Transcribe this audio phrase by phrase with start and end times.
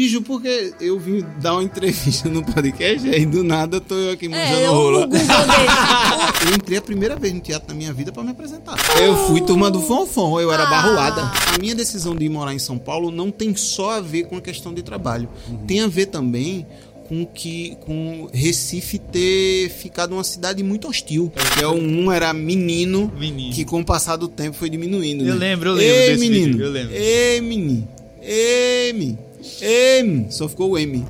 [0.00, 4.12] Bicho, porque eu vim dar uma entrevista no podcast e aí do nada tô eu
[4.12, 5.06] aqui manjando É, eu, rola.
[6.48, 8.78] Eu entrei a primeira vez no teatro na minha vida pra me apresentar.
[8.98, 11.30] Eu fui turma do Fonfon, eu era barroada.
[11.54, 14.38] A minha decisão de ir morar em São Paulo não tem só a ver com
[14.38, 15.28] a questão de trabalho.
[15.66, 16.66] Tem a ver também
[17.06, 21.30] com que com Recife ter ficado uma cidade muito hostil.
[21.58, 23.52] Que é um era menino, Menino.
[23.52, 25.26] que com o passar do tempo foi diminuindo.
[25.26, 25.50] Eu né?
[25.50, 26.52] lembro, eu lembro Ei, desse menino.
[26.52, 26.94] vídeo, eu lembro.
[26.94, 27.88] Ei, menino.
[28.22, 29.29] Ei, menino.
[29.60, 31.04] M, só ficou o M.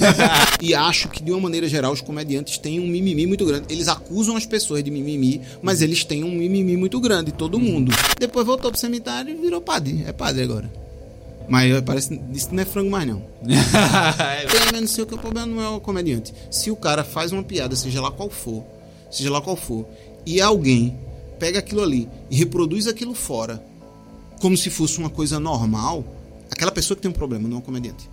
[0.60, 3.66] e acho que, de uma maneira geral, os comediantes têm um mimimi muito grande.
[3.68, 7.92] Eles acusam as pessoas de mimimi, mas eles têm um mimimi muito grande, todo mundo.
[8.18, 10.04] Depois voltou pro cemitério e virou padre.
[10.06, 10.84] É padre agora.
[11.48, 13.22] Mas parece isso não é frango mais, não.
[13.42, 16.32] Tem, mas não sei o que o problema não é o comediante.
[16.50, 18.64] Se o cara faz uma piada, seja lá qual for,
[19.10, 19.86] seja lá qual for,
[20.24, 20.96] e alguém
[21.38, 23.62] pega aquilo ali e reproduz aquilo fora,
[24.40, 26.04] como se fosse uma coisa normal,
[26.50, 28.08] aquela pessoa que tem um problema, não é um comediante.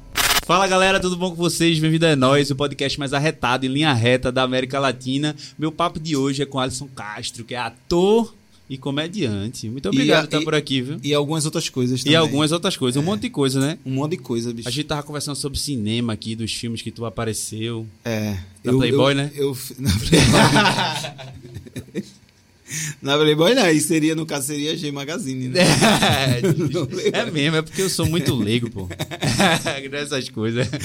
[0.46, 1.80] Fala galera, tudo bom com vocês?
[1.80, 5.36] Bem-vindo a nós, o podcast mais arretado em linha reta da América Latina.
[5.58, 8.34] Meu papo de hoje é com Alisson Castro, que é ator
[8.70, 9.70] e comediante.
[9.70, 10.98] Muito obrigado a- por estar e- por aqui, viu?
[11.04, 12.18] E algumas outras coisas E também.
[12.18, 13.78] algumas outras coisas, um monte de coisa, né?
[13.86, 14.68] Um monte de coisa, bicho.
[14.68, 17.86] A gente tava conversando sobre cinema aqui, dos filmes que tu apareceu.
[18.04, 18.38] É.
[18.64, 19.32] Na Playboy, né?
[19.36, 20.32] Eu, na Playboy.
[23.02, 25.62] na Playboy não, aí seria, no caso, seria G Magazine, né?
[27.14, 28.88] é mesmo, é porque eu sou muito leigo, pô.
[29.92, 30.78] Nessas coisas, tá?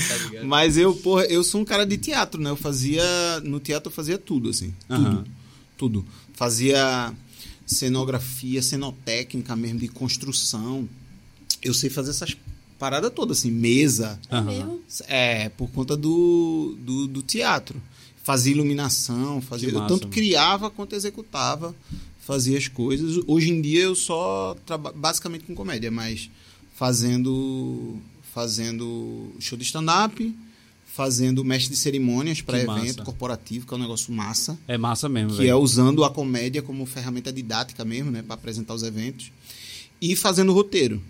[0.45, 2.51] Mas eu, porra, eu sou um cara de teatro, né?
[2.51, 3.03] Eu fazia.
[3.45, 4.75] No teatro eu fazia tudo, assim.
[4.89, 5.25] Tudo.
[5.77, 6.07] Tudo.
[6.35, 7.13] Fazia
[7.67, 10.89] cenografia, cenotécnica mesmo, de construção.
[11.63, 12.37] Eu sei fazer essas
[12.79, 14.19] paradas todas, assim, mesa.
[15.09, 15.45] É?
[15.45, 17.81] É, por conta do, do, do teatro.
[18.27, 19.69] Fazia iluminação, fazia.
[19.69, 21.73] Que Eu massa, tanto criava quanto executava,
[22.27, 23.23] fazia as coisas.
[23.25, 26.29] Hoje em dia eu só trabalho basicamente com comédia, mas
[26.75, 27.97] fazendo
[28.35, 30.37] fazendo show de stand-up,
[30.85, 33.03] fazendo mestre de cerimônias para evento massa.
[33.05, 34.59] corporativo, que é um negócio massa.
[34.67, 38.75] É massa mesmo, Que é usando a comédia como ferramenta didática mesmo, né, para apresentar
[38.75, 39.31] os eventos.
[40.03, 41.01] E fazendo roteiro.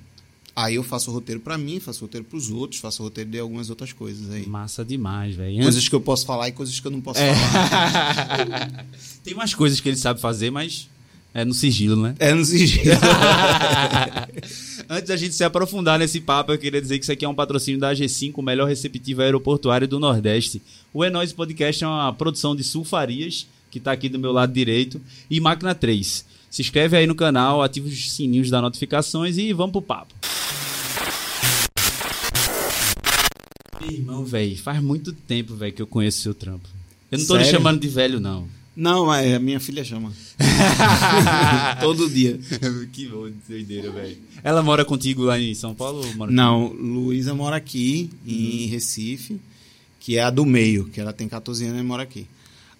[0.58, 3.68] Aí eu faço roteiro para mim, faço roteiro para os outros, faço roteiro de algumas
[3.68, 4.46] outras coisas aí.
[4.46, 5.62] Massa demais, velho.
[5.62, 7.34] Coisas que eu posso falar e coisas que eu não posso É.
[7.34, 8.86] falar.
[9.22, 10.88] Tem umas coisas que ele sabe fazer, mas
[11.34, 12.14] é no sigilo, né?
[12.18, 12.90] É no sigilo.
[14.88, 17.34] Antes da gente se aprofundar nesse papo, eu queria dizer que isso aqui é um
[17.34, 20.62] patrocínio da AG5, o melhor receptivo aeroportuário do Nordeste.
[20.92, 24.52] O É Nóis Podcast é uma produção de Sulfarias, que está aqui do meu lado
[24.54, 25.00] direito,
[25.30, 26.24] e Máquina 3.
[26.48, 30.14] Se inscreve aí no canal, ativa os sininhos das notificações e vamos pro papo.
[33.96, 36.68] Irmão, velho, faz muito tempo, velho, que eu conheço seu trampo.
[37.10, 37.58] Eu não tô lhe Sério?
[37.58, 38.48] chamando de velho, não.
[38.76, 40.12] Não, é, a minha filha chama.
[41.80, 42.38] Todo dia.
[42.92, 44.18] que bom, doideira, velho.
[44.42, 46.06] Ela mora contigo lá em São Paulo?
[46.06, 49.40] ou Mora Não, Luísa mora aqui, em Recife,
[50.00, 52.26] que é a do meio, que ela tem 14 anos e mora aqui.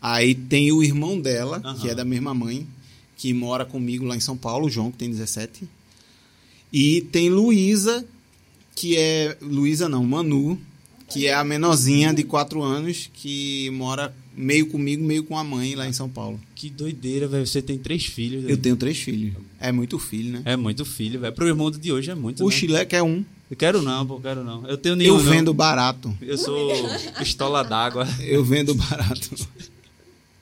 [0.01, 1.79] Aí tem o irmão dela, Aham.
[1.81, 2.67] que é da mesma mãe,
[3.17, 5.67] que mora comigo lá em São Paulo, o João, que tem 17.
[6.73, 8.05] E tem Luísa,
[8.75, 9.37] que é.
[9.41, 10.61] Luísa não, Manu,
[11.09, 15.75] que é a menorzinha de 4 anos, que mora meio comigo, meio com a mãe
[15.75, 16.41] lá em São Paulo.
[16.55, 17.47] Que doideira, velho.
[17.47, 18.43] Você tem três filhos.
[18.43, 18.59] Eu velho.
[18.59, 19.35] tenho três filhos.
[19.59, 20.43] É muito filho, né?
[20.45, 21.33] É muito filho, velho.
[21.33, 22.45] Pro irmão de hoje é muito.
[22.45, 22.55] O né?
[22.55, 23.25] Chileque é um.
[23.51, 24.67] Eu quero não, pô, quero não.
[24.67, 25.17] Eu tenho nenhum.
[25.17, 25.31] Eu não.
[25.31, 26.15] vendo barato.
[26.21, 26.73] Eu sou
[27.19, 28.07] pistola d'água.
[28.21, 29.31] Eu vendo barato.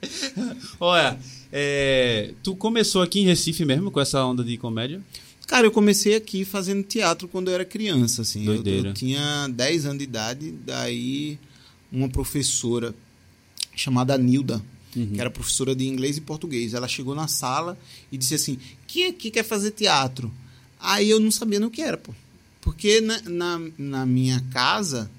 [0.79, 1.17] Olha,
[1.51, 5.01] é, tu começou aqui em Recife mesmo com essa onda de comédia?
[5.47, 8.45] Cara, eu comecei aqui fazendo teatro quando eu era criança, assim.
[8.45, 11.37] Eu, eu tinha 10 anos de idade, daí
[11.91, 12.93] uma professora
[13.75, 14.61] chamada Nilda,
[14.95, 15.07] Uhum.
[15.13, 17.77] que era professora de inglês e português, ela chegou na sala
[18.09, 18.57] e disse assim:
[18.87, 20.33] quem aqui quer fazer teatro?
[20.79, 22.13] Aí eu não sabia no que era, pô.
[22.61, 25.11] Porque na, na, na minha casa,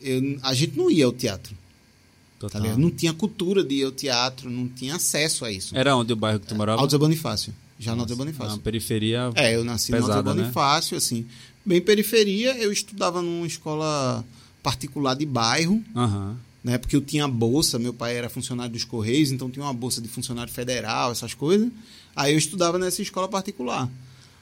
[0.00, 1.54] eu, a gente não ia ao teatro.
[1.54, 2.62] Tá Total.
[2.62, 2.78] ligado?
[2.78, 5.76] Não tinha cultura de ir ao teatro, não tinha acesso a isso.
[5.76, 6.80] Era onde o bairro que tu morava?
[6.80, 7.52] Alto Zé Bonifácio.
[7.78, 8.58] Já no Alto Zé Na Bonifácio.
[8.60, 9.30] periferia.
[9.34, 10.42] É, eu nasci Pesada, né?
[10.42, 11.26] Bonifácio, assim.
[11.64, 14.24] Bem periferia, eu estudava numa escola
[14.62, 16.36] particular de bairro, Aham.
[16.64, 16.78] né?
[16.78, 20.08] Porque eu tinha bolsa, meu pai era funcionário dos Correios, então tinha uma bolsa de
[20.08, 21.68] funcionário federal, essas coisas.
[22.14, 23.90] Aí eu estudava nessa escola particular.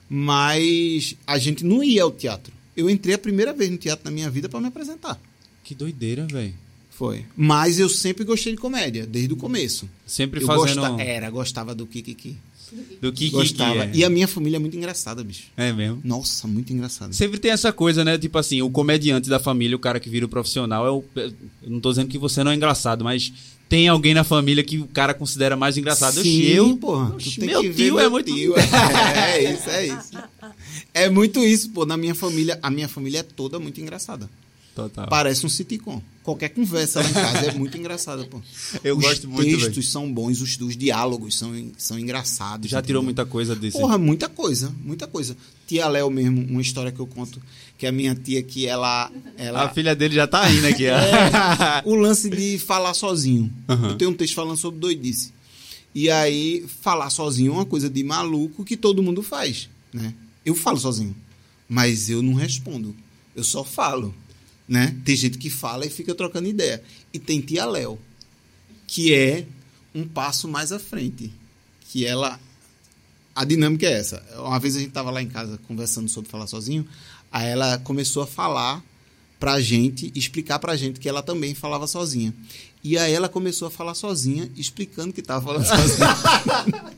[0.09, 2.53] Mas a gente não ia ao teatro.
[2.77, 5.21] Eu entrei a primeira vez no teatro na minha vida para me apresentar.
[5.63, 6.55] Que doideira, velho.
[6.91, 7.25] Foi.
[7.37, 9.89] Mas eu sempre gostei de comédia, desde o começo.
[10.07, 12.37] Sempre Eu fazendo gosta- Era, gostava do Kikiki.
[13.01, 13.85] Do que que Gostava.
[13.85, 13.91] é.
[13.95, 15.45] E a minha família é muito engraçada, bicho.
[15.57, 16.01] É mesmo.
[16.05, 17.13] Nossa, muito engraçada.
[17.13, 18.17] Sempre tem essa coisa, né?
[18.19, 21.05] Tipo assim, o comediante da família, o cara que vira o profissional, é o.
[21.17, 21.33] Eu
[21.71, 23.33] não tô dizendo que você não é engraçado, mas
[23.69, 26.23] tem alguém na família que o cara considera mais engraçado.
[26.23, 26.77] Sim, eu.
[26.77, 27.15] porra.
[27.15, 28.33] Oxi, Tu tem meu que tio é muito.
[28.33, 28.55] tio.
[28.57, 30.11] É isso, é isso.
[30.93, 31.85] É muito isso, pô.
[31.87, 34.29] Na minha família, a minha família é toda muito engraçada.
[34.75, 35.07] Total.
[35.09, 36.03] Parece um sitcom.
[36.23, 38.41] Qualquer conversa lá em casa é muito engraçada, pô.
[38.83, 39.83] Eu os gosto muito, textos velho.
[39.87, 42.71] são bons, os, os diálogos são, são engraçados.
[42.71, 43.79] Já tirou muita coisa desse.
[43.79, 45.37] Porra, muita coisa, muita coisa.
[45.67, 47.41] Tia Léo mesmo, uma história que eu conto,
[47.79, 49.13] que a minha tia que ela...
[49.37, 50.87] ela A filha dele já tá rindo aqui.
[50.87, 51.03] É,
[51.85, 53.53] o lance de falar sozinho.
[53.69, 53.91] Aham.
[53.91, 55.33] Eu tenho um texto falando sobre doidice.
[55.95, 60.13] E aí, falar sozinho é uma coisa de maluco que todo mundo faz, né?
[60.45, 61.15] Eu falo sozinho,
[61.69, 62.95] mas eu não respondo.
[63.37, 64.13] Eu só falo,
[64.69, 64.97] né?
[65.05, 66.83] Tem gente que fala e fica trocando ideia.
[67.13, 67.99] E tem tia Léo,
[68.87, 69.47] que é
[69.95, 71.33] um passo mais à frente.
[71.89, 72.41] Que ela...
[73.35, 74.23] A dinâmica é essa.
[74.37, 76.87] Uma vez a gente tava lá em casa conversando sobre falar sozinho,
[77.33, 78.83] aí ela começou a falar
[79.41, 82.33] pra gente, explicar pra gente que ela também falava sozinha.
[82.83, 86.95] E aí ela começou a falar sozinha, explicando que tava falando sozinha.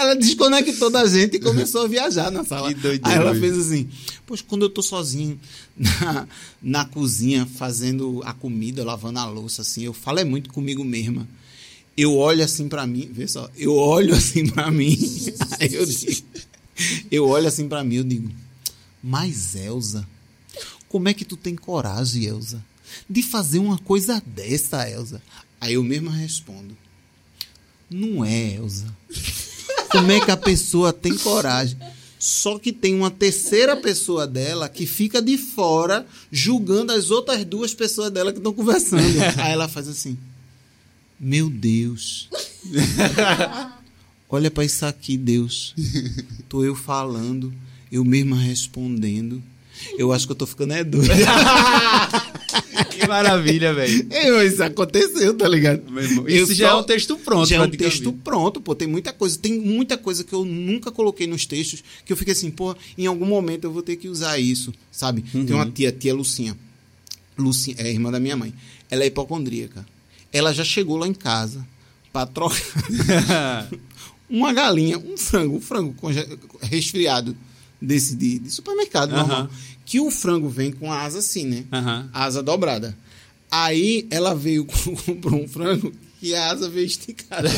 [0.00, 2.72] Ela desconectou da gente e começou a viajar na sala.
[2.72, 3.88] Que doideira, aí ela fez assim:
[4.26, 5.38] Poxa, quando eu tô sozinho
[5.76, 6.28] na,
[6.62, 11.26] na cozinha, fazendo a comida, lavando a louça, assim, eu falo é muito comigo mesma.
[11.96, 14.96] Eu olho assim pra mim, vê só, eu olho assim pra mim,
[15.60, 16.22] aí eu digo,
[17.10, 18.30] eu olho assim pra mim, eu digo,
[19.02, 20.08] mas Elza,
[20.88, 22.64] como é que tu tem coragem, Elza,
[23.08, 25.20] de fazer uma coisa dessa, Elza?
[25.60, 26.74] Aí eu mesma respondo,
[27.90, 28.86] não é, Elza.
[29.90, 31.78] Como é que a pessoa tem coragem?
[32.18, 37.72] Só que tem uma terceira pessoa dela que fica de fora julgando as outras duas
[37.72, 39.02] pessoas dela que estão conversando.
[39.40, 40.18] Aí ela faz assim:
[41.18, 42.28] Meu Deus.
[44.28, 45.74] Olha pra isso aqui, Deus.
[46.48, 47.52] Tô eu falando,
[47.90, 49.42] eu mesma respondendo.
[49.98, 51.08] Eu acho que eu tô ficando é doido.
[53.00, 54.06] Que maravilha, velho.
[54.46, 55.82] Isso aconteceu, tá ligado?
[56.26, 57.48] Eu Isso já é um texto pronto.
[57.48, 58.74] já é um texto pronto, pô.
[58.74, 59.38] Tem muita coisa.
[59.38, 63.06] Tem muita coisa que eu nunca coloquei nos textos que eu fiquei assim, pô, em
[63.06, 65.22] algum momento eu vou ter que usar isso, sabe?
[65.22, 65.54] Tem Uhum.
[65.56, 66.56] uma tia, tia Lucinha.
[67.38, 68.52] Lucinha é irmã da minha mãe.
[68.90, 69.86] Ela é hipocondríaca.
[70.32, 71.66] Ela já chegou lá em casa
[72.12, 72.58] pra trocar
[74.28, 75.94] uma galinha, um frango, um frango
[76.62, 77.36] resfriado
[77.80, 79.48] desse de, de supermercado normal.
[79.84, 81.64] Que o frango vem com a asa assim, né?
[82.12, 82.96] A asa dobrada.
[83.50, 84.64] Aí ela veio,
[85.04, 85.92] comprou um frango
[86.22, 87.50] e a asa veio esticada.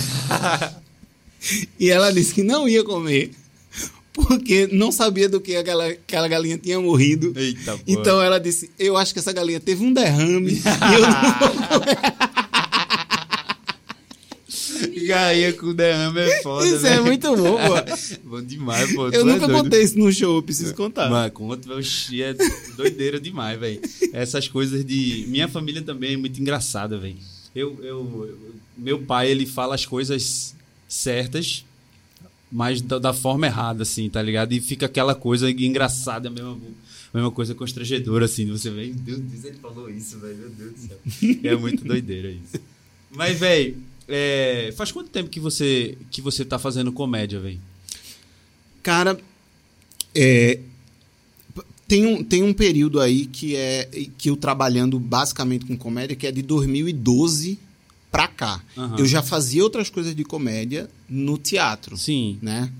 [1.78, 3.32] e ela disse que não ia comer.
[4.12, 7.32] Porque não sabia do que aquela, aquela galinha tinha morrido.
[7.34, 7.80] Eita.
[7.86, 10.52] Então ela disse: Eu acho que essa galinha teve um derrame.
[10.52, 11.98] e eu não vou comer.
[15.06, 17.04] Gaia com derrame é foda, Isso é velho.
[17.04, 18.28] muito bom, pô.
[18.28, 19.06] Bom demais, pô.
[19.06, 19.62] Eu Tu é nunca doido.
[19.64, 21.08] contei isso no show, eu preciso contar.
[21.10, 22.34] Mano, conta, oxi, é
[22.76, 23.80] doideira demais, velho.
[24.12, 25.24] Essas coisas de.
[25.28, 27.16] Minha família também é muito engraçada, velho.
[27.54, 30.54] Eu, eu, eu- meu pai, ele fala as coisas
[30.88, 31.64] certas,
[32.50, 34.52] mas da, da forma errada, assim, tá ligado?
[34.52, 38.46] E fica aquela coisa engraçada, a mesma, coisa constrangedora, assim.
[38.50, 40.98] Você vê, meu Deus, ele falou isso, velho, meu Deus do céu.
[41.44, 42.62] É muito doideira isso.
[43.14, 43.76] Mas, velho,
[44.12, 47.60] é, faz quanto tempo que você, que você tá fazendo comédia, velho?
[48.82, 49.18] Cara,
[50.14, 50.58] é,
[51.86, 53.88] tem, um, tem um período aí que é
[54.18, 57.58] que eu trabalhando basicamente com comédia, que é de 2012
[58.10, 58.62] pra cá.
[58.76, 58.96] Aham.
[58.98, 62.38] Eu já fazia outras coisas de comédia no teatro, Sim.
[62.42, 62.70] né?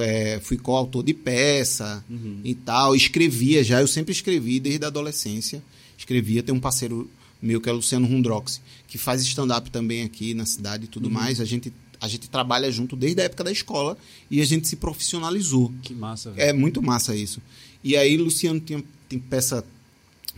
[0.00, 2.40] É, fui coautor de peça Uhum.
[2.42, 5.62] e tal, escrevia já, eu sempre escrevi desde a adolescência.
[5.96, 7.08] Escrevia, tem um parceiro
[7.42, 11.12] meu que é Luciano Rundrox, que faz stand-up também aqui na cidade e tudo Uhum.
[11.14, 11.40] mais.
[11.40, 13.96] A gente, a gente trabalha junto desde a época da escola
[14.30, 15.72] e a gente se profissionalizou.
[15.82, 16.48] Que massa, velho.
[16.48, 17.40] É muito massa isso.
[17.82, 19.64] E aí, Luciano tinha, tem peça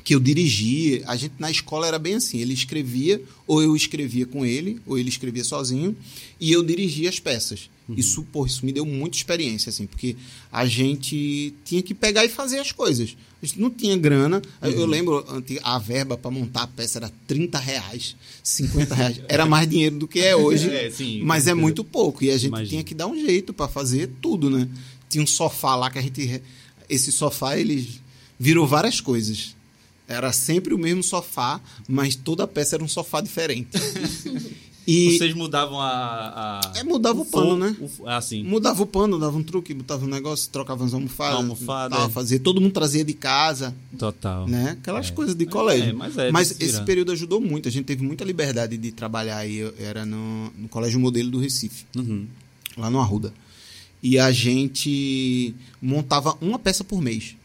[0.05, 1.03] que eu dirigi.
[1.07, 4.99] A gente na escola era bem assim: ele escrevia, ou eu escrevia com ele, ou
[4.99, 5.97] ele escrevia sozinho,
[6.41, 7.69] e eu dirigia as peças.
[7.97, 10.17] Isso, pô, isso me deu muita experiência, assim, porque
[10.51, 13.17] a gente tinha que pegar e fazer as coisas.
[13.43, 14.41] A gente não tinha grana.
[14.61, 15.25] Eu- Eu lembro,
[15.63, 19.21] a verba para montar a peça era 30 reais, 50 reais.
[19.29, 20.69] Era mais dinheiro do que é hoje.
[20.73, 22.23] É, sim, mas é muito pouco.
[22.25, 22.69] E a gente Imagino.
[22.71, 24.69] tinha que dar um jeito para fazer tudo, né?
[25.09, 26.41] Tinha um sofá lá que a gente.
[26.89, 27.89] Esse sofá, ele
[28.39, 29.55] virou várias coisas.
[30.09, 33.69] Era sempre o mesmo sofá, mas toda peça era um sofá diferente.
[34.87, 36.61] E Vocês mudavam a.
[36.65, 37.77] a- É, mudava o pano, for- né?
[37.81, 38.43] o f- ah, sim.
[38.43, 41.37] mudava o pano, dava um truque, botava um negócio, trocava as almofadas.
[41.37, 42.11] Almofada, tal, é.
[42.11, 44.49] fazia, todo mundo trazia de casa, Total.
[44.49, 44.71] né?
[44.81, 45.91] Aquelas coisas de colégio.
[45.91, 45.93] É,
[46.33, 46.85] mas é, se esse virar.
[46.85, 47.69] período ajudou muito.
[47.69, 49.59] A gente teve muita liberdade de trabalhar aí.
[49.59, 51.85] Eu era no, no Colégio Modelo do Recife.
[51.97, 52.27] Uhum.
[52.77, 53.33] lá no Arruda.
[54.03, 57.37] E a gente montava uma peça por mês.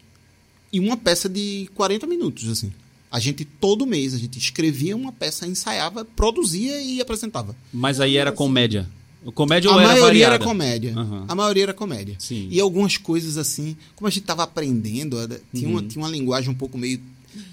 [0.73, 2.71] E uma peça de 40 minutos, assim.
[3.09, 7.55] A gente, todo mês, a gente escrevia uma peça, ensaiava, produzia e apresentava.
[7.73, 8.87] Mas aí era comédia.
[9.33, 10.35] Comédia ou a era maioria variada?
[10.35, 10.93] era comédia.
[10.95, 11.25] Aham.
[11.27, 12.15] A maioria era comédia.
[12.19, 12.47] Sim.
[12.51, 15.17] E algumas coisas assim, como a gente estava aprendendo,
[15.53, 15.87] tinha, uma, Uhum.
[15.87, 17.01] tinha uma linguagem um pouco meio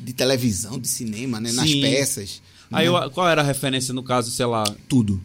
[0.01, 1.53] de televisão, de cinema, né?
[1.53, 1.81] Nas Sim.
[1.81, 2.43] peças.
[2.71, 2.97] Aí né?
[3.07, 4.65] eu- qual era a referência no caso, sei lá?
[4.89, 5.21] Tudo.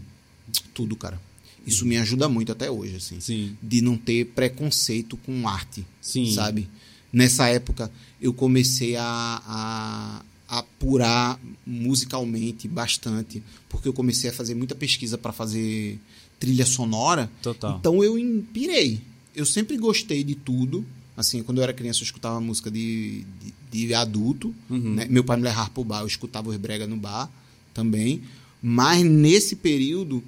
[0.74, 1.20] Tudo, cara.
[1.68, 3.20] Isso me ajuda muito até hoje, assim.
[3.20, 3.56] Sim.
[3.62, 5.86] De não ter preconceito com arte.
[6.02, 6.32] Sim.
[6.34, 6.68] Sabe?
[7.12, 13.42] Nessa época, eu comecei a, a, a apurar musicalmente bastante.
[13.68, 16.00] Porque eu comecei a fazer muita pesquisa para fazer
[16.40, 17.30] trilha sonora.
[17.42, 17.78] Total.
[17.80, 18.16] Então eu
[18.54, 19.02] pirei.
[19.36, 20.86] Eu sempre gostei de tudo.
[21.16, 23.26] Assim, quando eu era criança, eu escutava música de,
[23.72, 24.56] de, de adulto.
[24.70, 24.96] Uhum.
[24.96, 25.08] né?
[25.10, 27.30] Meu pai me levava pro bar, eu escutava os brega no bar
[27.74, 28.22] também.
[28.62, 30.24] Mas nesse período,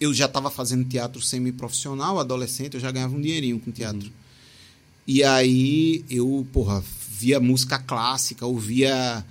[0.00, 4.10] eu já estava fazendo teatro semi-profissional, adolescente, eu já ganhava um dinheirinho com teatro.
[5.06, 6.82] E aí eu, porra,
[7.18, 9.24] via música clássica, ouvia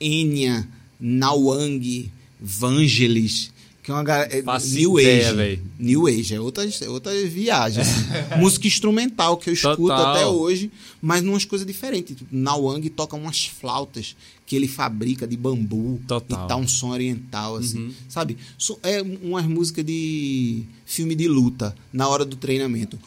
[0.00, 0.66] Enya,
[1.00, 3.52] Nawang, Vangelis,
[3.82, 4.32] que é uma galera.
[4.36, 4.42] é
[4.74, 5.36] New ideia, Age.
[5.36, 5.60] véi.
[5.78, 7.82] New Age, é outra, é outra viagem.
[7.82, 8.00] assim.
[8.38, 10.14] música instrumental que eu escuto Total.
[10.14, 12.16] até hoje, mas numas coisas diferentes.
[12.16, 14.16] Tipo, Nawang toca umas flautas
[14.46, 16.44] que ele fabrica de bambu Total.
[16.44, 17.92] e tá um som oriental, assim.
[18.08, 18.36] Sabe?
[18.56, 22.98] So- É umas músicas de filme de luta na hora do treinamento.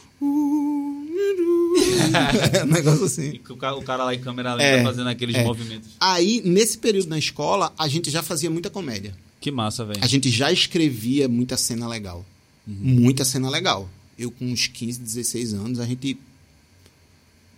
[2.53, 3.33] É um negócio assim.
[3.33, 5.43] E O cara, o cara lá em câmera lenta É, fazendo aqueles é.
[5.43, 5.89] movimentos.
[5.99, 9.15] Aí, nesse período na escola, a gente já fazia muita comédia.
[9.39, 9.99] Que massa, velho.
[10.01, 12.25] A gente já escrevia muita cena legal.
[12.65, 13.87] Muita cena legal.
[14.17, 16.17] Eu, com uns 15, 16 anos, a gente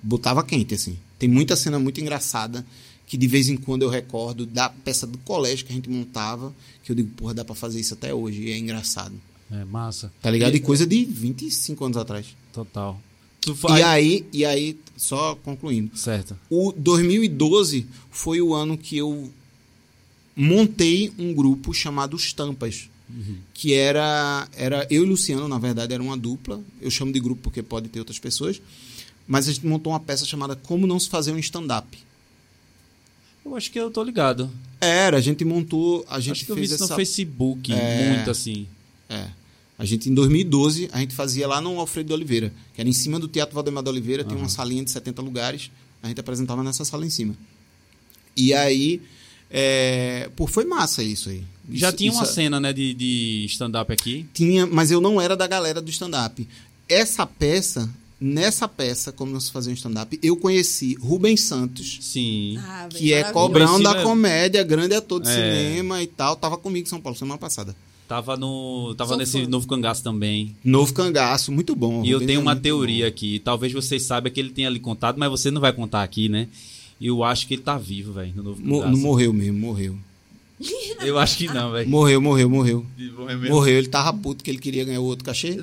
[0.02, 0.98] botava quente, assim.
[1.18, 2.66] Tem muita cena muito engraçada
[3.06, 6.54] que de vez em quando eu recordo da peça do colégio que a gente montava,
[6.84, 9.16] que eu digo, porra, dá pra fazer isso até hoje, e é engraçado.
[9.50, 10.12] É massa.
[10.22, 10.56] Tá ligado?
[10.56, 12.26] E coisa de 25 anos atrás.
[12.52, 13.00] Total.
[13.80, 15.96] E aí, e aí, só concluindo.
[15.98, 16.38] Certo.
[16.50, 19.32] O 2012 foi o ano que eu
[20.36, 22.89] montei um grupo chamado Os Tampas.
[23.54, 26.62] Que era, era eu e Luciano, na verdade, era uma dupla.
[26.82, 28.62] Eu chamo de grupo porque pode ter outras pessoas.
[29.25, 31.98] Mas a gente montou uma peça chamada Como Não Se Fazer um Stand-Up.
[33.46, 34.50] Eu acho que eu tô ligado.
[34.82, 36.94] Era, a gente montou, a gente acho que eu vi fez isso essa...
[36.94, 38.13] no Facebook, É.
[38.13, 38.68] muito assim.
[39.10, 39.27] É.
[39.79, 42.93] A gente, em 2012, a gente fazia lá no Alfredo de Oliveira, que era em
[42.93, 45.69] cima do Teatro Valdemar de Oliveira, tem uma salinha de 70 lugares,
[46.01, 47.36] a gente apresentava nessa sala em cima.
[48.36, 49.01] E aí,
[49.51, 50.29] é...
[50.36, 51.43] pô, foi massa isso aí.
[51.72, 54.25] Já Isso- tinha uma isso- cena, né, de, de stand-up aqui.
[54.34, 56.48] Tinha, mas eu não era da galera do stand-up.
[56.89, 62.57] Essa peça, nessa peça, como não se fazia um stand-up, eu conheci Rubens Santos, Sim.
[62.60, 65.34] Ah, que é cobrão da Silva é- comédia, grande ator de É.
[65.34, 66.36] cinema e tal.
[66.36, 67.75] Tava comigo em São Paulo semana passada.
[68.08, 68.96] Tava no.
[68.96, 69.50] Tava Sou nesse fã.
[69.50, 70.56] novo cangaço também.
[70.64, 72.06] Novo cangaço, muito bom.
[72.06, 73.10] E eu tenho uma teoria bom.
[73.10, 73.40] aqui.
[73.40, 76.48] Talvez vocês saibam que ele tenha lhe contado, mas você não vai contar aqui, né?
[77.02, 78.92] E eu acho que ele tá vivo, velho, no novo cangaço.
[78.92, 79.98] não morreu mesmo, morreu.
[81.02, 81.88] Eu acho que não, velho.
[81.88, 82.84] Morreu, morreu, morreu.
[83.16, 83.50] Morreu.
[83.50, 85.56] Morreu, ele tava puto que ele queria ganhar o outro cachê.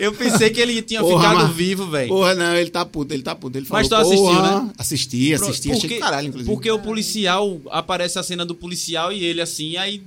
[0.00, 2.08] Eu pensei que ele tinha Porra, ficado mas- vivo, velho.
[2.08, 3.58] Porra, não, ele tá puto, ele tá puto.
[3.58, 4.70] Ele falou, Mas tu assistiu, "Porra." né?
[4.78, 6.50] Assisti, assisti, achei que caralho, inclusive.
[6.50, 10.02] Porque o policial, aparece a cena do policial e ele assim, aí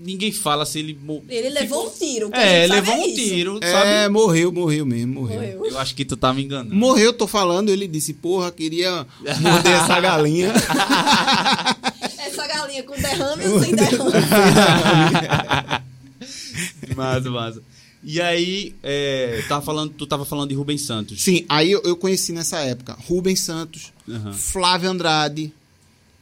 [0.00, 0.96] ninguém fala se ele...
[1.02, 2.30] mo- Ele levou um tiro.
[2.32, 4.12] É, levou um tiro, É, sabe?
[4.12, 5.40] morreu, morreu mesmo, morreu.
[5.40, 5.66] Morreu.
[5.72, 6.72] Eu acho que tu tá me enganando.
[6.74, 9.04] Morreu, tô falando, ele disse, porra, queria
[9.40, 10.52] morder essa galinha.
[12.18, 14.12] Essa galinha com derrame ou sem derrame?
[16.96, 17.62] Massa, massa.
[18.02, 21.20] E aí, é, tava falando, tu tava falando de Rubens Santos.
[21.20, 24.32] Sim, aí eu, eu conheci nessa época Rubens Santos, Aham.
[24.32, 25.52] Flávio Andrade,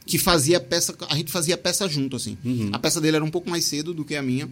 [0.05, 2.37] que fazia peça, a gente fazia peça junto, assim.
[2.43, 2.69] Uhum.
[2.71, 4.49] A peça dele era um pouco mais cedo do que a minha.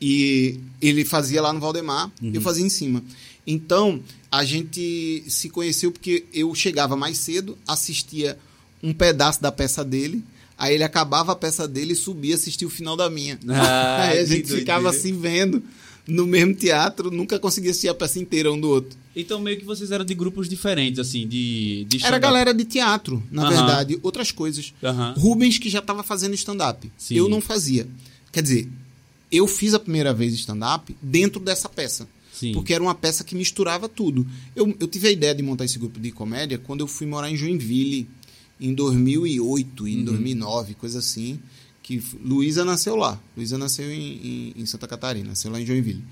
[0.00, 3.04] E ele fazia lá no Valdemar, eu fazia em cima.
[3.46, 8.36] Então, a gente se conheceu porque eu chegava mais cedo, assistia
[8.82, 10.24] um pedaço da peça dele,
[10.58, 13.38] aí ele acabava a peça dele e subia assistir o final da minha.
[13.48, 15.08] Ah, aí a gente ficava doideira.
[15.08, 15.62] assim vendo
[16.06, 18.98] no mesmo teatro, nunca conseguia assistir a peça inteira um do outro.
[19.14, 23.22] Então meio que vocês eram de grupos diferentes, assim, de, de Era galera de teatro,
[23.30, 23.50] na Aham.
[23.50, 24.72] verdade, outras coisas.
[24.82, 25.14] Aham.
[25.16, 26.90] Rubens que já estava fazendo stand-up.
[27.10, 27.86] Eu não fazia.
[28.32, 28.68] Quer dizer,
[29.30, 32.08] eu fiz a primeira vez stand-up dentro dessa peça.
[32.32, 32.52] Sim.
[32.52, 34.26] Porque era uma peça que misturava tudo.
[34.56, 37.30] Eu, eu tive a ideia de montar esse grupo de comédia quando eu fui morar
[37.30, 38.08] em Joinville,
[38.58, 39.88] em 2008, Uhum.
[39.88, 41.38] em 2009, coisa assim.
[41.82, 43.18] Que Luísa nasceu lá.
[43.36, 46.04] Luísa nasceu em, em- em Santa Catarina, nasceu lá em Joinville.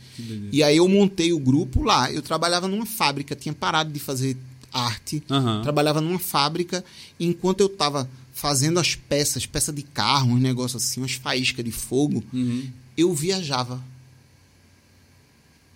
[0.51, 2.11] E aí eu montei o grupo lá.
[2.11, 4.37] Eu trabalhava numa fábrica, tinha parado de fazer
[4.73, 5.23] arte.
[5.31, 5.63] Aham.
[5.63, 6.85] Trabalhava numa fábrica.
[7.21, 11.65] E enquanto eu tava fazendo as peças, peça de carro, uns negócios assim, umas faíscas
[11.65, 12.69] de fogo, Uhum.
[12.97, 13.81] eu viajava.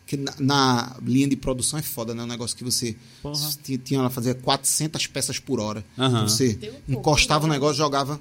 [0.07, 2.23] Que na, na linha de produção é foda, né?
[2.23, 3.51] Um negócio que você Porra.
[3.63, 5.85] ti- tinha lá fazer 400 peças por hora.
[5.99, 6.29] Aham.
[6.29, 7.55] Você um pouco, encostava o né?
[7.55, 8.21] negócio, jogava.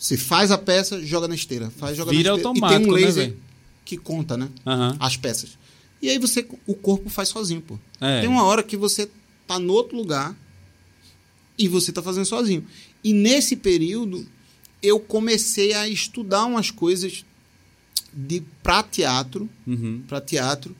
[0.00, 1.70] Você faz a peça, joga na esteira.
[1.70, 2.42] Faz, joga Vira na esteira.
[2.42, 3.38] e automático, tem um né, laser velho?
[3.84, 4.48] que conta, né?
[4.66, 4.96] Aham.
[4.98, 5.58] As peças.
[6.00, 7.78] E aí você, o corpo faz sozinho, pô.
[8.00, 8.20] É.
[8.22, 9.10] Tem uma hora que você
[9.46, 10.34] tá no outro lugar
[11.58, 12.64] e você tá fazendo sozinho.
[13.04, 14.26] E nesse período
[14.82, 17.24] eu comecei a estudar umas coisas
[18.14, 20.02] de para teatro, Uhum.
[20.08, 20.74] para teatro,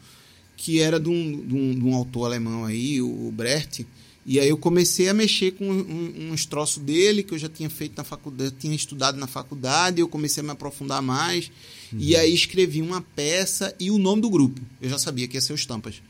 [0.57, 3.87] que era de um, de, um, de um autor alemão aí, o Brecht.
[4.27, 7.71] E aí eu comecei a mexer com um- uns troços dele que eu já tinha
[7.71, 11.50] feito na faculdade, tinha estudado na faculdade, eu comecei a me aprofundar mais.
[11.93, 14.61] E aí escrevi uma peça e o nome do grupo.
[14.81, 16.03] Eu já sabia que ia ser os Tampas.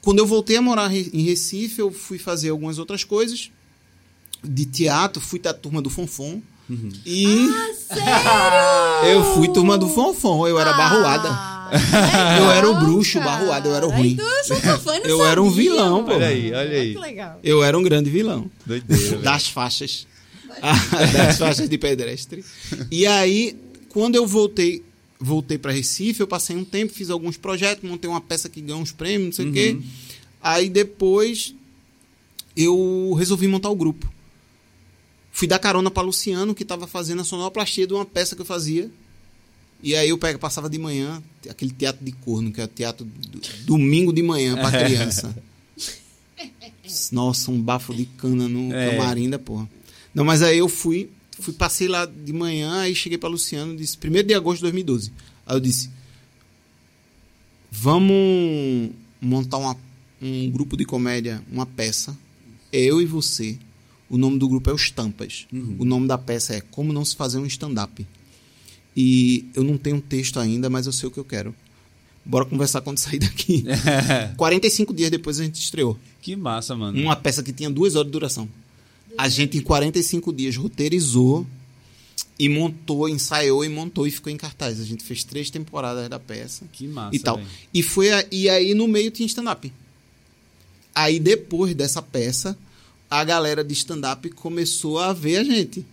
[0.00, 3.50] Quando eu voltei a morar em Recife, eu fui fazer algumas outras coisas
[4.42, 6.40] de teatro, fui da turma do Fonfon.
[7.04, 7.46] E
[9.12, 11.28] eu fui turma do Fonfon, eu era barroada.
[12.38, 14.12] Eu era o bruxo, barroado, eu era o ruim.
[14.12, 16.06] Então eu Eu era um sabia, vilão, mano.
[16.06, 16.14] pô.
[16.14, 16.94] Olha aí, olha aí.
[16.94, 17.40] Que legal.
[17.42, 18.50] Eu era um grande vilão.
[18.64, 20.06] Doideira, das faixas.
[21.12, 22.44] das faixas de pedestre.
[22.90, 23.56] E aí,
[23.88, 24.82] quando eu voltei,
[25.18, 28.80] voltei para Recife, eu passei um tempo, fiz alguns projetos, montei uma peça que ganhou
[28.80, 29.78] uns prêmios, não sei o quê.
[30.42, 31.54] Aí depois
[32.56, 34.10] eu resolvi montar o grupo.
[35.30, 38.46] Fui dar carona para Luciano, que estava fazendo a sonoplastia de uma peça que eu
[38.46, 38.90] fazia.
[39.82, 43.04] E aí eu pego, passava de manhã, aquele teatro de corno, que é o teatro
[43.06, 45.36] do, domingo de manhã para criança.
[47.12, 48.90] Nossa, um bafo de cana no É.
[48.90, 49.68] camarim da porra.
[50.14, 53.96] Não, mas aí eu fui, fui passei lá de manhã, aí cheguei para Luciano, disse
[53.96, 55.12] 1 de agosto de 2012.
[55.46, 55.90] Aí eu disse:
[57.70, 59.76] "Vamos montar uma-
[60.20, 62.16] um grupo de comédia, uma peça,
[62.72, 63.56] eu e você.
[64.10, 65.46] O nome do grupo é Os Tampas.
[65.78, 68.06] O nome da peça é Como não se fazer um stand-up.
[69.00, 71.54] E eu não tenho um texto ainda, mas eu sei o que eu quero.
[72.24, 73.64] Bora conversar quando sair daqui.
[74.36, 75.96] 45 dias depois a gente estreou.
[76.20, 77.00] que massa, mano.
[77.00, 78.48] Uma peça que tinha duas horas de duração.
[79.16, 81.46] A gente, em 45 dias, roteirizou
[82.38, 84.80] e montou, ensaiou e montou e ficou em cartaz.
[84.80, 87.14] A gente fez três temporadas da peça Que massa.
[87.14, 87.40] e tal.
[87.72, 89.72] E, foi a- e aí no meio tinha stand-up.
[90.94, 92.58] Aí depois dessa peça,
[93.08, 95.86] a galera de stand-up começou a ver a gente.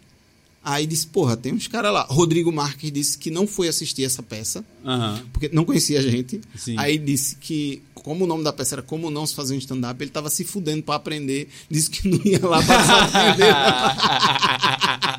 [0.67, 2.07] Aí disse, porra, tem uns caras lá.
[2.09, 5.21] Rodrigo Marques disse que não foi assistir essa peça, Aham.
[5.31, 6.41] porque não conhecia a gente.
[6.57, 6.73] Sim.
[6.79, 10.03] Aí disse que, como o nome da peça era Como Não Se Fazer um Stand-Up,
[10.03, 11.49] ele tava se fudendo pra aprender.
[11.69, 13.53] Disse que não ia lá pra aprender.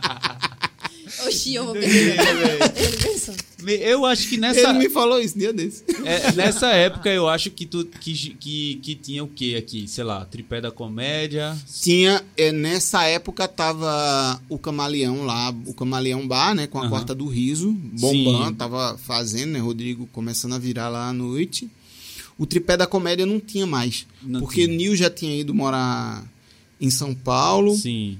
[1.54, 2.16] Eu vou perder.
[2.76, 3.34] Ele pensou.
[3.66, 5.82] Eu acho que nessa, Ele me falou isso dia desse.
[6.04, 9.88] é, nessa época eu acho que tu que, que, que tinha o que aqui?
[9.88, 11.56] Sei lá, tripé da comédia.
[11.82, 16.90] Tinha, é, nessa época tava o Camaleão lá, o Camaleão Bar, né, com a Aham.
[16.90, 18.54] Quarta do Riso, bombando, Sim.
[18.54, 21.68] tava fazendo, né, Rodrigo começando a virar lá à noite.
[22.38, 24.76] O tripé da comédia não tinha mais, Não porque tinha.
[24.76, 26.22] Nil já tinha ido morar
[26.80, 28.18] em São Paulo, Sim.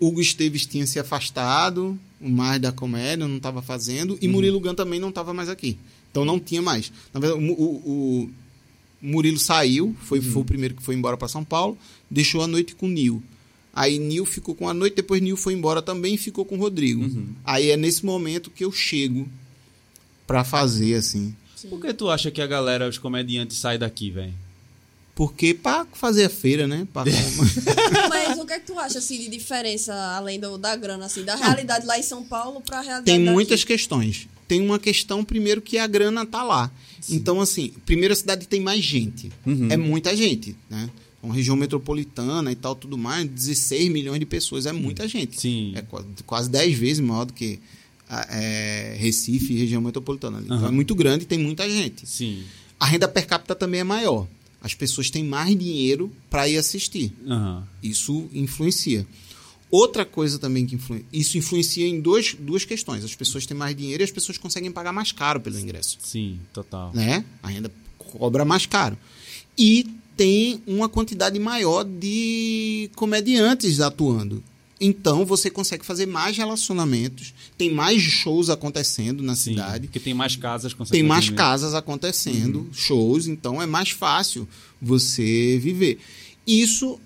[0.00, 4.18] Hugo Esteves tinha se afastado, o mais da comédia não estava fazendo, Uhum.
[4.20, 5.78] e Murilo Gun também não estava mais aqui.
[6.10, 6.92] Então não tinha mais.
[7.12, 8.30] Na verdade, o, o- o
[9.02, 10.24] Murilo saiu, foi, Uhum.
[10.32, 11.76] foi o primeiro que foi embora para São Paulo,
[12.10, 13.22] deixou a noite com o Nil.
[13.72, 16.58] Aí Nil ficou com a noite, depois Nil foi embora também e ficou com o
[16.60, 17.02] Rodrigo.
[17.02, 17.26] Uhum.
[17.44, 19.28] Aí é nesse momento que eu chego
[20.26, 21.34] para fazer assim.
[21.68, 24.34] Por que tu acha que a galera, os comediantes, saem daqui, velho?
[25.14, 26.86] Porque para fazer a feira, né?
[26.92, 27.04] Pra-
[28.08, 31.22] Mas o que é que tu acha assim, de diferença, além do, da grana, assim,
[31.24, 33.30] da realidade lá em São Paulo pra realidade Tem daqui?
[33.32, 34.28] muitas questões.
[34.48, 36.70] Tem uma questão, primeiro, que a grana tá lá.
[37.08, 39.30] Então, assim, primeiro a cidade tem mais gente.
[39.46, 39.68] Uhum.
[39.70, 40.90] É muita gente, né?
[41.22, 45.40] Uma região metropolitana e tal, tudo mais, 16 milhões de pessoas, é muita gente.
[45.40, 45.72] Sim.
[45.74, 47.58] É quase, quase 10 vezes maior do que
[48.08, 50.36] a- é, Recife e região metropolitana.
[50.38, 50.46] ali.
[50.46, 52.06] Então, é muito grande e tem muita gente.
[52.06, 52.42] Sim.
[52.78, 54.26] A renda per capita também é maior.
[54.64, 57.12] As pessoas têm mais dinheiro para ir assistir.
[57.28, 57.68] Aham.
[57.82, 59.06] Isso influencia.
[59.70, 61.06] Outra coisa também que influencia.
[61.12, 63.04] Isso influencia em dois, duas questões.
[63.04, 65.98] As pessoas têm mais dinheiro e as pessoas conseguem pagar mais caro pelo ingresso.
[66.00, 66.92] Sim, total.
[66.94, 67.26] Né?
[67.42, 68.96] A renda cobra mais caro.
[69.58, 74.42] E tem uma quantidade maior de comediantes atuando.
[74.86, 79.52] Então você consegue fazer mais relacionamentos, tem mais shows acontecendo na Sim.
[79.52, 79.86] cidade.
[79.86, 81.36] Porque tem mais casas Tem mais certeza.
[81.42, 84.46] casas acontecendo, shows, então é mais fácil
[84.80, 85.98] você viver.
[86.46, 87.00] Isso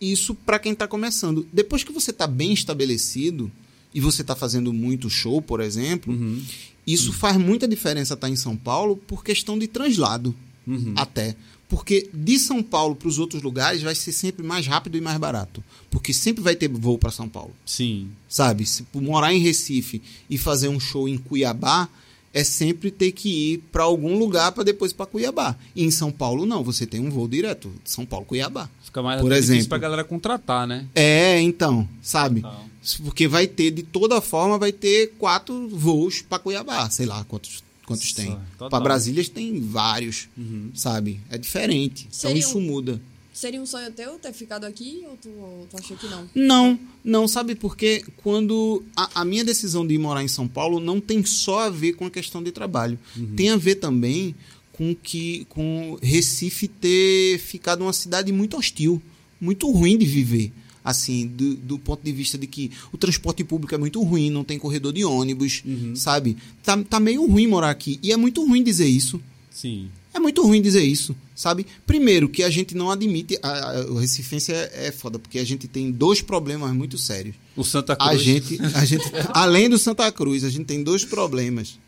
[0.00, 1.46] isso para quem está começando.
[1.52, 3.52] Depois que você está bem estabelecido
[3.94, 6.42] e você está fazendo muito show, por exemplo, Uhum.
[6.86, 10.34] isso faz muita diferença estar em São Paulo por questão de translado
[10.66, 10.94] Uhum.
[10.96, 11.36] até.
[11.70, 15.16] Porque de São Paulo para os outros lugares vai ser sempre mais rápido e mais
[15.16, 15.62] barato.
[15.88, 18.08] Porque sempre vai ter voo para São Paulo Sim.
[18.28, 18.66] sabe?
[18.66, 21.88] Se por morar em Recife e fazer um show em Cuiabá,
[22.34, 25.54] é sempre ter que ir para algum lugar para depois para Cuiabá.
[25.74, 28.68] E em São Paulo não, você tem um voo direto, São Paulo Cuiabá.
[28.82, 29.68] Fica mais Por exemplo.
[29.68, 30.86] pra galera contratar, né?
[30.92, 32.40] É, então, sabe?
[32.40, 32.66] Total.
[33.04, 37.62] Porque vai ter de toda forma vai ter quatro voos para Cuiabá, sei lá quantos
[37.96, 38.38] quantos tem.
[38.58, 40.70] Para Brasília tem vários, Uhum.
[40.74, 41.20] sabe?
[41.30, 42.02] É diferente.
[42.08, 43.00] Então Seria isso um- muda.
[43.32, 46.28] Seria um sonho teu ter ficado aqui ou tu, ou tu achou que não?
[46.34, 50.78] Não, não, sabe porque quando a, a minha decisão de ir morar em São Paulo
[50.78, 52.98] não tem só a ver com a questão de trabalho.
[53.36, 54.34] Tem a ver também
[54.72, 59.00] com que com Recife ter ficado uma cidade muito hostil,
[59.40, 60.52] muito ruim de viver.
[60.84, 64.42] Assim, do, do ponto de vista de que o transporte público é muito ruim, não
[64.42, 65.62] tem corredor de ônibus,
[65.94, 66.36] sabe?
[66.62, 67.98] Tá, tá meio ruim morar aqui.
[68.02, 69.20] E é muito ruim dizer isso.
[69.50, 69.90] Sim.
[70.12, 71.64] É muito ruim dizer isso, sabe?
[71.86, 73.38] Primeiro, que a gente não admite.
[73.42, 77.36] A, a, o Recifense é, é foda, porque a gente tem dois problemas muito sérios.
[77.56, 78.10] O Santa Cruz.
[78.10, 81.78] A gente, a gente, além do Santa Cruz, a gente tem dois problemas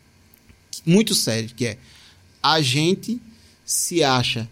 [0.85, 1.77] muito sérios, que é
[2.41, 3.21] a gente
[3.65, 4.49] se acha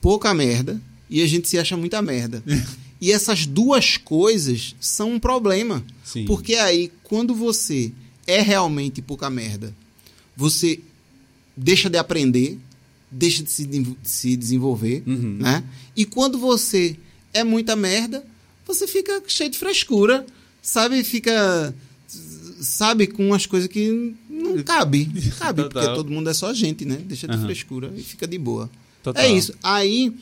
[0.00, 0.80] pouca merda
[1.16, 2.42] e a gente se acha muita merda.
[3.00, 5.84] e essas duas coisas são um problema.
[6.04, 6.24] Sim.
[6.24, 7.92] Porque aí, quando você
[8.26, 9.74] é realmente pouca merda,
[10.36, 10.80] você
[11.56, 12.58] deixa de aprender,
[13.10, 15.36] deixa de se, de se desenvolver, Uhum.
[15.40, 15.62] né?
[15.96, 16.96] E quando você
[17.32, 18.24] é muita merda,
[18.66, 20.26] você fica cheio de frescura,
[20.62, 21.04] sabe?
[21.04, 21.72] Fica,
[22.60, 25.06] sabe, com umas coisas que não cabe.
[25.38, 25.94] Cabe, porque Total.
[25.94, 26.96] todo mundo é só gente, né?
[27.04, 27.44] Deixa de Aham.
[27.44, 28.70] frescura e fica de boa.
[29.02, 29.22] Total.
[29.22, 29.54] É isso.
[29.62, 30.12] Aí,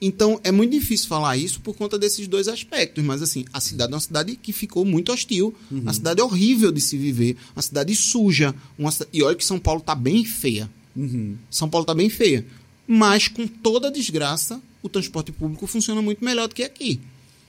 [0.00, 3.04] então, é muito difícil falar isso por conta desses dois aspectos.
[3.04, 5.54] Mas, assim, a cidade é uma cidade que ficou muito hostil.
[5.70, 7.36] Uma cidade horrível de se viver.
[7.54, 8.54] Uma cidade suja.
[8.78, 10.70] Uma E olha que São Paulo tá bem feia.
[10.96, 11.36] Uhum.
[11.50, 12.46] São Paulo tá bem feia.
[12.86, 17.00] Mas, com toda a desgraça, o transporte público funciona muito melhor do que aqui.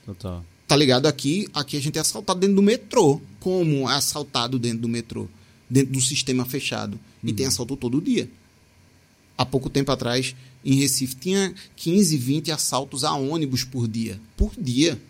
[0.04, 0.44] Total.
[0.68, 1.06] Tá ligado?
[1.06, 3.20] Aqui, aqui a gente é assaltado dentro do metrô.
[3.40, 5.26] Como é assaltado dentro do metrô?
[5.70, 7.00] Dentro do sistema fechado.
[7.24, 8.28] E tem assalto todo dia.
[9.36, 14.20] Há pouco tempo atrás, em Recife, tinha 15, 20 assaltos a ônibus por dia.
[14.36, 15.00] Por dia.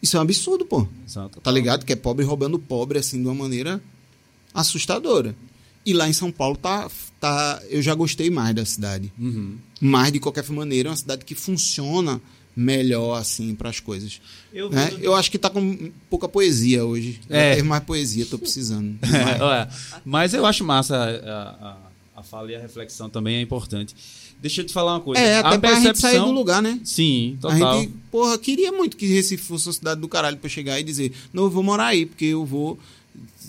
[0.00, 0.86] Isso é um absurdo, pô.
[1.06, 1.40] Exato.
[1.40, 1.84] Tá ligado?
[1.84, 3.82] Que é pobre roubando pobre, assim, de uma maneira
[4.52, 5.34] assustadora.
[5.84, 6.88] E lá em São Paulo, tá,
[7.20, 9.12] tá, eu já gostei mais da cidade.
[9.18, 9.56] Uhum.
[9.80, 12.20] Mas, de qualquer maneira, é uma cidade que funciona
[12.54, 14.20] melhor, assim, para as coisas.
[14.52, 14.92] Eu né?
[15.00, 17.20] Eu acho que tá com pouca poesia hoje.
[17.28, 17.56] É.
[17.56, 18.98] Ter mais poesia, tô precisando.
[19.02, 19.68] É,
[20.04, 21.76] mas eu acho massa a, a,
[22.22, 23.94] a fala e a reflexão também é importante.
[24.40, 25.20] Deixa eu te falar uma coisa.
[25.22, 26.80] é, até a pra gente sair percepção- do lugar, né?
[26.84, 27.80] Sim, A total.
[27.80, 31.12] gente, porra, queria muito que Recife fosse uma cidade do caralho pra chegar e dizer,
[31.32, 32.78] não, eu vou morar aí, porque eu vou.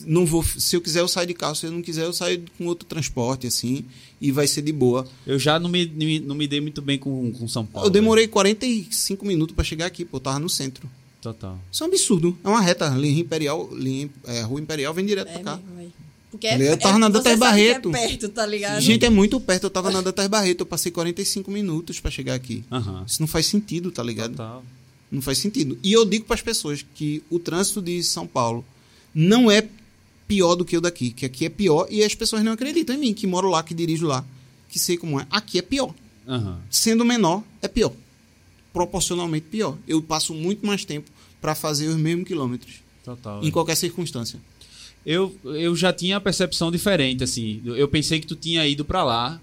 [0.05, 0.43] Não vou.
[0.43, 1.55] Se eu quiser, eu saio de carro.
[1.55, 3.85] Se eu não quiser, eu saio com outro transporte, assim,
[4.19, 5.07] e vai ser de boa.
[5.25, 5.85] Eu já não me,
[6.19, 7.87] não me dei muito bem com, com São Paulo.
[7.87, 10.89] eu demorei 45 minutos pra chegar aqui, pô, eu tava no centro.
[11.21, 11.57] Total.
[11.71, 12.37] Isso é um absurdo.
[12.43, 12.89] É uma reta.
[12.89, 15.59] Linha Imperial, linha, é, Rua Imperial vem direto É pra cá.
[15.75, 15.93] mesmo.
[16.33, 16.71] Porque ligado?
[16.73, 17.89] Eu tava na você Dantas que Barreto.
[17.89, 18.81] É perto, tá ligado?
[18.81, 19.65] Gente, é muito perto.
[19.65, 22.63] Eu tava na Dantas Barreto, eu passei 45 minutos pra chegar aqui.
[22.71, 23.03] Aham.
[23.05, 24.31] Isso não faz sentido, tá ligado?
[24.31, 24.65] Total.
[25.11, 25.77] Não faz sentido.
[25.83, 28.65] E eu digo para as pessoas que o trânsito de São Paulo
[29.13, 29.63] não é
[30.27, 32.99] pior do que o daqui, que aqui é pior e as pessoas não acreditam em
[32.99, 34.25] mim, que moro lá, que dirijo lá,
[34.69, 35.27] que sei como é.
[35.29, 35.93] Aqui é pior.
[36.27, 36.59] Aham.
[36.67, 37.93] Sendo menor, é pior.
[38.73, 39.77] Proporcionalmente pior.
[39.87, 43.43] Eu passo muito mais tempo para fazer os mesmos quilômetros, Total.
[43.43, 44.39] em qualquer circunstância.
[45.05, 47.61] Eu, eu já tinha a percepção diferente, assim.
[47.65, 49.39] Eu pensei que tu tinha ido pra lá,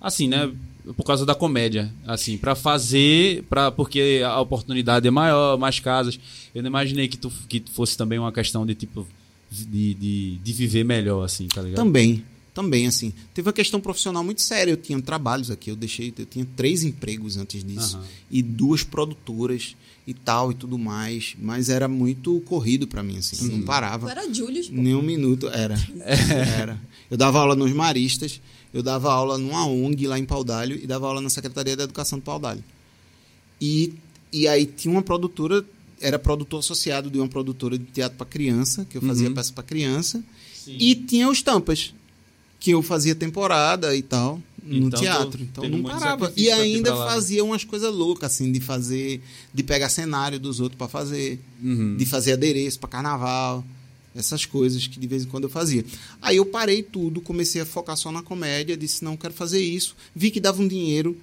[0.00, 0.50] assim, né?
[0.96, 6.18] Por causa da comédia, assim, pra fazer, pra, porque a oportunidade é maior, mais casas.
[6.54, 9.06] Eu não imaginei que tu, que fosse também uma questão de tipo
[9.50, 11.76] de, de, de viver melhor, assim, tá ligado?
[11.76, 12.22] Também,
[12.54, 13.12] também, assim.
[13.34, 14.70] Teve uma questão profissional muito séria.
[14.70, 17.96] Eu tinha trabalhos aqui, eu deixei, eu tinha três empregos antes disso.
[17.96, 18.06] Aham.
[18.30, 19.74] E duas produtoras
[20.06, 21.34] e tal e tudo mais.
[21.40, 23.44] Mas era muito corrido pra mim, assim.
[23.50, 24.10] Eu não parava.
[24.10, 24.76] era Julius, pô.
[24.76, 25.48] Nem um minuto.
[25.48, 25.74] Era.
[26.58, 26.80] Era.
[27.10, 28.40] Eu dava aula nos Maristas,
[28.72, 32.18] eu dava aula numa ONG lá em Paudalho e dava aula na Secretaria da Educação
[32.18, 32.64] de Paudalho.
[33.60, 33.94] E,
[34.32, 35.64] e aí tinha uma produtora,
[36.00, 39.34] era produtor associado de uma produtora de teatro para criança, que eu fazia Uhum.
[39.34, 40.22] peça para criança.
[40.54, 40.76] Sim.
[40.80, 41.94] E tinha os Tampas,
[42.64, 45.42] que eu fazia temporada e tal no Então, teatro.
[45.42, 46.32] Então não parava.
[46.34, 49.20] E ainda fazia umas coisas loucas, assim, de fazer,
[49.52, 51.94] de pegar cenário dos outros para fazer Uhum.
[51.98, 53.62] de fazer adereço para carnaval,
[54.16, 55.84] essas coisas que de vez em quando eu fazia.
[56.22, 59.94] Aí eu parei tudo, comecei a focar só na comédia, disse não quero fazer isso,
[60.16, 61.14] vi que dava um dinheiro,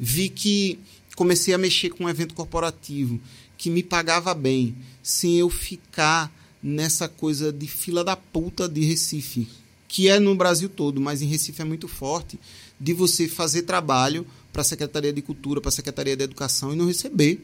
[0.00, 0.78] vi que
[1.14, 3.20] comecei a mexer com um evento corporativo
[3.58, 9.46] que me pagava bem, sem eu ficar nessa coisa de fila da puta de Recife,
[9.88, 12.38] que é no Brasil todo, mas em Recife é muito forte,
[12.78, 16.76] de você fazer trabalho para a Secretaria de Cultura, para a Secretaria de Educação e
[16.76, 17.42] não receber.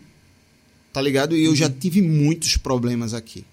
[0.93, 1.35] Tá ligado?
[1.37, 3.45] E eu já tive muitos problemas aqui.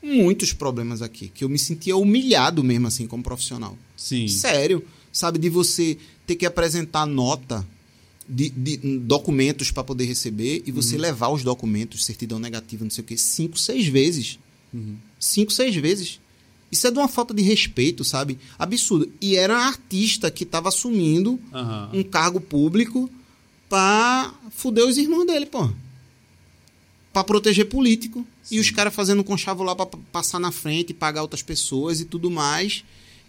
[0.00, 1.28] Muitos problemas aqui.
[1.34, 3.76] Que eu me sentia humilhado mesmo assim como profissional.
[3.96, 4.28] Sim.
[4.28, 4.84] Sério.
[5.10, 7.66] Sabe, de você ter que apresentar nota
[8.28, 13.02] de, de documentos para poder receber e você levar os documentos, certidão negativa, não sei
[13.02, 14.38] o quê, cinco, seis vezes.
[14.72, 14.96] Uhum.
[15.18, 16.20] Cinco, seis vezes.
[16.74, 18.36] Isso é de uma falta de respeito, sabe?
[18.58, 19.08] Absurdo.
[19.20, 21.88] E era um artista que estava assumindo Aham.
[21.94, 23.08] um cargo público
[23.68, 25.70] pra fuder os irmãos dele, pô.
[27.12, 28.26] Pra proteger político.
[28.50, 32.28] E os caras fazendo conchavo lá pra passar na frente, pagar outras pessoas e tudo
[32.28, 32.84] mais.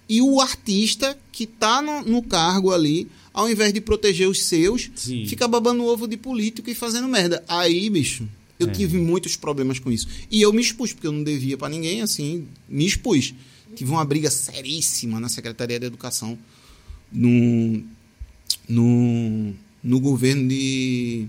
[0.10, 4.90] E o artista que tá no, no cargo ali, ao invés de proteger os seus,
[4.96, 5.28] Sim.
[5.28, 7.44] fica babando ovo de político e fazendo merda.
[7.48, 8.28] Aí, bicho,
[8.60, 8.72] eu É.
[8.72, 10.08] tive muitos problemas com isso.
[10.32, 13.34] E eu me expus, porque eu não devia pra ninguém, assim, me expus.
[13.76, 16.38] Tive uma briga seríssima na Secretaria de Educação
[17.12, 17.84] no,
[18.70, 21.28] no, no governo de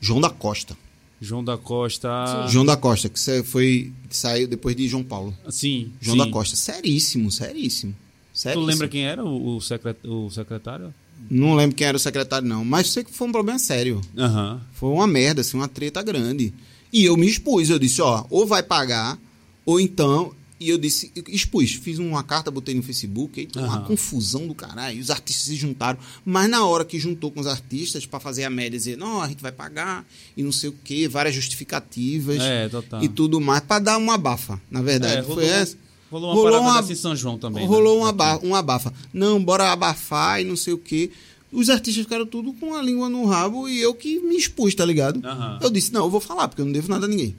[0.00, 0.76] João da Costa.
[1.20, 2.08] João da Costa.
[2.48, 5.36] João da Costa, que foi saiu depois de João Paulo.
[5.50, 5.92] Sim.
[6.00, 6.24] João sim.
[6.24, 6.56] da Costa.
[6.56, 7.92] Seríssimo, seríssimo.
[8.32, 8.64] Tu seríssimo.
[8.64, 10.94] lembra quem era o, secret- o secretário?
[11.28, 12.64] Não lembro quem era o secretário, não.
[12.64, 14.00] Mas sei que foi um problema sério.
[14.16, 14.60] Aham.
[14.72, 16.52] Foi uma merda, assim, uma treta grande.
[16.92, 19.18] E eu me expus, eu disse, ó, ou vai pagar,
[19.64, 20.32] ou então.
[20.58, 23.84] E eu disse, expus, fiz uma carta, botei no Facebook, aí uma Aham.
[23.84, 25.00] confusão do caralho.
[25.00, 28.50] Os artistas se juntaram, mas na hora que juntou com os artistas pra fazer a
[28.50, 30.04] média, dizer, não, a gente vai pagar,
[30.36, 32.68] e não sei o quê, várias justificativas É,
[33.00, 35.22] e tudo mais, pra dar uma abafa, na verdade.
[35.30, 35.78] É, Foi essa.
[36.10, 37.66] Rolou uma Rolou parada uma- dessa em São João também.
[37.66, 38.02] Rolou né?
[38.04, 38.92] um, aba um abafa.
[39.12, 41.10] Não, bora abafar e não sei o quê.
[41.52, 44.84] Os artistas ficaram tudo com a língua no rabo e eu que me expus, tá
[44.84, 45.24] ligado?
[45.26, 45.58] Aham.
[45.62, 47.34] Eu disse, não, eu vou falar, porque eu não devo nada a ninguém.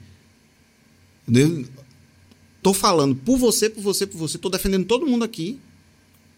[1.26, 1.68] Eu devo...
[2.62, 4.38] Tô falando por você, por você, por você.
[4.38, 5.58] Tô defendendo todo mundo aqui,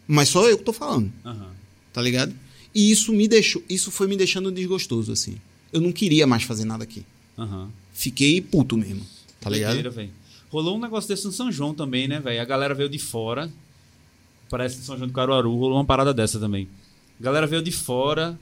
[0.09, 1.49] mas só eu que tô falando, Aham.
[1.93, 2.35] tá ligado?
[2.75, 5.37] E isso me deixou, isso foi me deixando desgostoso, assim.
[5.73, 7.05] Eu não queria mais fazer nada aqui.
[7.39, 7.71] Aham.
[7.93, 9.05] Fiquei puto mesmo,
[9.41, 9.83] tá ligado?
[9.83, 10.11] Doideira.
[10.55, 12.41] Rolou um negócio desse no São João também, né, velho?
[12.41, 13.51] A galera veio de fora.
[14.49, 16.69] Parece que São João do Caruaru rolou uma parada dessa também.
[17.19, 18.39] A galera veio de fora,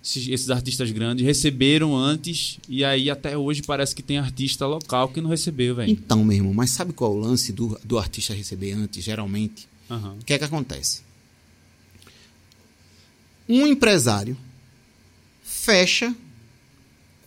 [0.00, 5.08] esses, esses artistas grandes, receberam antes, e aí até hoje parece que tem artista local
[5.08, 5.90] que não recebeu, velho.
[5.90, 9.66] Então, meu irmão, mas sabe qual é o lance do, do artista receber antes, geralmente?
[9.90, 11.02] O que é que acontece?
[13.48, 14.36] Um empresário
[15.42, 16.14] fecha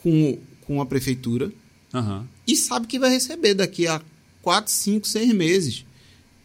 [0.02, 1.52] com, com a prefeitura
[1.96, 2.28] Aham.
[2.46, 4.02] e sabe que vai receber daqui a
[4.42, 5.86] 4, 5, 6 meses.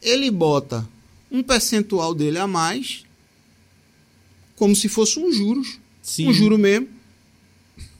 [0.00, 0.88] Ele bota
[1.30, 3.04] um percentual dele a mais,
[4.56, 5.78] como se fosse um juros.
[6.02, 6.28] Sim.
[6.28, 6.88] Um juro mesmo.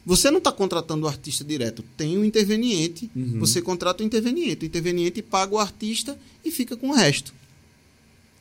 [0.07, 3.11] Você não está contratando o artista direto, tem um interveniente.
[3.15, 3.39] Uhum.
[3.41, 4.65] Você contrata o interveniente.
[4.65, 7.35] O interveniente paga o artista e fica com o resto.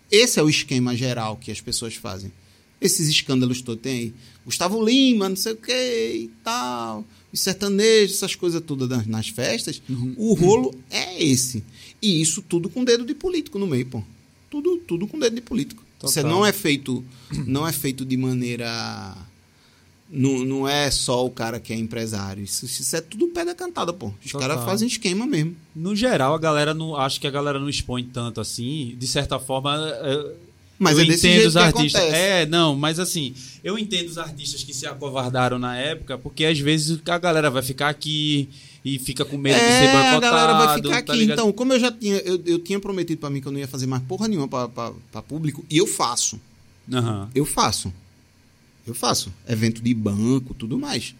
[0.10, 2.32] Esse é o esquema geral que as pessoas fazem.
[2.82, 4.14] Esses escândalos todos tem aí.
[4.46, 7.06] Gustavo Lima, não sei o que e tal.
[7.32, 9.82] Os sertanejos, essas coisas todas nas, festas.
[9.88, 10.16] Uhum.
[10.18, 11.64] O rolo é esse.
[12.02, 14.04] E isso tudo com dedo de político no meio, pô.
[14.50, 15.84] Tudo, tudo com dedo de político.
[16.04, 16.32] Isso Total.
[16.32, 17.04] não é feito,
[17.46, 19.16] não é feito de maneira.
[20.10, 22.44] Não, não é só o cara que é empresário.
[22.44, 24.12] Isso, isso é tudo pé da cantada, pô.
[24.26, 25.56] Os caras fazem esquema mesmo.
[25.76, 26.96] No geral, a galera não.
[26.96, 28.96] Acho que a galera não expõe tanto assim.
[28.98, 29.78] De certa forma.
[29.78, 30.49] é,
[30.80, 32.02] Mas eu é desse entendo os artistas.
[32.02, 32.22] acontece.
[32.24, 36.58] É, não, mas assim, eu entendo os artistas que se acovardaram na época, porque às
[36.58, 38.48] vezes a galera vai ficar aqui
[38.86, 40.26] e fica com medo de ser É, boicotado.
[40.26, 41.12] a galera vai ficar tá aqui.
[41.22, 41.34] ligado?
[41.40, 43.68] então, como eu já tinha, eu, eu tinha prometido pra mim que eu não ia
[43.68, 46.40] fazer mais porra nenhuma pra público, e eu faço.
[46.92, 47.30] Aham.
[47.36, 47.94] Eu faço.
[48.88, 49.32] Eu faço.
[49.48, 51.14] Evento de banco, tudo mais.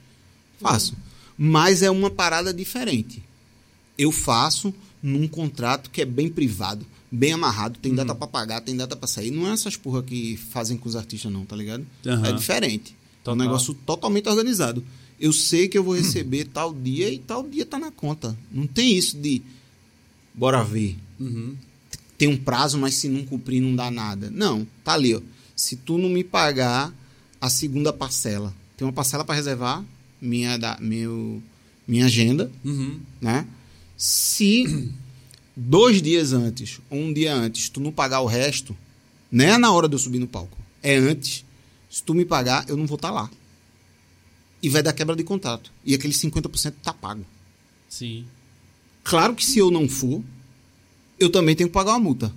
[0.60, 0.96] Faço.
[1.38, 3.22] Mas é uma parada diferente.
[3.98, 8.76] Eu faço num contrato que é bem privado, bem amarrado, tem data pra pagar, tem
[8.76, 9.32] data pra sair.
[9.32, 11.86] Não é essas porra que fazem com os artistas, não, tá ligado?
[12.06, 12.28] Aham.
[12.28, 12.92] É diferente.
[12.92, 13.36] É Total.
[13.36, 14.84] um negócio totalmente organizado.
[15.20, 18.38] Eu sei que eu vou receber tal dia e tal dia tá na conta.
[18.52, 19.42] Não tem isso de
[20.34, 21.56] bora ver Uhum.
[22.18, 24.30] tem um prazo, mas se não cumprir não dá nada.
[24.32, 25.22] Não, tá ali, ó.
[25.56, 26.94] Se tu não me pagar
[27.42, 29.84] a segunda parcela, tem uma parcela para reservar
[30.22, 31.42] minha da meu
[31.88, 33.00] minha agenda, Uhum.
[33.20, 33.46] né?
[33.98, 34.90] Se
[35.60, 38.76] dois dias antes ou um dia antes tu não pagar o resto,
[39.32, 41.46] não é na hora de eu subir no palco, é antes.
[41.90, 43.30] Se tu me pagar, eu não vou estar lá.
[44.62, 45.72] E vai dar quebra de contrato.
[45.84, 47.26] E aquele 50% tá pago.
[47.90, 48.26] Sim.
[49.04, 50.24] Claro que se eu não for,
[51.20, 52.32] eu também tenho que pagar uma multa.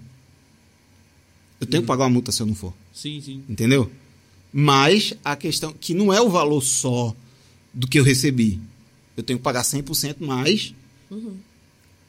[1.61, 2.73] Eu tenho que pagar uma multa se eu não for.
[2.95, 3.45] Sim, sim.
[3.47, 3.91] Entendeu?
[4.51, 7.15] Mas a questão que não é o valor só
[7.75, 8.59] do que eu recebi.
[9.17, 10.75] Eu tenho que pagar 100% mais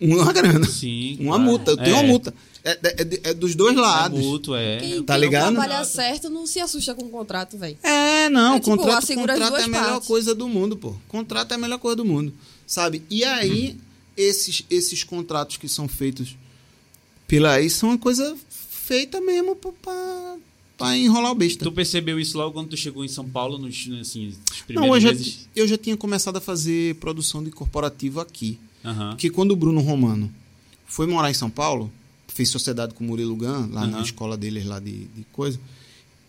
[0.03, 0.65] uma grana.
[0.65, 1.17] Sim.
[1.19, 1.43] Uma claro.
[1.43, 1.71] multa.
[1.71, 1.99] Eu tenho É.
[1.99, 2.33] uma multa.
[2.65, 4.19] É, é- é dos dois É lados.
[4.19, 4.77] mútuo, é.
[4.79, 5.51] Quem, Tá quem ligado?
[5.53, 7.77] não trabalha certo não se assusta com o contrato, velho.
[7.83, 10.07] É, não, É, tipo, contrato, contrato é a melhor partes.
[10.07, 10.95] coisa do mundo, pô.
[11.09, 12.33] Contrato é a melhor coisa do mundo,
[12.65, 13.03] sabe?
[13.09, 13.75] E aí,
[14.15, 16.37] esses, esses contratos que são feitos
[17.27, 20.35] pela aí são uma coisa feita mesmo pra, pra,
[20.77, 21.65] pra enrolar o besta.
[21.65, 24.95] Tu percebeu isso logo quando tu chegou em São Paulo, nos, assim, nos Não, primeiros
[24.95, 25.49] eu já, meses?
[25.53, 28.57] eu já tinha começado a fazer produção de corporativo aqui.
[28.83, 29.09] Aham.
[29.11, 30.31] Porque quando o Bruno Romano
[30.85, 31.91] foi morar em São Paulo,
[32.27, 34.01] fez sociedade com o Murilo Gun, lá na Aham.
[34.03, 35.59] escola deles lá de, de coisa,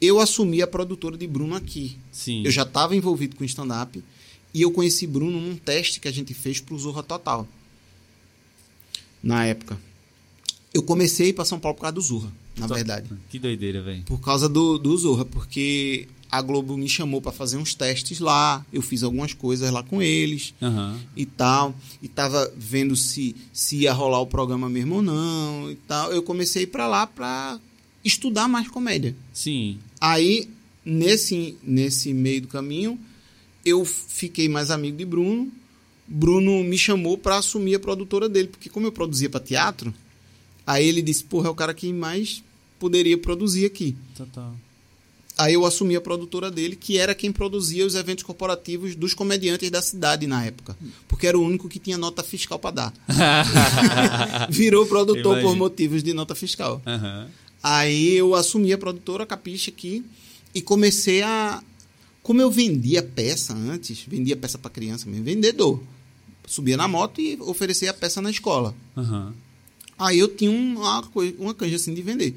[0.00, 1.96] eu assumi a produtora de Bruno aqui.
[2.12, 2.42] Sim.
[2.44, 4.02] Eu já estava envolvido com stand-up
[4.52, 7.46] e eu conheci Bruno num teste que a gente fez pro Zorra Total.
[9.22, 9.78] Na época.
[10.72, 13.08] Eu comecei a ir pra São Paulo por causa do Zorra, na verdade.
[13.30, 14.02] Que doideira, velho.
[14.02, 18.66] Por causa do, do Zorra, porque a Globo me chamou para fazer uns testes lá,
[18.72, 20.98] eu fiz algumas coisas lá com eles Aham.
[21.16, 25.76] e tal, e tava vendo se, se ia rolar o programa mesmo ou não e
[25.76, 26.12] tal.
[26.12, 27.60] Eu comecei a ir pra lá pra
[28.04, 29.14] estudar mais comédia.
[29.32, 29.78] Sim.
[30.00, 30.48] Aí,
[30.84, 32.98] nesse, nesse meio do caminho,
[33.64, 35.52] eu fiquei mais amigo de Bruno.
[36.04, 39.94] Bruno me chamou para assumir a produtora dele, porque como eu produzia para teatro,
[40.66, 42.42] aí ele disse, porra, é o cara que mais
[42.80, 43.96] poderia produzir aqui.
[44.16, 44.52] Total.
[45.36, 49.68] Aí eu assumi a produtora dele, que era quem produzia os eventos corporativos dos comediantes
[49.68, 50.76] da cidade na época.
[51.08, 52.94] Porque era o único que tinha nota fiscal para dar.
[54.48, 55.56] Virou produtor por Imagino.
[55.56, 56.80] motivos de nota fiscal.
[56.86, 57.28] Aham.
[57.62, 60.04] Aí eu assumi a produtora Capiche aqui
[60.54, 61.62] e comecei a.
[62.22, 65.82] Como eu vendia peça antes, vendia peça para criança mesmo, vendedor.
[66.46, 68.74] Subia na moto e oferecia a peça na escola.
[68.96, 69.34] Aham.
[69.98, 71.02] Aí eu tinha uma,
[71.38, 72.36] uma canja assim de vender.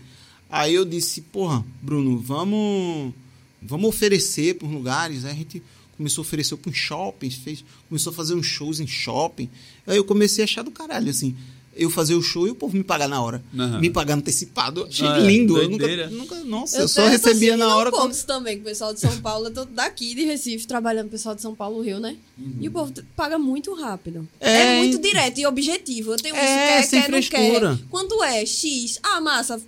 [0.50, 3.14] Aí eu disse, porra, Bruno, vamos,
[3.62, 5.26] vamos oferecer por lugares.
[5.26, 5.62] Aí a gente
[5.98, 9.50] começou a oferecer para uns shoppings, fez, começou a fazer uns shows em shopping.
[9.86, 11.36] Aí eu comecei a achar do caralho, assim.
[11.80, 13.44] Eu fazer o show e o povo me pagar na hora.
[13.56, 13.80] Aham.
[13.80, 14.82] Me pagar antecipado.
[14.82, 15.60] Eu Achei Ah, lindo.
[15.60, 17.90] Eu nunca, nunca, nossa, eu, só tenho- recebia na hora.
[17.90, 19.46] um quando- também com o pessoal de São Paulo.
[19.48, 22.18] Eu tô daqui de Recife trabalhando com o pessoal de São Paulo, Rio, né?
[22.60, 24.28] E o povo paga muito rápido.
[24.40, 26.14] É, É, muito direto e objetivo.
[26.14, 27.76] Eu tenho isso, É, quer, sem quer, não frescura.
[27.78, 27.86] quer.
[27.92, 29.62] Quando é X, ah, massa.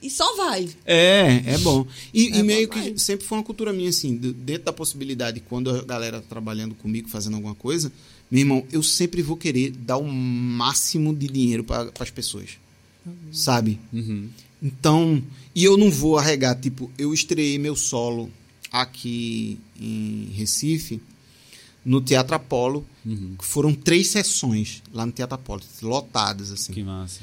[0.00, 0.68] E só vai.
[0.86, 1.86] É, é bom.
[2.14, 3.02] E, É e meio bom que demais.
[3.02, 7.34] sempre foi uma cultura minha, assim, dentro da possibilidade, quando a galera trabalhando comigo, fazendo
[7.34, 7.90] alguma coisa,
[8.30, 12.50] meu irmão, eu sempre vou querer dar o máximo de dinheiro para as pessoas.
[13.32, 13.78] Sabe?
[13.92, 14.28] Uhum.
[14.62, 15.22] Então,
[15.54, 18.30] e eu não vou arregar, tipo, eu estreiei meu solo
[18.70, 21.00] aqui em Recife,
[21.84, 23.34] no Teatro Apolo, Uhum.
[23.38, 26.72] que foram três sessões lá no Teatro Apolo, lotadas, assim.
[26.72, 27.20] Que massa.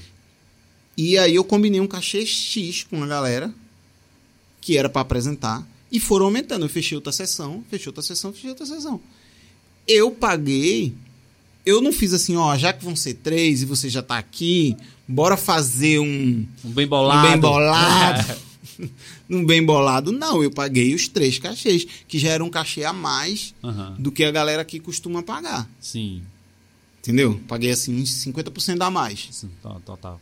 [0.98, 3.54] E aí eu combinei um cachê X com a galera,
[4.62, 6.66] que era pra apresentar, e foram aumentando.
[6.66, 9.00] Eu fechei outra sessão, fechei outra sessão, fechei outra sessão.
[9.88, 10.94] Eu paguei,
[11.66, 14.76] eu não fiz assim, ó, já que vão ser três e você já tá aqui,
[15.08, 17.28] bora fazer um, Um bem um bolado.
[17.30, 18.42] bem bolado.
[19.30, 20.42] um bem bolado, não.
[20.42, 23.96] Eu paguei os três cachês, que já era um cachê a mais Aham.
[24.00, 25.70] do que a galera aqui costuma pagar.
[25.80, 26.24] Sim.
[27.00, 27.40] Entendeu?
[27.48, 29.28] Paguei assim 50% a mais.
[29.32, 30.20] Sim, to- Total.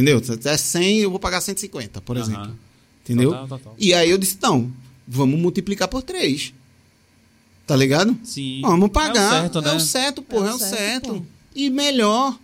[0.00, 0.22] Entendeu?
[0.22, 2.56] Se é 100, eu vou pagar 150, por exemplo.
[3.04, 3.30] Entendeu?
[3.30, 3.74] Total, total.
[3.78, 4.70] E aí eu disse, não,
[5.06, 6.52] vamos multiplicar por 3.
[7.66, 8.16] Tá ligado?
[8.22, 8.60] Sim.
[8.62, 9.16] Vamos pagar.
[9.22, 9.70] É o certo, né?
[9.70, 10.76] É o certo, porra, é É o o certo.
[10.76, 11.22] certo, pô.
[11.54, 12.38] E melhor.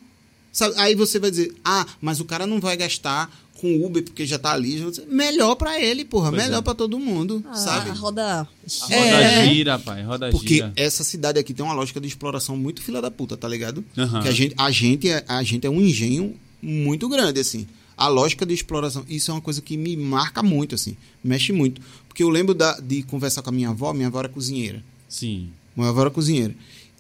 [0.53, 0.75] Sabe?
[0.79, 4.39] Aí você vai dizer, ah, mas o cara não vai gastar com Uber porque já
[4.39, 4.85] tá ali.
[5.09, 6.31] Melhor pra ele, porra.
[6.31, 6.63] Pois melhor é.
[6.63, 7.91] pra todo mundo, Ah, sabe?
[7.91, 8.41] A roda.
[8.41, 8.47] A
[8.85, 9.49] roda É.
[9.49, 10.03] gira, pai.
[10.03, 10.73] Roda Porque gira.
[10.77, 13.85] essa cidade aqui tem uma lógica de exploração muito filha da puta, tá ligado?
[14.23, 17.67] Que a gente, a, gente é, a gente é um engenho muito grande, assim.
[17.97, 20.97] A lógica de exploração, isso é uma coisa que me marca muito, assim.
[21.23, 21.81] Mexe muito.
[22.09, 24.83] Porque eu lembro da- de conversar com a minha avó, minha avó era cozinheira.
[25.09, 25.51] Sim.
[25.77, 26.55] Minha avó era cozinheira.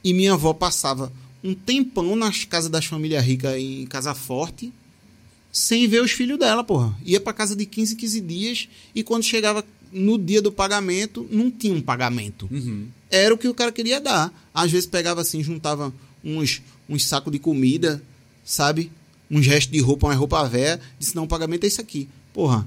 [0.04, 4.72] E minha avó passava um tempão nas casas das famílias ricas em Casa Forte,
[5.52, 6.96] sem ver os filhos dela, porra.
[7.04, 11.50] Ia pra casa de 15, 15 dias, e quando chegava no dia do pagamento, não
[11.50, 12.86] tinha um pagamento Uhum.
[13.10, 14.32] era o que o cara queria dar.
[14.52, 15.92] Às vezes pegava assim, juntava
[16.24, 18.02] uns, uns sacos de comida,
[18.44, 18.90] sabe?
[19.30, 20.80] Uns restos de roupa, uma roupa velha.
[20.98, 22.08] Disse, não, o pagamento é isso aqui.
[22.32, 22.66] Porra,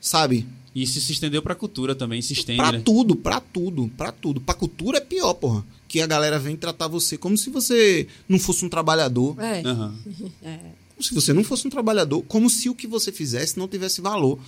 [0.00, 0.46] sabe?
[0.74, 2.82] E isso se estendeu pra cultura também, se estende, Pra né?
[2.84, 4.40] tudo, pra tudo, pra tudo.
[4.40, 5.64] Pra cultura é pior, porra.
[5.86, 9.36] Que a galera vem tratar você como se você não fosse um trabalhador.
[9.40, 9.62] É.
[9.64, 9.94] Aham.
[10.42, 10.58] é.
[10.90, 12.22] Como se você não fosse um trabalhador.
[12.22, 14.38] Como se o que você fizesse não tivesse valor.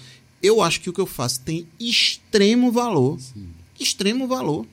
[0.43, 3.19] Eu acho que o que eu faço tem extremo valor.
[3.79, 4.67] Extremo valor.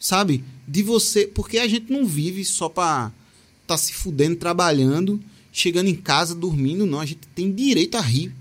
[0.00, 0.44] Sabe?
[0.66, 1.26] De você.
[1.26, 3.12] Porque a gente não vive só pra
[3.66, 5.20] tá se fudendo, trabalhando,
[5.54, 6.98] chegando em casa, dormindo, não.
[6.98, 8.34] A gente tem direito a rir.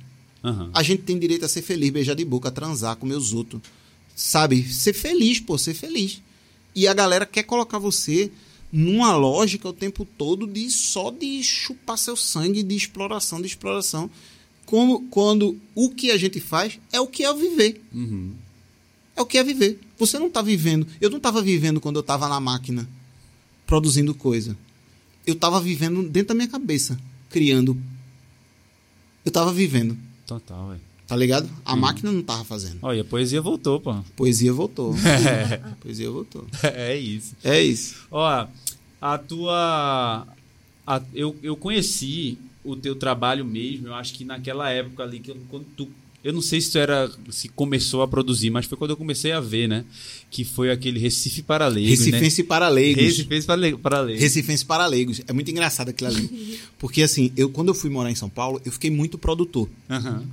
[0.44, 0.72] Aham.
[0.74, 3.62] A gente tem direito a ser feliz, beijar de boca, transar, comer os outros.
[4.16, 4.64] Sabe?
[4.64, 6.22] Ser feliz, pô, ser feliz.
[6.76, 8.32] E a galera quer colocar você
[8.72, 14.10] numa lógica o tempo todo de só de chupar seu sangue, de exploração, de exploração.
[14.66, 17.80] Como, quando o que a gente faz é o que é viver.
[17.94, 18.34] Uhum.
[19.16, 19.80] É o que é viver.
[20.00, 20.88] Você não tá vivendo.
[21.00, 22.90] Eu não tava vivendo quando eu tava na máquina
[23.68, 24.58] produzindo coisa.
[25.26, 27.00] Eu tava vivendo dentro da minha cabeça,
[27.30, 27.78] criando.
[29.26, 29.98] Eu tava vivendo.
[30.28, 30.82] Total, velho.
[31.08, 31.50] Tá ligado?
[31.66, 32.80] A máquina não tava fazendo.
[32.82, 33.96] Olha, a poesia voltou, pô.
[34.16, 34.96] Poesia voltou.
[35.82, 36.46] Poesia voltou.
[36.64, 37.36] é isso.
[37.44, 38.06] É isso.
[38.10, 38.48] Ó,
[39.02, 40.28] a tua.
[40.88, 45.34] a- eu, eu conheci o teu trabalho mesmo, eu acho que naquela época ali, que
[45.50, 45.90] quando tu
[46.24, 47.12] Eu não sei se era.
[47.30, 49.84] se começou a produzir, mas foi quando eu comecei a ver, né?
[50.32, 52.00] Que foi aquele Recife para leigos.
[52.00, 52.48] Recifense né?
[52.48, 53.04] para leigos.
[53.04, 54.24] Recifense para le- para leigos.
[54.24, 55.22] Recifense para leigos.
[55.28, 56.60] É muito engraçado aquilo ali.
[56.80, 59.70] Porque assim, eu quando eu fui morar em São Paulo, eu fiquei muito produtor.
[59.90, 60.24] Aham.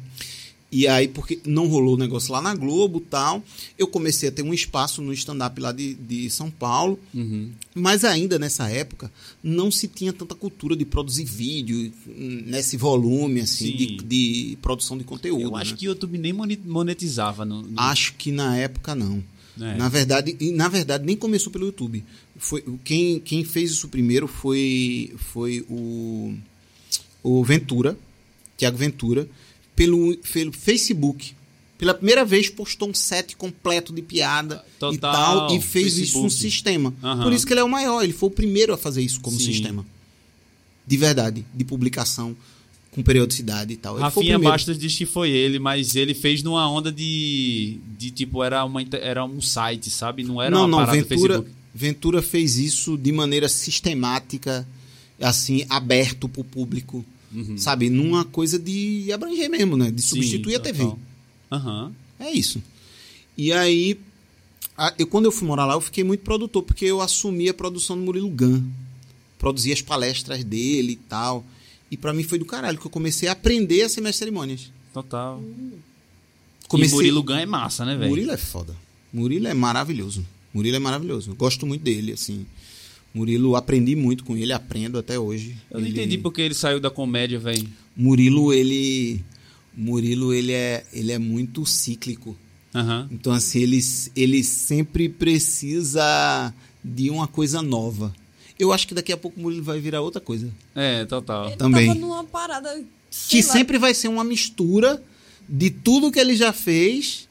[0.72, 3.42] E aí, porque não rolou o negócio lá na Globo e tal,
[3.76, 6.96] eu comecei a ter um espaço no stand-up lá de, de São Paulo.
[7.12, 7.50] Uhum.
[7.74, 9.10] Mas ainda nessa época,
[9.42, 15.02] não se tinha tanta cultura de produzir vídeo nesse volume, assim, de, de produção de
[15.02, 15.42] conteúdo.
[15.42, 15.76] Eu acho né?
[15.76, 17.44] que o YouTube nem monetizava.
[17.44, 19.22] No, no- Acho que na época não.
[19.60, 19.76] É.
[19.76, 22.04] Na verdade, na verdade nem começou pelo YouTube.
[22.38, 26.32] Foi quem, quem fez isso primeiro foi foi o
[27.22, 27.98] o Ventura,
[28.56, 29.28] Tiago Ventura,
[29.74, 31.34] pelo pelo Facebook.
[31.78, 35.12] Pela primeira vez postou um set completo de piada e Total,
[35.48, 36.52] tal e fez isso um Facebook.
[36.52, 36.94] sistema.
[37.02, 37.22] Aham.
[37.22, 39.38] Por isso que ele é o maior, ele foi o primeiro a fazer isso como
[39.38, 39.46] Sim.
[39.46, 39.86] sistema.
[40.86, 42.36] De verdade, de publicação
[42.90, 43.94] com periodicidade e tal.
[43.94, 44.38] Ele Rafinha.
[44.38, 47.78] Bastos diz que foi ele, mas ele fez numa onda de.
[47.98, 50.24] de tipo, era, uma, era um site, sabe?
[50.24, 51.50] Não era não, uma não, parada Ventura, Facebook.
[51.74, 54.66] Ventura fez isso de maneira sistemática,
[55.20, 57.04] assim, aberto para o público,
[57.56, 57.88] sabe?
[57.90, 59.90] Numa coisa de abranger mesmo, né?
[59.90, 60.64] De substituir Uhum.
[60.64, 60.92] Sim, a TV.
[61.52, 61.92] Aham.
[62.18, 62.62] É isso.
[63.36, 63.98] E aí,
[64.76, 67.54] a- eu, quando eu fui morar lá, eu fiquei muito produtor, porque eu assumi a
[67.54, 68.62] produção do Murilo Gun.
[69.38, 71.44] Produzia as palestras dele e tal.
[71.90, 74.70] E para mim foi do caralho, que eu comecei a aprender a ser mestre cerimônias.
[74.92, 75.42] Total.
[76.68, 76.92] Comecei...
[76.92, 78.10] E Murilo Gun é massa, né, velho?
[78.10, 78.76] Murilo é foda.
[79.12, 80.24] Murilo é maravilhoso.
[80.54, 81.30] Murilo é maravilhoso.
[81.30, 82.46] Eu Gosto muito dele, assim.
[83.12, 85.56] Murilo, aprendi muito com ele, aprendo até hoje.
[85.70, 87.68] Eu não Ele- entendi porque ele saiu da comédia, velho.
[87.96, 89.20] Murilo, ele.
[89.76, 92.36] Murilo, ele é, ele é muito cíclico.
[92.74, 93.08] Aham.
[93.10, 93.80] Então, assim, ele,
[94.14, 96.52] ele sempre precisa
[96.84, 98.14] de uma coisa nova.
[98.58, 100.48] Eu acho que daqui a pouco o Murilo vai virar outra coisa.
[100.74, 101.46] É, total.
[101.48, 101.86] Ele Também.
[101.88, 102.72] tava numa parada.
[103.10, 105.02] sei Que lá, sempre vai ser uma mistura
[105.48, 107.28] de tudo que ele já fez,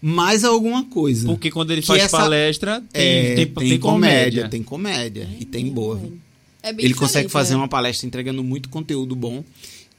[0.00, 1.26] mais alguma coisa.
[1.26, 4.48] Porque quando ele Que faz essa- palestra, tem, É, tem, tem comédia.
[4.48, 5.96] tem comédia e tem boa.
[5.96, 6.18] viu?
[6.62, 7.56] É bem Ele consegue fazer né?
[7.60, 9.42] uma palestra entregando muito conteúdo bom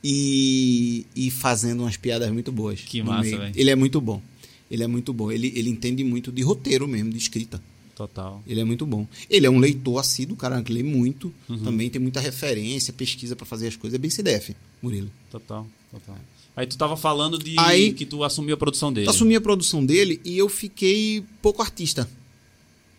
[0.04, 2.80] e, e fazendo umas piadas muito boas.
[2.82, 3.52] Que massa, velho.
[3.56, 4.22] Ele é muito bom.
[4.70, 5.32] Ele é muito bom.
[5.32, 7.62] Ele, ele entende muito de roteiro mesmo, de escrita.
[7.96, 8.42] Total.
[8.48, 9.06] Ele é muito bom.
[9.30, 11.32] Ele é um leitor assíduo, cara que lê muito.
[11.50, 11.60] Uhum.
[11.60, 13.96] Também tem muita referência, pesquisa pra fazer as coisas.
[13.96, 15.12] É bem CDF, Murilo.
[15.30, 15.68] Total.
[15.92, 16.18] Total.
[16.62, 19.08] Aí tu tava falando de Aí- que tu assumiu a produção dele.
[19.08, 22.08] Eu assumi a produção dele e eu fiquei pouco artista.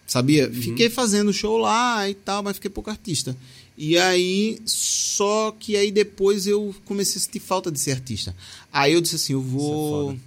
[0.05, 0.49] Sabia?
[0.49, 0.53] Uhum.
[0.53, 3.37] Fiquei fazendo show lá e tal, mas fiquei pouco artista.
[3.79, 8.35] E aí, só que aí depois eu comecei a sentir falta de ser artista.
[8.73, 10.21] Aí eu disse assim, eu é vou foda.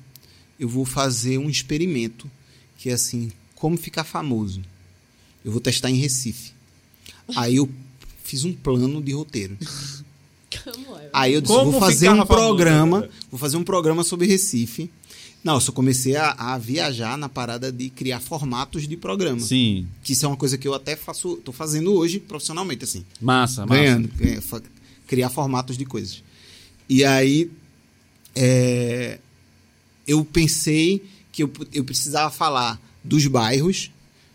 [0.58, 2.32] eu vou fazer um experimento
[2.78, 4.62] que é assim, como ficar famoso.
[5.44, 6.54] Eu vou testar em Recife.
[7.36, 7.70] Aí eu
[8.24, 9.58] fiz um plano de roteiro.
[11.14, 13.10] Aí eu disse, Como vou fazer um programa, né?
[13.30, 14.92] vou fazer um programa sobre Recife.
[15.44, 19.40] Não, eu só comecei a, a viajar na parada de criar formatos de programa.
[19.40, 19.88] Sim.
[20.04, 23.06] Que isso é uma coisa que eu até faço, tô fazendo hoje profissionalmente, assim.
[23.22, 23.80] Massa, massa.
[23.80, 24.40] Ganhando, é,
[25.06, 26.24] criar formatos de coisas.
[26.90, 27.52] E aí,
[28.36, 29.20] é,
[30.08, 33.92] eu pensei que eu, eu precisava falar dos bairros,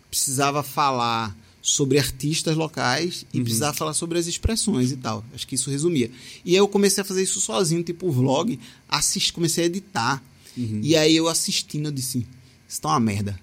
[0.09, 5.23] precisava falar sobre artistas locais e precisava falar sobre as expressões e tal.
[5.33, 6.09] Acho que isso resumia.
[6.43, 8.59] E aí eu comecei a fazer isso sozinho, tipo vlog,
[8.89, 10.23] assist, comecei a editar.
[10.81, 12.25] E aí eu assistindo, eu disse,
[12.67, 13.39] isso tá uma merda.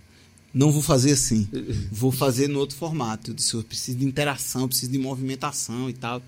[0.53, 1.47] Não vou fazer assim.
[1.93, 3.31] Vou fazer no outro formato.
[3.31, 6.23] Eu disse, eu preciso de interação, eu preciso de movimentação e tal.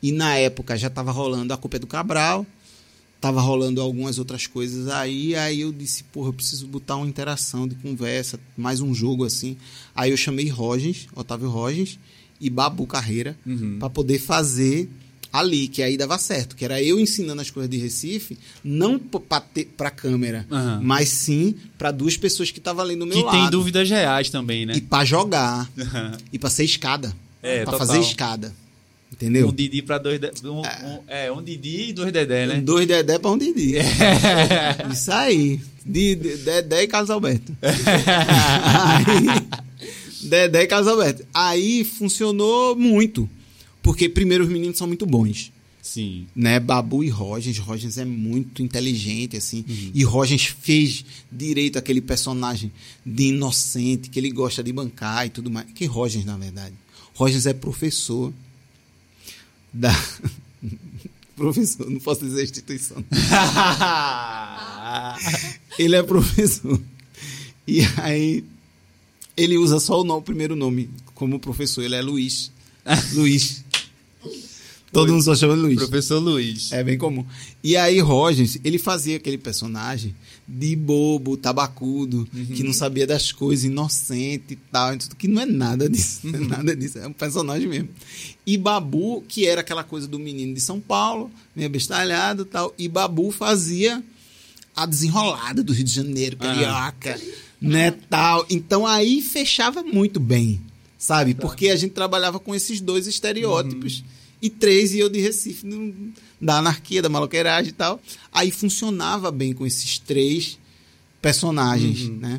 [0.00, 2.46] E na época já tava rolando a Copa do Cabral,
[3.24, 7.66] tava rolando algumas outras coisas aí, aí eu disse, porra, eu preciso botar uma interação
[7.66, 9.56] de conversa, mais um jogo assim.
[9.96, 11.98] Aí eu chamei Rogens, Otávio Rogens
[12.38, 13.78] e Babu Carreira Uhum.
[13.78, 14.90] pra poder fazer
[15.32, 19.18] ali, que aí dava certo, que era eu ensinando as coisas de Recife, não p-
[19.20, 20.80] pra, ter, pra câmera, Aham.
[20.82, 23.38] mas sim pra duas pessoas que estavam ali no meu Que lado.
[23.40, 24.74] tem dúvidas reais também, né?
[24.76, 25.66] E pra jogar.
[26.30, 27.16] e pra ser escada.
[27.42, 27.86] É, pra total.
[27.86, 28.54] fazer escada.
[29.14, 29.48] Entendeu?
[29.48, 30.20] Um Didi pra dois.
[30.20, 30.30] De...
[30.48, 32.60] Um, um- é, um Didi e dois Dedé, né?
[32.60, 33.74] Dois Dedé pra um Didi.
[34.92, 35.60] Isso aí.
[35.86, 37.56] De- Dedé e Carlos Alberto.
[37.62, 39.26] aí,
[40.28, 41.24] Dedé e Carlos Alberto.
[41.32, 43.28] Aí funcionou muito.
[43.82, 45.52] Porque, primeiro, os meninos são muito bons.
[45.82, 46.26] Sim.
[46.34, 46.58] Né?
[46.58, 47.58] Babu e Rogens.
[47.58, 49.64] Rogens é muito inteligente, assim.
[49.94, 52.72] E Rogens fez direito aquele personagem
[53.04, 55.66] de inocente, que ele gosta de bancar e tudo mais.
[55.74, 56.72] Que Rogens, na verdade.
[57.14, 58.32] Rogens é professor
[59.74, 59.90] da.
[61.36, 63.04] professor, não posso dizer instituição.
[65.78, 66.80] Ele é professor.
[67.66, 68.44] E aí
[69.36, 71.82] ele usa só o, nome, o primeiro nome como professor.
[71.82, 72.52] Ele é Luiz.
[73.14, 73.64] Luiz.
[74.92, 75.76] Todo mundo só chama Luiz.
[75.76, 76.70] Professor Luiz.
[76.70, 77.26] É bem comum.
[77.62, 80.14] E aí, Rogens, ele fazia aquele personagem
[80.46, 85.40] de bobo, tabacudo, que não sabia das coisas, inocente e tal, e tudo, que não
[85.42, 86.20] é nada disso.
[86.24, 86.98] Não é nada disso.
[86.98, 87.88] É um personagem mesmo.
[88.46, 92.74] E Babu, que era aquela coisa do menino de São Paulo, meio bestalhado e tal.
[92.76, 94.02] E Babu fazia
[94.76, 97.18] a desenrolada do Rio de Janeiro, carioca,
[97.60, 98.44] né, tal.
[98.50, 100.60] Então aí fechava muito bem,
[100.98, 101.34] sabe?
[101.34, 104.04] Porque a gente trabalhava com esses dois estereótipos.
[104.44, 105.66] E três e eu de Recife,
[106.38, 107.98] da anarquia, da maloqueiragem e tal.
[108.30, 110.58] Aí funcionava bem com esses três
[111.22, 112.38] personagens, né?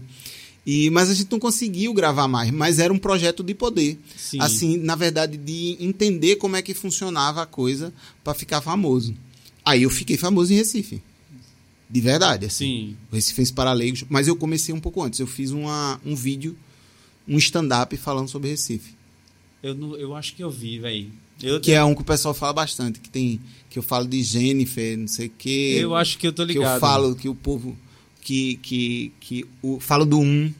[0.63, 3.97] E, mas a gente não conseguiu gravar mais, mas era um projeto de poder.
[4.15, 4.39] Sim.
[4.39, 7.91] Assim, na verdade, de entender como é que funcionava a coisa
[8.23, 9.15] para ficar famoso.
[9.65, 11.01] Aí eu fiquei famoso em Recife.
[11.89, 12.65] De verdade, assim.
[12.65, 12.97] Sim.
[13.11, 15.19] O Recife fez Paralegos, mas eu comecei um pouco antes.
[15.19, 16.55] Eu fiz uma, um vídeo,
[17.27, 18.94] um stand-up falando sobre Recife.
[19.63, 21.07] Eu, não- eu acho que eu vi, velho.
[21.41, 23.39] Eu, Que é um que o pessoal fala bastante, que tem
[23.69, 25.77] que eu falo de Jennifer, não sei o quê.
[25.81, 26.75] eu acho que eu tô que ligado.
[26.75, 27.77] eu falo que o povo
[28.21, 30.51] que que que o falo do um.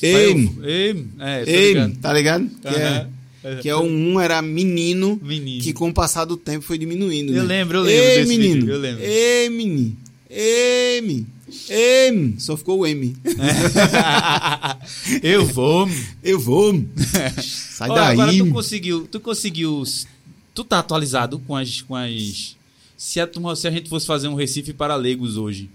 [0.00, 1.96] Ei, Ei, é, ei, ligado.
[2.00, 2.48] tá ligado?
[2.60, 3.10] Que Aham.
[3.42, 5.62] é, que é o um era menino, Menino.
[5.62, 7.32] que com o passar do tempo foi diminuindo.
[7.32, 7.48] Eu né?
[7.58, 8.54] lembro, eu lembro Ei, desse menino.
[8.60, 9.02] vídeo, eu lembro.
[9.02, 9.96] Ei, menino.
[10.30, 11.26] Ei, menino.
[11.68, 12.40] Menino.
[12.40, 13.16] Só ficou o M.
[15.22, 15.88] eu vou.
[16.22, 16.74] Eu vou.
[17.42, 18.12] Sai Olha, daí.
[18.12, 19.82] Agora tu conseguiu, tu conseguiu,
[20.54, 22.56] tu tá atualizado com as, com as,
[22.96, 25.70] se a, turma- se a gente fosse fazer um Recife para leigos hoje,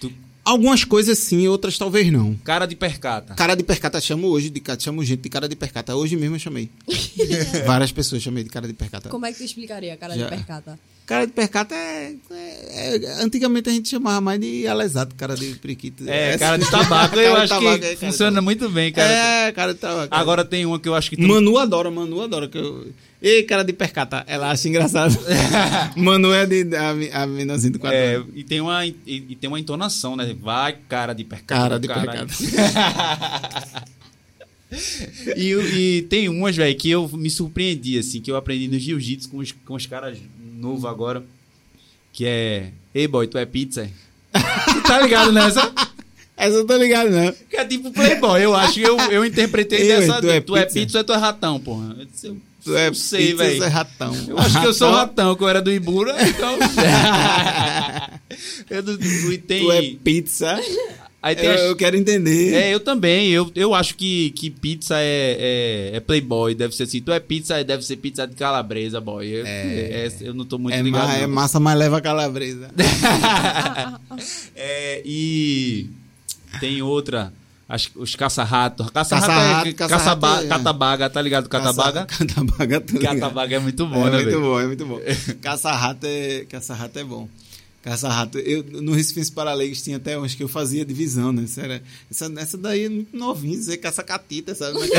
[0.00, 0.12] tu,
[0.44, 2.34] Algumas coisas sim, outras talvez não.
[2.36, 3.34] cara de percata.
[3.34, 5.94] Cara de percata chamo hoje, de, chamo gente de cara de percata.
[5.96, 6.70] Hoje mesmo eu chamei.
[7.66, 9.08] Várias pessoas chamei de cara de percata.
[9.08, 10.24] Como é que tu explicaria a cara Já.
[10.24, 10.78] de percata?
[11.06, 15.54] Cara de percata é, é- é- Antigamente a gente chamava mais de alesado, cara de
[15.54, 16.02] periquito.
[16.08, 19.12] É, cara de tabaco, eu Cara acho tabaco, que é, cara funciona muito bem, cara.
[19.46, 20.12] É, cara de tabaco.
[20.12, 22.48] Agora tem uma que eu acho que tu, Manu adora, Manu adora.
[22.48, 22.88] Que eu...
[23.22, 24.24] Ei, cara de percata.
[24.26, 25.16] Ela acha engraçado.
[25.96, 27.96] Manu é de, a, a menorzinha do quadro.
[27.96, 30.34] é, e tem uma e, e tem uma entonação, né?
[30.42, 31.60] Vai, cara de percata.
[31.60, 32.26] Cara de caralho.
[32.26, 33.86] percata.
[35.36, 39.28] E, e tem umas, velho, que eu me surpreendi, assim, que eu aprendi no jiu-jitsu
[39.28, 40.18] com os, com os caras
[40.56, 41.22] novos agora.
[42.12, 42.70] Que é.
[42.94, 43.88] Ei, boy, tu é pizza?
[44.86, 45.72] Tá ligado nessa?
[46.36, 47.32] Essa eu tô ligado, não.
[47.48, 48.78] Que é tipo Playboy, eu acho.
[48.78, 50.20] Eu, eu interpretei Eu, dessa.
[50.20, 50.80] tu é tu é pizza?
[50.80, 51.96] pizza ou tu é ratão, porra?
[52.22, 53.64] Eu, Tu é não sei, pizza, velho.
[53.64, 54.14] é ratão.
[54.28, 56.58] Eu acho que eu sou ratão, que eu era do Ibura, então.
[58.68, 59.62] eu, do- do- tem.
[59.64, 60.60] Tu é pizza.
[61.28, 62.54] Aí tem Eu, as- eu quero entender.
[62.54, 63.28] É, eu também.
[63.30, 66.54] Eu, eu acho que, que pizza é, é, é Playboy.
[66.54, 67.00] Deve ser assim.
[67.00, 69.26] Tu é pizza, deve ser pizza de calabresa, boy.
[69.26, 70.06] Eu, É.
[70.06, 71.06] é, eu não tô muito É, ligado.
[71.08, 72.70] ma- é massa, mas leva calabresa.
[74.54, 75.88] É, e
[76.60, 77.32] tem outra.
[77.68, 78.84] As, os caça-rato.
[78.92, 81.48] Caça-rato Caça-rato, é caça-ba- é- catabaga, tá ligado?
[81.48, 82.06] Catabaga?
[82.06, 83.14] Caça- Catabaga, tô ligado.
[83.18, 84.40] Catabaga é muito bom, é né, muito velho?
[84.40, 85.00] bom, é muito bom.
[85.42, 87.28] Caça-rato é, caça-rato é bom.
[87.86, 88.36] Caça-rato.
[88.40, 91.44] Eu, no Recife Paralegos tinha até uns que eu fazia divisão, né?
[91.44, 91.80] Essa, era,
[92.10, 94.76] essa, essa daí é muito novinho, isso é caça-catita, sabe?
[94.76, 94.90] Mas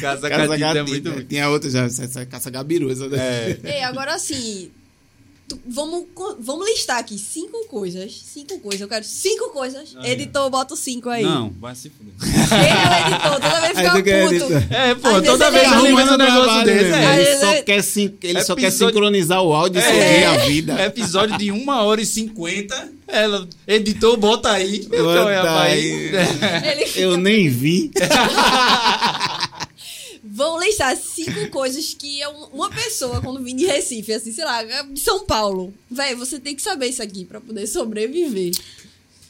[0.00, 1.22] Caça-catita é muito bom.
[1.22, 2.90] Tinha outra já, essa, essa caça-gabiru.
[2.90, 3.20] Essa daí.
[3.20, 3.60] É.
[3.62, 4.72] Ei, agora assim.
[5.66, 6.04] Vamos,
[6.40, 8.22] vamos listar aqui cinco coisas.
[8.24, 8.80] Cinco coisas.
[8.80, 9.94] Eu quero cinco coisas.
[9.98, 11.22] Aí, editor, bota cinco aí.
[11.22, 12.14] Não, vai se fuder.
[12.22, 14.74] Ele é o editor, toda vez Aí fica puto.
[14.74, 16.84] É, pô, Às toda vez eu arruma lembro um negócio desse.
[16.90, 17.02] né?
[17.02, 17.06] É.
[17.06, 19.90] Aí Ele ele- só, quer, sin- ele só quer Episódio- sincronizar o áudio e É.
[19.90, 20.82] seguir a vida.
[20.84, 22.92] Episódio de 1 hora e 50.
[23.06, 24.80] Ela, editor, bota aí.
[24.86, 26.10] Bota Então, é, aí.
[26.72, 27.90] Ele fica Eu nem vi.
[30.36, 34.44] Vão listar cinco coisas que é um- uma pessoa, quando vem de Recife, assim, sei
[34.44, 35.72] lá, de São Paulo.
[35.88, 38.52] Véi, você tem que saber isso aqui pra poder sobreviver.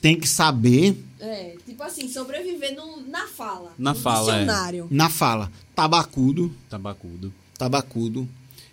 [0.00, 3.74] Tem que saber É, tipo assim, sobreviver no- na fala.
[3.78, 4.38] Na no fala, é.
[4.40, 4.88] dicionário.
[4.90, 5.52] na fala.
[5.74, 6.54] Tabacudo.
[6.70, 7.32] Tabacudo.
[7.58, 8.28] tabacudo.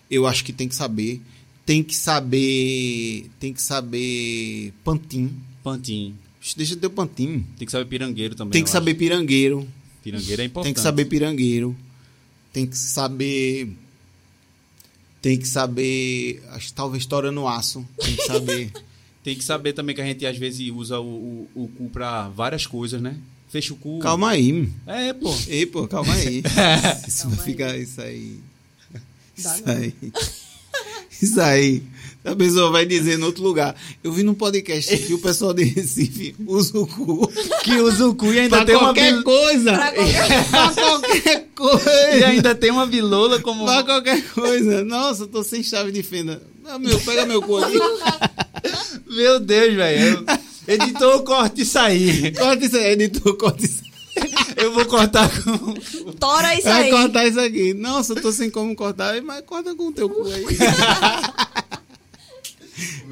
[0.09, 1.21] Eu acho que tem que saber.
[1.65, 3.29] Tem que saber.
[3.39, 4.73] Tem que saber.
[4.83, 6.15] Pantim.
[6.41, 7.45] Ixi, Deixa de ter o pantim.
[7.57, 8.51] Tem que saber pirangueiro também.
[8.53, 9.59] Tem que eu saber pirangueiro.
[9.59, 9.67] acho.
[10.03, 10.65] Pirangueiro é importante.
[10.65, 11.75] Tem que saber pirangueiro.
[12.53, 13.69] Tem que saber.
[15.21, 16.43] Tem que saber.
[16.49, 17.85] Acho talvez história no aço.
[17.97, 18.71] Tem que saber.
[19.23, 22.27] Tem que saber também que a gente às vezes usa o, o, o cu pra
[22.29, 23.17] várias coisas, né?
[23.49, 23.99] Fecha o cu.
[23.99, 24.67] calma aí.
[24.87, 25.31] É, pô.
[25.47, 26.41] Ei, pô, calma aí.
[27.07, 27.51] Isso Calma vai aí.
[27.51, 27.77] ficar.
[27.77, 28.39] Isso aí.
[28.93, 28.99] Dá
[29.37, 29.73] Isso não.
[29.75, 29.95] aí.
[31.21, 31.83] Isso aí.
[32.23, 33.75] A pessoa vai dizer em outro lugar.
[34.03, 37.27] Eu vi num podcast que o pessoal de Recife usa o cu
[37.63, 39.73] Que usa o cu e ainda pra tem uma qualquer bil- coisa.
[39.73, 42.27] Pra qualquer- pra qualquer E coisa.
[42.27, 43.65] ainda tem uma bilola como.
[43.65, 44.83] Pra qualquer coisa.
[44.83, 46.41] Nossa, eu tô sem chave de fenda.
[46.65, 47.79] Ah, meu, pega meu cu aqui.
[49.07, 50.23] Meu Deus, velho.
[50.67, 52.31] Editor, corte isso aí.
[52.33, 53.91] Corta isso aí, editor, corta isso aí.
[54.57, 55.73] Eu vou cortar com.
[56.19, 56.91] Tora isso Vai aí.
[56.91, 57.73] cortar isso aqui.
[57.73, 60.45] Nossa, eu tô sem como cortar, mas corta com o teu cu aí.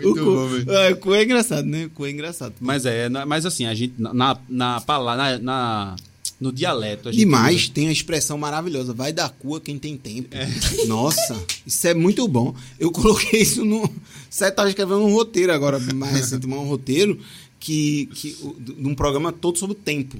[0.03, 1.85] o cu, é, o cu é engraçado, né?
[1.85, 2.53] O cu é engraçado.
[2.59, 5.95] Mas é, mas assim, a gente, na, na, na, pala- na, na-
[6.39, 7.19] no dialeto, a gente.
[7.19, 8.93] Demais, tem a expressão maravilhosa.
[8.93, 10.29] Vai dar cu a quem tem tempo.
[10.87, 11.35] Nossa,
[11.67, 12.55] isso é muito bom.
[12.79, 13.89] Eu coloquei isso no.
[14.29, 17.19] Você tá escrevendo um roteiro agora, mais recentemente, um roteiro
[17.59, 20.17] que, que, de um programa todo sobre o tempo.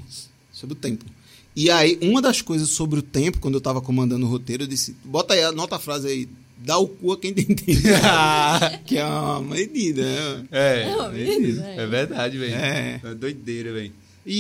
[0.52, 1.06] Sobre o tempo.
[1.56, 4.68] E aí, uma das coisas sobre o tempo, quando eu tava comandando o roteiro, eu
[4.68, 6.30] disse: bota aí, anota a frase aí.
[6.62, 7.82] Dá o cu a quem tem tempo.
[8.86, 10.46] que é uma medida, né?
[10.52, 11.76] É, É uma medida, é.
[11.84, 12.54] é verdade, velho.
[12.56, 13.00] É.
[13.04, 13.92] É doideira, velho.
[14.26, 14.38] E,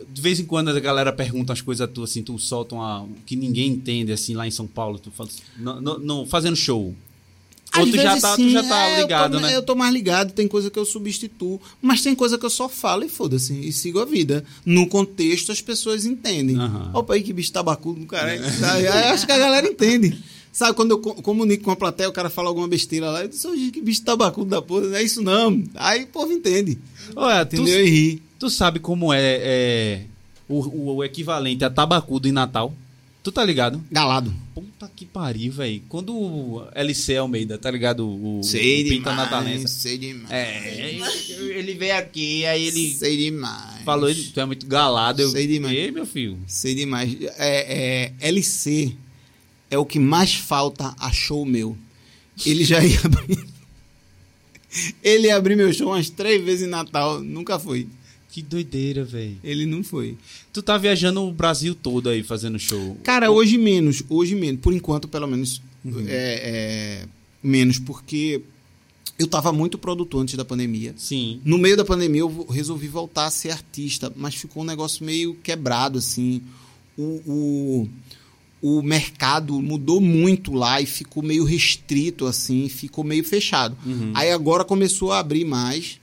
[0.00, 3.06] e de vez em quando a galera pergunta umas coisas tu, assim, tu solta uma.
[3.26, 6.94] que ninguém entende, assim, lá em São Paulo, tu fala, no, no- no- fazendo show.
[7.78, 9.54] Ou tu já, tá, tu sim, já tá é, eu tô- ligado, né?
[9.54, 12.68] Eu tô mais ligado, tem coisa que eu substituo, mas tem coisa que eu só
[12.68, 14.42] falo e foda-se, e sigo a vida.
[14.66, 16.58] No contexto, as pessoas entendem.
[16.58, 16.90] Aham.
[16.94, 18.32] Opa aí, que bicho tabacudo do cara.
[18.32, 20.18] Aí, aí acho que a galera entende.
[20.60, 23.28] Sabe, quando eu co- comunico com a plateia, o cara fala alguma besteira lá, eu
[23.28, 25.64] disse, "Ô, que bicho tabacudo da porra, não é isso não.
[25.74, 26.76] Aí o povo entende.
[27.16, 27.86] Olha, tu, Entendeu?
[27.86, 28.22] E ri.
[28.38, 30.00] tu sabe como é, é
[30.46, 32.74] o, o- o equivalente a tabacudo em Natal?
[33.22, 33.82] Tu tá ligado?
[33.90, 34.30] Galado.
[34.54, 35.82] Puta que pariu, velho.
[35.88, 38.06] Quando o LC Almeida, tá ligado?
[38.06, 39.68] O, Sei o Pinta demais, Natalense.
[39.68, 40.30] sei demais.
[40.30, 40.94] É,
[41.58, 43.82] ele veio aqui, aí ele Sei demais.
[43.84, 45.22] falou, ele, tu é muito galado.
[45.22, 45.74] Eu, Sei demais.
[45.74, 46.38] Ei, meu filho.
[46.46, 47.16] Sei demais.
[47.38, 48.94] É, é, LC
[49.70, 51.76] é o que mais falta a show meu.
[52.44, 53.46] Ele já ia abrir.
[55.02, 57.88] Ele ia abrir meu show umas três vezes em Natal, nunca foi.
[58.30, 59.36] Que doideira, velho.
[59.42, 60.16] Ele não foi.
[60.52, 62.96] Tu tá viajando o Brasil todo aí fazendo show.
[63.02, 64.60] Cara, hoje menos, hoje menos.
[64.60, 65.60] Por enquanto, pelo menos,
[66.06, 67.08] é, é,
[67.42, 68.40] menos, porque
[69.18, 70.94] eu tava muito produtor antes da pandemia.
[70.96, 71.40] Sim.
[71.44, 75.34] No meio da pandemia, eu resolvi voltar a ser artista, mas ficou um negócio meio
[75.34, 76.40] quebrado, assim.
[76.96, 77.88] O, o,
[78.62, 83.76] o mercado mudou muito lá e ficou meio restrito, assim, ficou meio fechado.
[84.14, 85.98] Aí agora começou a abrir mais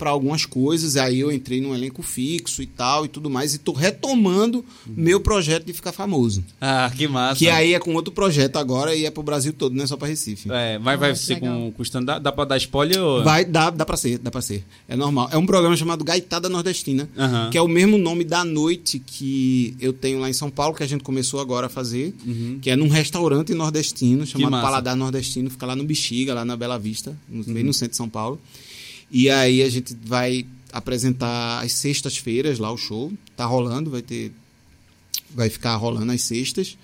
[0.00, 3.58] para algumas coisas, aí eu entrei num elenco fixo e tal e tudo mais, e
[3.58, 6.42] tô retomando meu projeto de ficar famoso.
[6.58, 7.38] Ah, que massa.
[7.38, 9.96] Que aí é com outro projeto agora e é pro Brasil todo, não é só
[9.98, 10.48] pra Recife.
[10.50, 11.54] É, mas vai Ah, ser legal.
[11.54, 12.22] com, com stand-up?
[12.22, 13.22] Dá pra dar spoiler ou...
[13.22, 14.64] Vai, dá, dá pra ser, dá pra ser.
[14.88, 15.28] É normal.
[15.30, 17.50] É um programa chamado Gaitada Nordestina, Aham.
[17.50, 20.82] que é o mesmo nome da noite que eu tenho lá em São Paulo, que
[20.82, 22.14] a gente começou agora a fazer,
[22.62, 24.62] que é num restaurante nordestino, chamado Uhum.
[24.62, 27.52] Paladar Nordestino, fica lá no Bexiga, lá na Bela Vista, no, Uhum.
[27.54, 28.40] bem no centro de São Paulo.
[29.10, 34.32] E aí a gente vai apresentar às sextas-feiras lá o show, tá rolando, vai ter
[35.32, 36.76] vai ficar rolando às sextas.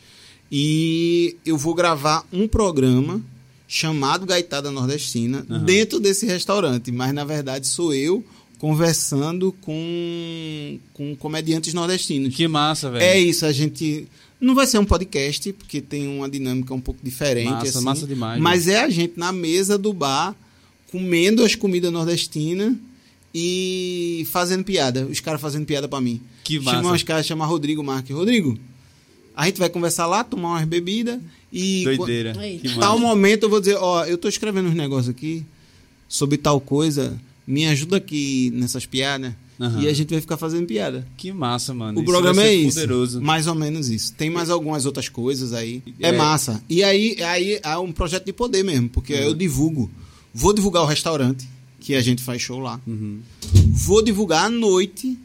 [0.50, 3.20] E eu vou gravar um programa
[3.68, 8.24] chamado Gaitada Nordestina dentro desse restaurante, mas na verdade sou eu
[8.58, 12.34] conversando com, com comediantes nordestinos.
[12.34, 13.04] Que massa, velho.
[13.04, 14.08] É isso, a gente.
[14.40, 17.50] Não vai ser um podcast, porque tem uma dinâmica um pouco diferente.
[17.50, 20.34] Massa, assim, massa demais, Mas é a gente na mesa do bar,
[20.90, 22.74] comendo as comidas nordestinas
[23.34, 25.06] e fazendo piada.
[25.06, 26.20] Os caras fazendo piada pra mim.
[26.44, 26.94] Que Chama massa.
[26.94, 28.14] uns caras, chama Rodrigo Marques.
[28.14, 28.58] Rodrigo,
[29.36, 31.20] a gente vai conversar lá, tomar umas bebidas
[31.52, 31.84] e.
[31.84, 32.32] Doideira.
[32.78, 33.06] Tal massa.
[33.06, 35.44] momento eu vou dizer, ó, eu tô escrevendo uns negócios aqui
[36.08, 39.32] sobre tal coisa, me ajuda aqui nessas piadas.
[39.58, 39.80] Aham.
[39.82, 41.06] E a gente vai ficar fazendo piada.
[41.16, 41.98] Que massa, mano.
[41.98, 42.74] O Isso programa é isso.
[42.74, 43.22] poderoso.
[43.22, 44.12] Mais ou menos isso.
[44.12, 45.82] Tem mais algumas outras coisas aí.
[45.98, 46.12] É, É.
[46.12, 46.62] massa.
[46.68, 49.20] E aí, aí é um projeto de poder mesmo, porque Uhum.
[49.20, 49.90] eu divulgo.
[50.38, 51.48] Vou divulgar o restaurante,
[51.80, 52.78] que a gente faz show lá.
[52.86, 53.20] Uhum.
[53.70, 55.18] Vou divulgar a noite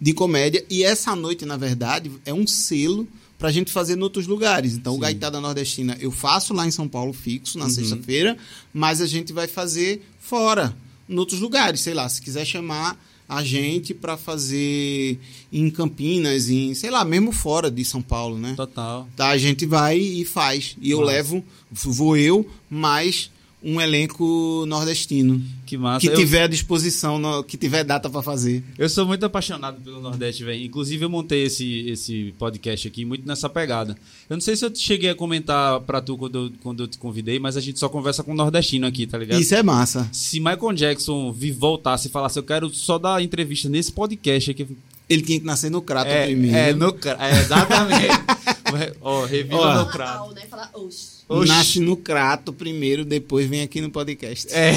[0.00, 0.64] de comédia.
[0.70, 3.06] E essa noite, na verdade, é um selo
[3.38, 4.72] pra gente fazer em outros lugares.
[4.74, 7.70] Então, o Gaitada Nordestina eu faço lá em São Paulo fixo, na Uhum.
[7.70, 8.36] sexta-feira,
[8.72, 10.74] mas a gente vai fazer fora,
[11.08, 11.80] em outros lugares.
[11.80, 12.98] Sei lá, se quiser chamar
[13.28, 15.18] a gente pra fazer
[15.52, 18.54] em Campinas, em, sei lá, mesmo fora de São Paulo, né?
[18.56, 19.06] Total.
[19.14, 20.76] Tá, a gente vai e faz.
[20.80, 23.30] E eu levo, vou eu, mais
[23.62, 25.42] um elenco nordestino.
[25.66, 26.00] Que massa.
[26.00, 28.62] Que Eu- tiver à disposição, no- que tiver data pra fazer.
[28.78, 30.64] Eu sou muito apaixonado pelo Nordeste, velho.
[30.64, 33.96] Inclusive, eu montei esse, esse podcast aqui muito nessa pegada.
[34.30, 36.96] Eu não sei se eu cheguei a comentar pra tu quando eu, quando eu te
[36.98, 39.40] convidei, mas a gente só conversa com nordestino aqui, tá ligado?
[39.40, 40.08] Isso é massa.
[40.12, 44.66] Se Michael Jackson vi- voltasse e falasse, eu quero só dar entrevista nesse podcast aqui.
[45.08, 46.56] Ele tinha que nascer no Crato É, primeiro.
[46.56, 48.06] é, no, cra- é, exatamente.
[49.00, 49.78] Ó, reviva Ó.
[49.84, 50.34] no crato.
[50.34, 50.42] Né?
[50.48, 51.17] Falar, oxe.
[51.28, 51.48] Oxi.
[51.48, 54.48] Nasce no Crato primeiro, depois vem aqui no podcast.
[54.50, 54.72] É,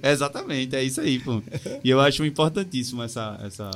[0.10, 1.42] exatamente, é isso aí, pô.
[1.84, 3.38] E eu acho importantíssimo essa.
[3.44, 3.70] essa,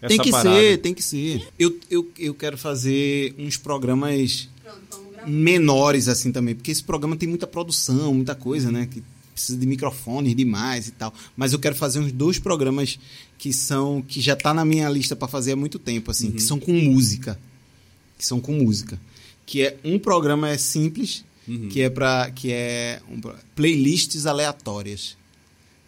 [0.00, 0.56] essa tem que parada.
[0.56, 1.48] ser, tem que ser.
[1.58, 4.48] Eu, eu, eu quero fazer uns programas
[5.26, 8.86] menores assim também, porque esse programa tem muita produção, muita coisa, né?
[8.88, 9.02] Que
[9.38, 11.12] precisa de microfones demais e tal.
[11.36, 12.98] Mas eu quero fazer uns dois programas
[13.38, 16.42] que são que já tá na minha lista para fazer há muito tempo, assim, que
[16.42, 17.38] são com música,
[18.16, 19.00] que são com música,
[19.48, 21.24] que é um programa é simples,
[21.70, 23.18] que é para que é um,
[23.56, 25.16] playlists aleatórias,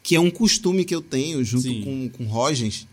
[0.02, 1.82] que é um costume que eu tenho junto Sim.
[1.82, 2.88] com com Rogens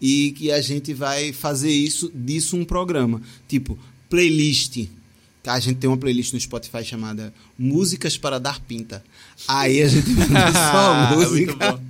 [0.00, 4.88] e que a gente vai fazer isso disso um programa, tipo playlist
[5.46, 9.04] a gente tem uma playlist no Spotify chamada Músicas para Dar Pinta.
[9.46, 10.08] Aí a gente
[10.72, 11.80] só música.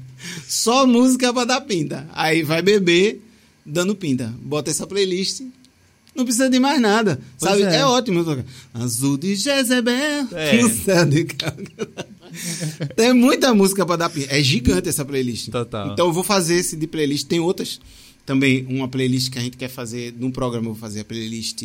[0.47, 2.07] só música para dar pinta.
[2.12, 3.22] Aí vai beber
[3.64, 4.35] dando pinta.
[4.43, 5.41] Bota essa playlist.
[6.17, 7.21] Não precisa de mais nada.
[7.39, 7.62] Pois sabe?
[7.64, 7.77] é.
[7.81, 7.85] É.
[7.85, 8.25] ótimo.
[8.73, 10.27] Azul de Jezebel.
[10.33, 10.57] É.
[11.05, 11.27] de.
[12.97, 14.12] Tem muita música para dar.
[14.29, 15.51] É gigante essa playlist.
[15.51, 15.93] Total.
[15.93, 17.27] Então eu vou fazer esse de playlist.
[17.27, 17.81] Tem outras
[18.25, 18.67] também.
[18.69, 20.69] Uma playlist que a gente quer fazer num programa.
[20.69, 21.62] Eu vou fazer a playlist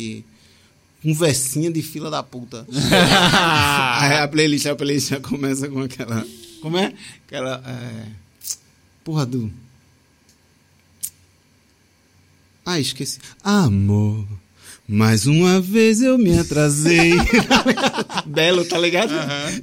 [1.02, 2.66] conversinha de fila da puta.
[4.00, 6.26] Aí a playlist, a playlist já começa com aquela.
[6.60, 6.92] Como é?
[7.26, 7.62] Aquela.
[7.66, 8.06] É...
[9.02, 9.50] Porra do.
[12.64, 13.18] Ah, esqueci.
[13.42, 14.26] Amor.
[14.88, 17.12] Mais uma vez eu me atrasei.
[18.26, 19.10] Belo, tá ligado?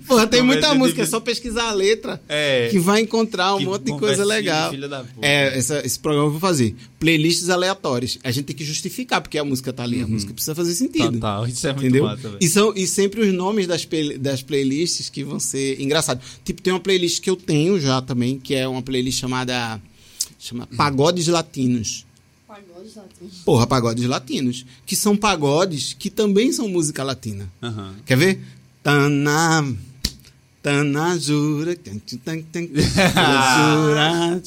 [0.08, 2.70] Porra, tem muita Conversa de música, é vi- só pesquisar a letra É.
[2.72, 4.72] que vai encontrar um Que monte de coisa de legal.
[4.72, 5.26] filha da puta.
[5.28, 6.76] É, essa- esse programa eu vou fazer.
[7.00, 8.18] Playlists aleatórias.
[8.24, 10.02] A gente tem que justificar porque a música tá ali.
[10.02, 11.12] A música precisa fazer sentido.
[11.14, 12.04] Total, isso é muito Entendeu?
[12.06, 12.38] massa, velho.
[12.42, 13.88] e, são, e sempre os nomes das,
[14.20, 16.24] das playlists que vão ser engraçados.
[16.44, 19.80] Tipo, tem uma playlist que eu tenho já também, que é uma playlist chamada
[20.40, 22.06] chama Pagodes Latinos.
[22.50, 23.30] Pagode latino.
[23.45, 24.66] Porra, pagodes latinos.
[24.84, 27.47] Que são pagodes que também são música latina.
[27.62, 27.93] Aham.
[28.04, 28.39] Quer ver?
[28.82, 29.72] Tana.
[30.64, 31.76] Tana jura.
[31.76, 34.41] tan, tan, tan, jura.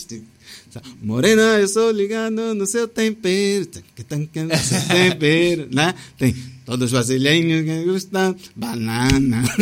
[1.01, 3.69] Morena, eu sou ligado no seu tempero.
[3.71, 5.95] No seu tempero, né?
[6.19, 6.35] Tem
[6.67, 8.35] todos os brasileiros que gostam.
[8.57, 9.45] Banana.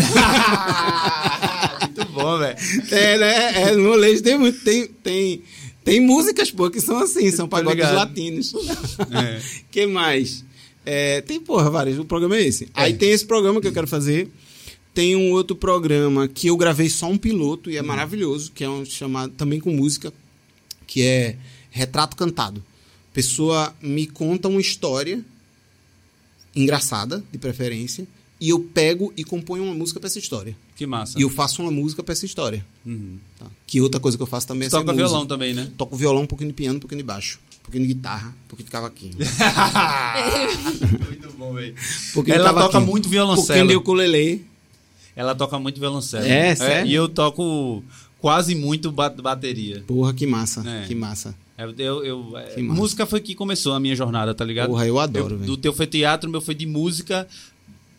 [1.80, 2.56] Muito bom, velho.
[2.90, 3.62] É, né?
[3.62, 4.64] É, no tem muito.
[4.64, 5.42] Tem, tem,
[5.84, 8.52] tem músicas, pô, que são assim, são Tô pagodes latinos.
[9.10, 9.40] É.
[9.70, 10.44] que mais?
[10.84, 11.98] É, tem, porra, vários.
[11.98, 12.68] O programa é esse.
[12.74, 14.30] Aí tem esse programa que eu quero fazer.
[14.92, 18.68] Tem um outro programa que eu gravei só um piloto e é maravilhoso, que é
[18.68, 20.12] um chamado também com música,
[20.86, 21.36] que é
[21.70, 22.62] Retrato Cantado.
[23.12, 25.24] Pessoa me conta uma história
[26.54, 28.06] engraçada, de preferência,
[28.40, 30.56] e eu pego e componho uma música pra essa história.
[30.74, 31.18] Que massa.
[31.18, 32.66] E eu faço uma música pra essa história.
[32.86, 33.18] Uhum.
[33.38, 33.46] tá?
[33.66, 35.68] Que outra coisa que eu faço também é Toca violão também, né?
[35.76, 37.38] Toco violão, um pouquinho de piano, um pouquinho de baixo.
[37.60, 39.12] Um pouquinho de guitarra, um pouquinho de cavaquinho.
[41.06, 41.74] muito bom, velho.
[42.26, 43.76] Ela toca muito Um pouquinho de violoncelo.
[43.78, 44.44] ukulele.
[45.14, 46.24] Ela toca muito violoncelo.
[46.24, 46.90] É, sério?
[46.90, 47.82] E eu toco
[48.18, 49.82] quase muito ba- bateria.
[49.86, 50.86] Porra, que massa, É.
[50.86, 51.34] que massa.
[51.58, 52.80] Eu, eu, eu- é, Que massa.
[52.80, 54.68] música foi que começou a minha jornada, tá ligado?
[54.70, 55.46] Porra, eu adoro, Eu- velho.
[55.50, 57.28] Do teu foi teatro, o meu foi de música.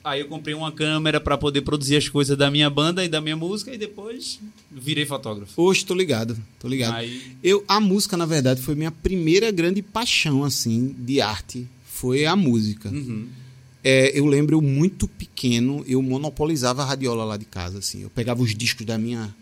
[0.04, 3.22] Aí eu comprei uma câmera pra poder produzir as coisas da minha banda e da
[3.22, 4.40] minha música e depois
[4.72, 5.62] virei fotógrafo.
[5.62, 6.96] Hoje tô ligado, tô ligado.
[6.96, 11.68] Aí, Eu, a música, na verdade, foi minha primeira grande paixão, assim, de arte.
[11.86, 12.90] Foi a música.
[12.90, 13.28] uhum.
[13.84, 18.04] É, eu lembro, eu muito pequeno, eu monopolizava a radiola lá de casa, assim.
[18.04, 19.34] Eu pegava os discos da minha,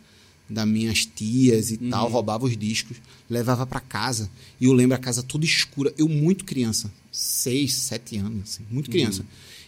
[0.49, 2.97] das minhas tias e tal, roubava os discos,
[3.30, 4.30] levava pra casa.
[4.60, 5.93] E eu lembro a casa toda escura.
[5.97, 9.26] Eu muito criança, seis, sete anos, assim, muito criança.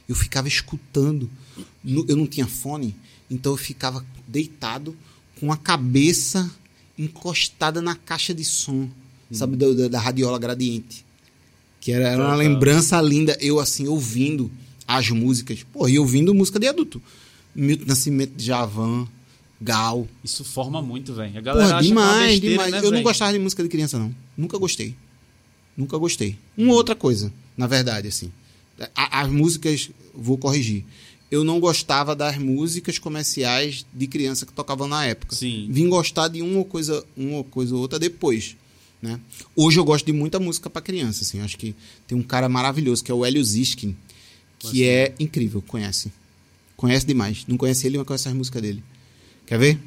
[0.07, 1.29] Eu ficava escutando.
[1.85, 2.95] Eu não tinha fone,
[3.29, 4.95] então eu ficava deitado
[5.39, 6.49] com a cabeça
[6.97, 8.89] encostada na caixa de som,
[9.31, 11.05] sabe, da, da- da radiola gradiente.
[11.79, 12.37] Que era, era uma Total.
[12.37, 14.51] lembrança linda, eu assim, ouvindo
[14.87, 15.63] as músicas.
[15.73, 17.01] Pô, e ouvindo música de adulto.
[17.55, 19.07] Milton Nascimento de Javan,
[19.59, 20.07] Gal.
[20.23, 21.35] Isso forma muito, velho.
[21.37, 22.71] A galera Porra, acha que é demais, besteira, demais.
[22.71, 23.03] né, eu não velho?
[23.03, 24.13] gostava de música de criança, não.
[24.37, 24.95] Nunca gostei.
[25.75, 26.37] Nunca gostei.
[26.57, 28.31] Uma outra coisa, na verdade, assim.
[28.95, 30.85] As músicas, vou corrigir.
[31.29, 35.35] Eu não gostava das músicas comerciais de criança que tocavam na época.
[35.35, 35.67] Sim.
[35.69, 38.55] Vim gostar de uma coisa, uma coisa ou outra depois.
[39.01, 39.19] Né?
[39.55, 41.23] Hoje eu gosto de muita música para criança.
[41.23, 41.39] Assim.
[41.39, 41.73] Acho que
[42.05, 43.95] tem um cara maravilhoso que é o Hélio Ziskin,
[44.59, 45.61] que é incrível.
[45.61, 46.11] Conhece?
[46.75, 47.45] Conhece demais.
[47.47, 48.83] Não conhece ele, mas conhece as músicas dele.
[49.45, 49.79] Quer ver?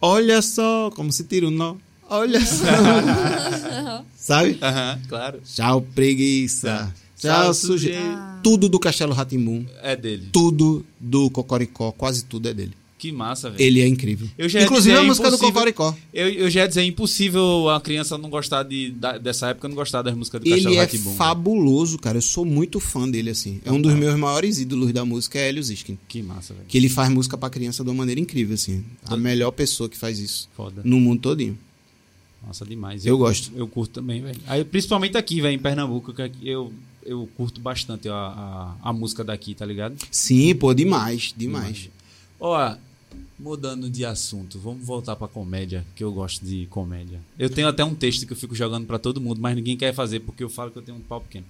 [0.00, 1.76] Olha só como se tira o nó.
[2.10, 2.64] Olha só.
[4.16, 4.58] Sabe?
[4.60, 5.40] Aham, claro.
[5.44, 6.92] Tchau, preguiça.
[7.28, 7.54] Sujeito.
[7.98, 7.98] sujeito.
[8.42, 9.64] Tudo do Castelo Ratimbum.
[9.82, 10.28] É dele.
[10.32, 11.92] Tudo do Cocoricó.
[11.92, 12.72] Quase tudo é dele.
[12.98, 13.60] Que massa, velho.
[13.60, 14.28] Ele é incrível.
[14.38, 15.92] Eu já Inclusive a música do Cocoricó.
[16.14, 19.66] Eu, eu já ia dizer, é impossível a criança não gostar de, da- dessa época,
[19.68, 22.18] não gostar das músicas do Castelo Ele é Rá-Tim-Bum, fabuloso, cara.
[22.18, 23.60] Eu sou muito fã dele, assim.
[23.64, 25.98] É um dos meus maiores ídolos da música, é Hélio Ziskin.
[26.06, 26.66] Que massa, velho.
[26.68, 28.84] Que ele faz música pra criança de uma maneira incrível, assim.
[29.04, 30.48] A melhor pessoa que faz isso.
[30.56, 30.80] Foda.
[30.84, 31.58] No mundo todinho.
[32.46, 33.04] Nossa, demais.
[33.04, 33.50] Eu gosto.
[33.56, 34.40] Eu curto também, velho.
[34.66, 36.72] Principalmente aqui, velho, em Pernambuco, que eu,
[37.04, 39.96] eu curto bastante a, a, a música daqui, tá ligado?
[40.10, 41.88] Sim, pô, demais, demais.
[42.40, 42.74] Ó,
[43.42, 47.18] Mudando de assunto, vamos voltar pra comédia, que eu gosto de comédia.
[47.36, 49.92] Eu tenho até um texto que eu fico jogando pra todo mundo, mas ninguém quer
[49.92, 51.44] fazer porque eu falo que eu tenho um pau pequeno.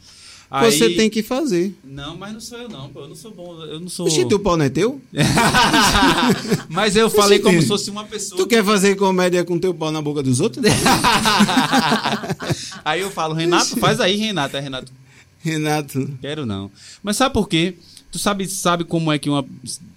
[0.63, 1.75] Você Aí- tem que fazer.
[1.85, 3.01] Não, mas não sou eu não, pô.
[3.01, 3.63] Eu não sou bom.
[3.65, 4.07] Eu não sou.
[4.07, 5.01] Oxi, teu pau não é teu?
[6.71, 7.63] mas eu falei Oxi, como tem.
[7.63, 8.39] se fosse uma pessoa.
[8.41, 10.65] Tu quer fazer comédia com teu pau na boca dos outros?
[12.85, 14.57] aí eu falo, Renato, faz aí, Renato.
[14.57, 14.93] É Renato.
[15.53, 16.19] Renato.
[16.21, 16.71] Quero não.
[17.03, 17.75] Mas sabe por quê?
[18.11, 19.45] Tu sabe, sabe como é que uma.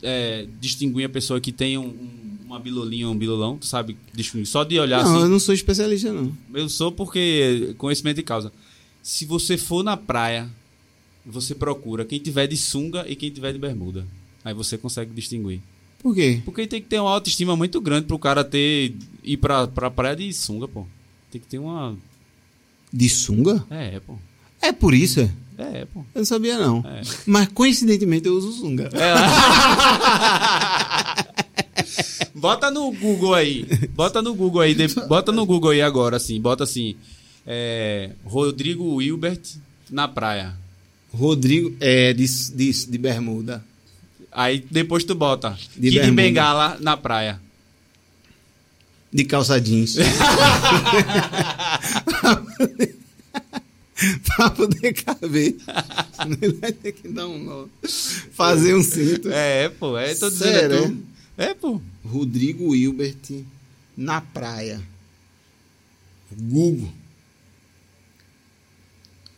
[0.01, 3.57] É, distinguir a pessoa que tem um, um- uma bilolinha ou um bilolão?
[3.57, 4.45] Tu sabe distinguir?
[4.45, 5.21] Só de olhar não, assim.
[5.23, 6.35] eu não sou especialista, não.
[6.53, 8.51] Eu sou porque conhecimento de causa.
[9.03, 10.49] Se você for na praia,
[11.25, 14.05] você procura quem tiver de sunga e quem tiver de bermuda.
[14.43, 15.59] Aí você consegue distinguir.
[15.99, 16.39] Por quê?
[16.45, 18.93] Porque tem que ter uma autoestima muito grande pro cara ter
[19.23, 20.85] ir pra, pra praia de sunga, pô.
[21.31, 21.97] Tem que ter uma.
[22.93, 23.65] De sunga?
[23.69, 24.15] É, pô.
[24.65, 25.29] É por isso, é?
[25.57, 26.01] É, pô.
[26.13, 26.83] Eu não sabia, não.
[26.85, 27.01] É.
[27.25, 28.89] Mas coincidentemente eu uso sunga.
[32.33, 33.65] Bota no Google aí.
[33.95, 34.75] Bota no Google aí.
[35.07, 36.39] Bota no Google aí agora, assim.
[36.41, 36.95] Bota assim.
[37.47, 39.39] é, Rodrigo Wilbert
[39.89, 40.53] na praia.
[41.13, 43.63] Rodrigo é de, de, de bermuda.
[44.31, 45.57] Aí depois tu bota.
[45.77, 46.21] De Kid bermuda.
[46.21, 47.39] Bengala na praia.
[49.13, 49.95] De calça jeans.
[54.25, 55.55] pra poder caber.
[56.41, 57.67] Ele vai ter que dar um nó.
[58.31, 59.29] Fazer um cinto.
[59.31, 59.97] É, pô.
[59.97, 60.51] É, tô dizendo.
[60.51, 61.03] Sério,
[61.37, 61.45] é.
[61.45, 61.81] É, pô.
[62.03, 63.43] Rodrigo Hilbert
[63.95, 64.81] na praia.
[66.31, 66.91] Google.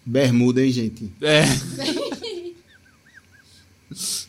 [0.06, 1.12] Bermuda, hein, gente?
[1.22, 1.44] É.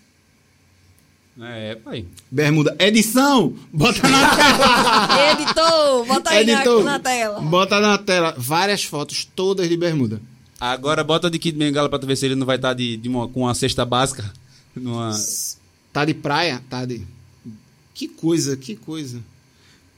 [1.41, 2.05] É, pai.
[2.31, 2.75] Bermuda.
[2.81, 3.55] Edição!
[3.73, 5.33] Bota na tela!
[5.33, 7.41] Editor, bota aí na, Editor, na tela.
[7.41, 10.21] Bota na tela várias fotos, todas de bermuda.
[10.61, 13.09] Agora bota de Kid Bengala pra tu ver se ele não vai estar de, de
[13.09, 14.25] uma, com uma cesta básica.
[14.75, 15.13] Numa...
[15.93, 16.61] Tá de praia?
[16.69, 17.03] Tá de.
[17.95, 19.21] Que coisa, que coisa.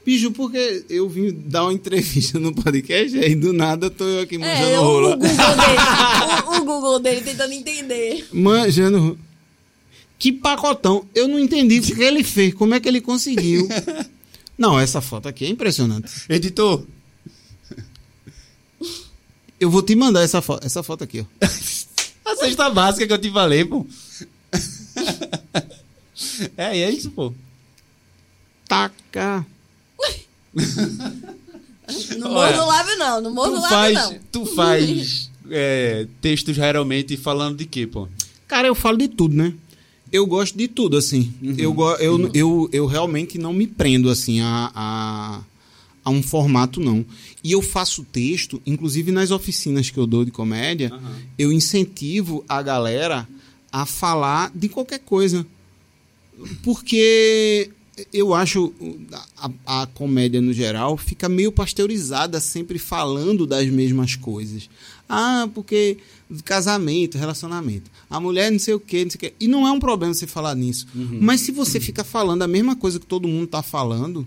[0.05, 4.23] Bicho, porque eu vim dar uma entrevista no podcast e aí do nada tô eu
[4.23, 5.15] aqui manjando É, o, rola.
[5.15, 5.79] o Google dele.
[6.51, 8.27] O, o Google dele tentando entender.
[8.33, 9.30] Manjando rola.
[10.21, 11.07] Que pacotão.
[11.15, 13.67] Eu não entendi o que ele fez, como é que ele conseguiu.
[14.57, 16.27] Não, essa foto aqui é impressionante.
[16.29, 16.85] Editor,
[19.59, 21.25] Eu vou te mandar essa foto, essa foto aqui, ó.
[22.31, 23.87] a cesta básica que eu te falei, pô.
[26.55, 27.33] É, é isso, pô.
[28.69, 29.47] Taca.
[32.19, 33.21] Não Olha, mordo o lábio, não.
[33.23, 34.19] Não mordo Tu o lábio, faz, não.
[34.31, 38.07] tu faz é, textos geralmente falando de quê, pô?
[38.47, 39.55] Cara, eu falo de tudo, né?
[40.13, 41.33] Eu gosto de tudo, assim.
[41.57, 45.41] Eu, go- eu, eu, eu realmente não me prendo, assim, a, a,
[46.05, 47.05] a um formato, não.
[47.45, 50.93] E eu faço texto, inclusive nas oficinas que eu dou de comédia,
[51.39, 53.27] eu incentivo a galera
[53.73, 55.47] a falar de qualquer coisa.
[56.63, 57.71] Porque
[58.13, 58.73] eu acho
[59.67, 64.69] a, a comédia no geral fica meio pasteurizada, sempre falando das mesmas coisas.
[65.09, 65.99] Ah, porque
[66.45, 67.91] casamento, relacionamento.
[68.09, 69.35] A mulher não sei o que, não sei o que.
[69.41, 70.87] E não é um problema você falar nisso.
[70.95, 74.27] Mas se você fica falando a mesma coisa que todo mundo tá falando,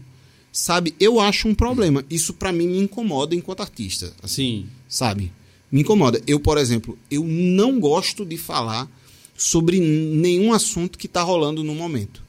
[0.51, 0.95] sabe?
[0.99, 2.06] Eu acho um problema.
[2.10, 4.14] Isso pra mim me incomoda enquanto artista.
[4.22, 5.32] Assim, Sabe?
[5.72, 6.22] Me incomoda.
[6.28, 8.88] Eu, por exemplo, eu não gosto de falar
[9.36, 12.22] sobre nenhum assunto que tá rolando no momento.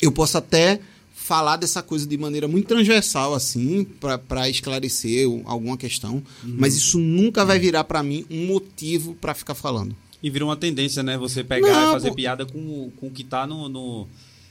[0.00, 0.80] Eu posso até
[1.22, 3.84] falar dessa coisa de maneira muito transversal, assim,
[4.28, 9.54] para esclarecer alguma questão, mas isso nunca vai virar pra mim um motivo pra ficar
[9.54, 9.94] falando.
[10.22, 11.18] e vira uma tendência, né?
[11.18, 12.14] Você pegar Não, e fazer pô.
[12.14, 14.06] piada com, o- com o que tá no, no,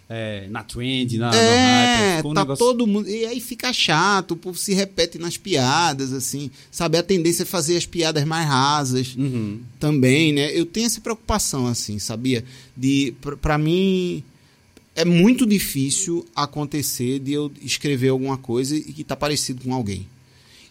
[0.10, 2.18] é, na trend, na, É, hype.
[2.18, 3.08] Ficou um tá negócio- todo mundo.
[3.08, 6.52] E aí fica chato, o povo se repete nas piadas, assim.
[6.70, 9.62] Sabe, a tendência é fazer as piadas mais rasas Uhum.
[9.80, 10.52] também, né?
[10.54, 12.44] Eu tenho essa preocupação, assim, sabia?
[12.76, 14.22] De, pra mim,
[15.02, 20.08] é muito difícil acontecer de eu escrever alguma coisa e que tá parecido com alguém.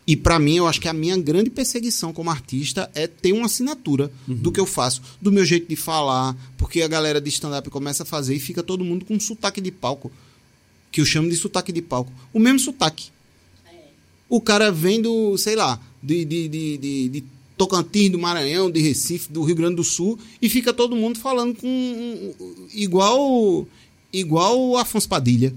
[0.07, 3.47] E pra mim, eu acho que a minha grande perseguição como artista é ter uma
[3.47, 7.69] assinatura do que eu faço, do meu jeito de falar, porque a galera de stand-up
[7.71, 10.11] começa a fazer e fica todo mundo com um sotaque de palco,
[10.91, 12.13] que eu chamo de sotaque de palco.
[12.33, 13.11] O mesmo sotaque.
[14.29, 17.25] O cara vem do, sei lá, de, de, de, de, de
[17.57, 21.55] Tocantins, do Maranhão, de Recife, do Rio Grande do Sul, e fica todo mundo falando
[21.55, 22.35] com.
[22.73, 23.67] igual.
[24.13, 25.55] Igual o Afonso Padilha.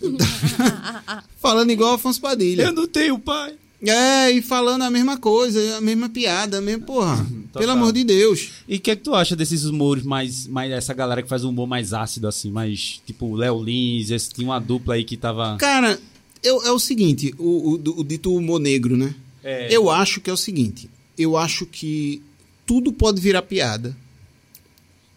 [1.40, 2.64] falando igual o Afonso Padilha.
[2.64, 3.54] Eu não tenho pai.
[3.84, 7.16] É, e falando a mesma coisa, a mesma piada, a mesma porra.
[7.16, 7.60] Total.
[7.60, 8.50] Pelo amor de Deus.
[8.68, 10.70] E o que é que tu acha desses humores mais, mais.
[10.70, 13.02] Essa galera que faz um humor mais ácido, assim, mais.
[13.04, 15.56] Tipo, Léo Lins, esse, tinha uma dupla aí que tava.
[15.56, 15.98] Cara,
[16.44, 19.14] eu, é o seguinte, o, o, o dito humor negro, né?
[19.42, 19.74] É.
[19.74, 22.22] Eu acho que é o seguinte, eu acho que
[22.64, 23.96] tudo pode virar piada.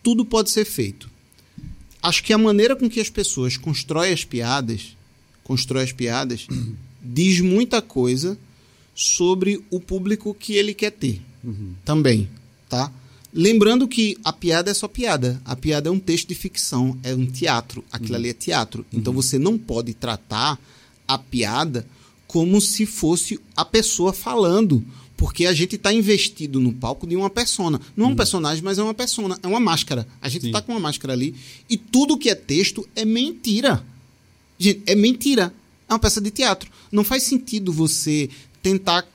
[0.01, 1.09] Tudo pode ser feito.
[2.05, 4.95] Acho que a maneira com que as pessoas constroem as piadas,
[5.43, 6.47] constrói as piadas,
[7.01, 8.37] diz muita coisa
[8.93, 11.21] sobre o público que ele quer ter.
[11.83, 12.29] Também,
[12.69, 12.91] tá?
[13.33, 15.41] Lembrando que a piada é só piada.
[15.43, 17.83] A piada é um texto de ficção, é um teatro.
[17.91, 18.85] Aquilo ali é teatro.
[18.93, 20.57] Então você não pode tratar
[21.07, 21.85] a piada
[22.27, 24.83] como se fosse a pessoa falando.
[25.17, 27.79] Porque a gente está investido no palco de uma persona.
[27.95, 29.39] Não é um personagem, mas é uma persona.
[29.41, 30.05] É uma máscara.
[30.21, 31.33] A gente está com uma máscara ali.
[31.69, 33.81] E tudo que é texto é mentira.
[34.59, 35.53] Gente, é mentira.
[35.87, 36.69] É uma peça de teatro.
[36.91, 38.29] Não faz sentido você
[38.61, 39.07] tentar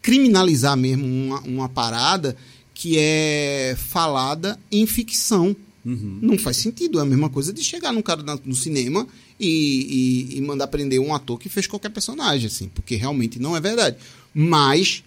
[0.00, 2.36] criminalizar mesmo uma, uma parada
[2.74, 5.54] que é falada em ficção.
[5.84, 6.98] Não faz sentido.
[6.98, 9.06] É a mesma coisa de chegar num cara no cinema
[9.40, 13.56] e, e- e mandar prender um ator que fez qualquer personagem, assim, porque realmente não
[13.56, 13.96] é verdade.
[14.34, 15.02] Mas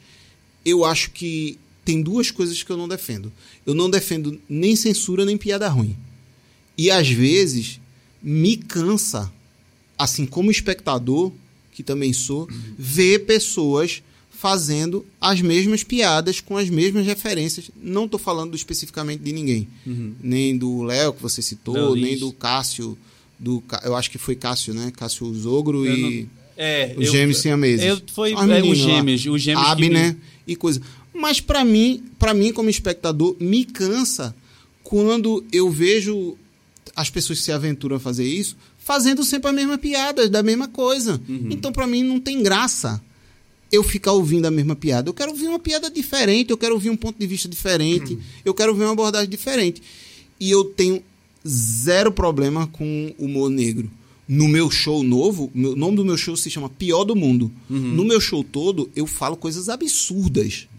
[0.66, 3.32] eu acho que tem duas coisas que eu não defendo.
[3.66, 5.96] Eu não defendo nem censura nem piada ruim.
[6.78, 7.80] E às vezes
[8.22, 9.32] me cansa,
[9.98, 11.32] assim como espectador,
[11.72, 12.48] que também sou,
[12.78, 14.02] ver pessoas
[14.32, 17.70] fazendo as mesmas piadas com as mesmas referências.
[17.82, 19.68] Não estou falando especificamente de ninguém.
[20.22, 22.98] Nem do Léo, que você citou, Léo nem do Cássio.
[23.40, 24.92] Do, eu acho que foi Cássio, né?
[24.96, 27.84] Cássio Zogro Eu e É, os gêmeos siameses.
[27.86, 28.86] Eu, foi As é, os lá.
[28.86, 30.82] gêmeos, os gêmeos que Abner me- e coisa.
[31.14, 34.36] Mas pra mim, para mim como espectador, me cansa
[34.84, 36.38] quando eu vejo
[36.96, 40.68] as pessoas que se aventuram a fazer isso, fazendo sempre a mesma piada, da mesma
[40.68, 41.22] coisa.
[41.28, 41.50] Uhum.
[41.52, 43.02] Então pra mim não tem graça
[43.72, 45.10] eu ficar ouvindo a mesma piada.
[45.10, 48.54] Eu quero ouvir uma piada diferente, eu quero ouvir um ponto de vista diferente, eu
[48.54, 49.82] quero ouvir uma abordagem diferente.
[50.40, 51.02] E eu tenho
[51.48, 53.90] zero problema com humor negro.
[54.34, 57.52] No meu show novo, o nome do meu show se chama Pior do Mundo.
[57.70, 60.70] No meu show todo, eu falo coisas absurdas.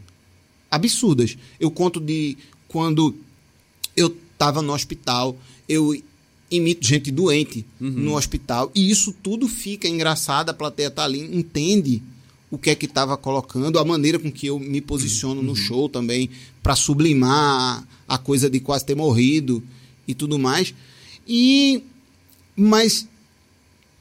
[0.71, 1.37] Absurdas.
[1.61, 3.15] Eu conto de quando
[3.95, 5.37] eu estava no hospital,
[5.69, 5.95] eu
[6.51, 12.03] imito gente doente no hospital, e isso tudo fica engraçado, a plateia tá ali, entende
[12.51, 15.91] o que é que estava colocando, a maneira com que eu me posiciono no show
[15.91, 16.31] também,
[16.63, 19.63] para sublimar a coisa de quase ter morrido
[20.09, 20.73] e tudo mais.
[21.29, 21.83] E
[22.57, 23.07] mas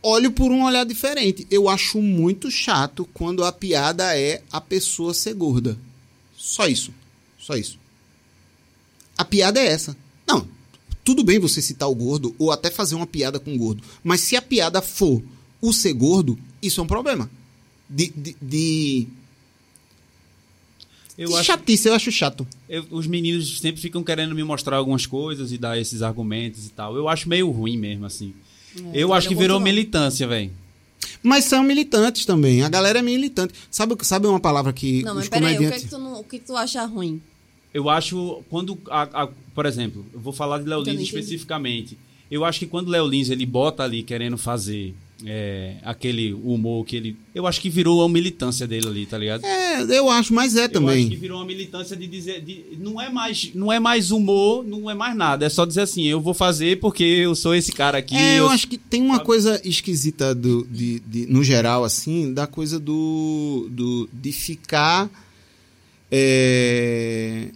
[0.04, 1.46] olho por um olhar diferente.
[1.50, 5.78] Eu acho muito chato quando a piada é a pessoa ser gorda.
[6.36, 6.92] Só isso.
[7.40, 7.78] Só isso.
[9.18, 9.96] A piada é essa.
[10.28, 10.48] Não,
[11.04, 13.84] tudo bem você citar o gordo ou até fazer uma piada com o gordo.
[14.04, 15.22] Mas se a piada for
[15.62, 17.30] o ser gordo, isso é um problema.
[17.90, 19.08] De, de, de,
[21.18, 22.48] Eu de acho, chatice, eu acho chato.
[22.70, 26.70] eu- os meninos sempre ficam querendo me mostrar algumas coisas e dar esses argumentos e
[26.70, 26.96] tal.
[26.96, 28.34] Eu acho meio ruim mesmo, assim.
[28.94, 29.64] Eu acho que virou não.
[29.64, 30.52] militância, velho.
[31.24, 32.64] Mas são militantes também.
[32.64, 33.54] A galera é militante.
[33.70, 35.84] Sabe, sabe uma palavra que Não, mas peraí, o que, é comediantes.
[35.84, 37.22] que tu não- o que, tu acha ruim?
[37.74, 41.98] Eu acho quando, a- a- por exemplo, eu vou falar de Léo Lins especificamente.
[42.30, 44.94] Eu acho que quando o Léo Lins ele bota ali querendo fazer
[45.26, 49.46] é, aquele humor que ele, eu acho que virou a militância dele ali, tá ligado?
[49.46, 51.10] É, eu acho, mas é Eu acho que também.
[51.10, 54.94] virou uma militância de dizer, de- não é mais, não é mais humor, não é
[54.94, 55.46] mais nada.
[55.46, 58.16] É só dizer assim, eu vou fazer porque eu sou esse cara aqui.
[58.16, 62.34] É, eu eu- acho que tem uma coisa esquisita do, de, de- no geral, assim,
[62.34, 65.10] da coisa do, do de ficar
[66.12, 67.48] é,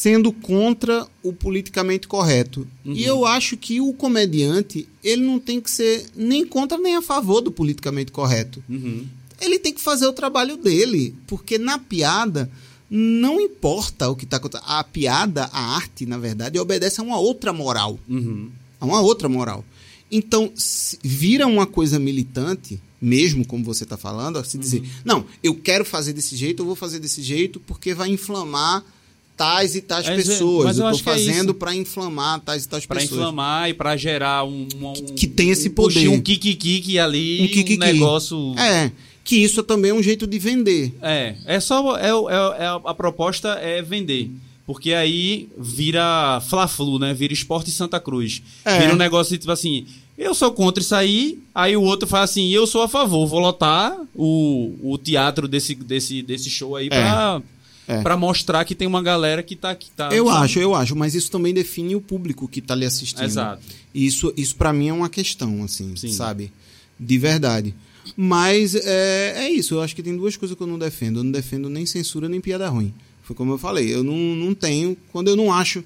[0.00, 2.66] sendo contra o politicamente correto.
[2.86, 7.02] E eu acho que o comediante, ele não tem que ser nem contra nem a
[7.02, 8.64] favor do politicamente correto.
[8.66, 9.06] Uhum.
[9.38, 12.50] Ele tem que fazer o trabalho dele, porque na piada
[12.88, 14.70] não importa o que está acontecendo.
[14.70, 18.48] A piada, a arte, na verdade, obedece a uma outra moral Uhum.
[18.80, 19.62] a uma outra moral.
[20.10, 25.54] Então, se vira uma coisa militante, mesmo como você está falando, se dizer, não, eu
[25.54, 28.82] quero fazer desse jeito, eu vou fazer desse jeito, porque vai inflamar
[29.40, 30.66] tais e tais É, pessoas.
[30.66, 31.54] mas eu estou que é fazendo isso.
[31.54, 33.18] para inflamar tais e tais Pra pessoas.
[33.20, 36.08] inflamar e pra gerar um, um Que tem esse um poder.
[36.08, 37.78] um kikiki ali, Um um, kikiki.
[37.78, 38.92] negócio É,
[39.24, 40.92] que isso também é um jeito de vender.
[41.00, 41.96] É, é só.
[41.96, 44.30] É, é, é a, proposta é vender.
[44.66, 47.14] Porque aí vira Fla-Flu, né?
[47.14, 48.42] Vira Esporte Santa Cruz.
[48.64, 48.78] É.
[48.78, 49.86] Vira um negócio tipo assim.
[50.18, 53.38] Eu sou contra isso aí, aí o outro fala assim, eu sou a favor, vou
[53.40, 57.40] lotar o, o teatro desse, desse, desse show aí pra,
[57.90, 58.02] É.
[58.02, 59.74] pra mostrar que tem uma galera que tá...
[59.74, 60.44] Que tá Eu sabe?
[60.44, 63.24] acho, eu acho, mas isso também define o público que está lhe assistindo.
[63.24, 63.62] Exato.
[63.94, 66.12] Isso, isso para mim é uma questão, assim, Sim.
[66.12, 66.52] sabe?
[66.98, 67.74] De verdade.
[68.16, 71.20] Mas é, é isso, eu acho que tem duas coisas que eu não defendo.
[71.20, 72.94] Eu não defendo nem censura nem piada ruim.
[73.22, 74.96] Foi como eu falei, eu não, não tenho.
[75.12, 75.84] Quando eu não acho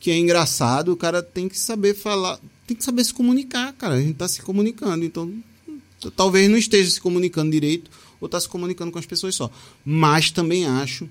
[0.00, 3.94] que é engraçado, o cara tem que saber falar, tem que saber se comunicar, cara.
[3.94, 5.32] A gente tá se comunicando, então
[6.16, 9.50] talvez não esteja se comunicando direito ou tá se comunicando com as pessoas só.
[9.84, 11.08] Mas também acho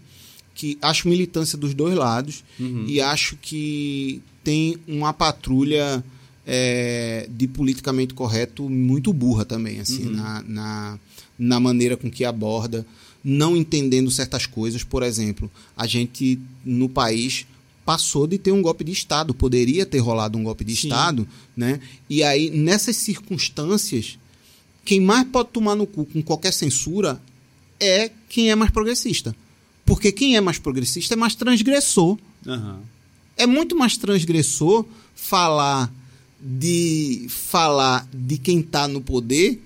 [0.62, 2.86] que acho militância dos dois lados Uhum.
[2.88, 6.03] e acho que tem uma patrulha
[6.45, 10.99] é, de politicamente correto muito burra também, assim, na, na,
[11.39, 12.86] na maneira com que aborda,
[13.24, 14.84] não entendendo certas coisas.
[14.84, 17.47] Por exemplo, a gente no país
[17.84, 20.89] passou de ter um golpe de Estado, poderia ter rolado um golpe de Sim.
[20.89, 21.80] Estado, né?
[22.07, 24.20] E aí, nessas circunstâncias,
[24.86, 27.20] quem mais pode tomar no cu com qualquer censura
[27.80, 29.36] é quem é mais progressista.
[29.91, 32.17] Porque quem é mais progressista é mais transgressor.
[32.47, 32.79] Aham.
[33.35, 35.91] É muito mais transgressor falar
[36.39, 39.61] de falar de quem está no poder,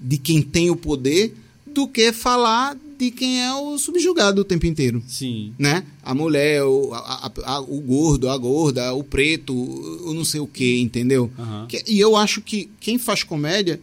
[0.00, 1.32] de quem tem o poder,
[1.66, 5.52] do que falar de quem é o subjugado o tempo inteiro Sim.
[5.56, 5.84] né?
[6.02, 10.46] A mulher, o, a- a- o gordo, a gorda, o preto, o não sei o
[10.48, 11.30] que, entendeu?
[11.38, 11.66] Aham.
[11.68, 13.80] Que- e eu acho que quem faz comédia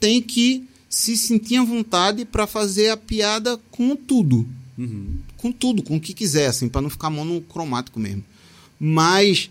[0.00, 4.44] tem que se sentir à vontade para fazer a piada com tudo.
[4.80, 5.18] Uhum.
[5.36, 8.24] Com tudo, com o que quiser, assim, para não ficar monocromático mesmo.
[8.78, 9.50] Mas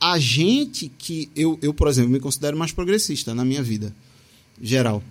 [0.00, 1.28] a gente que.
[1.34, 3.92] Eu, eu, por exemplo, me considero mais progressista na minha vida
[4.62, 5.02] geral.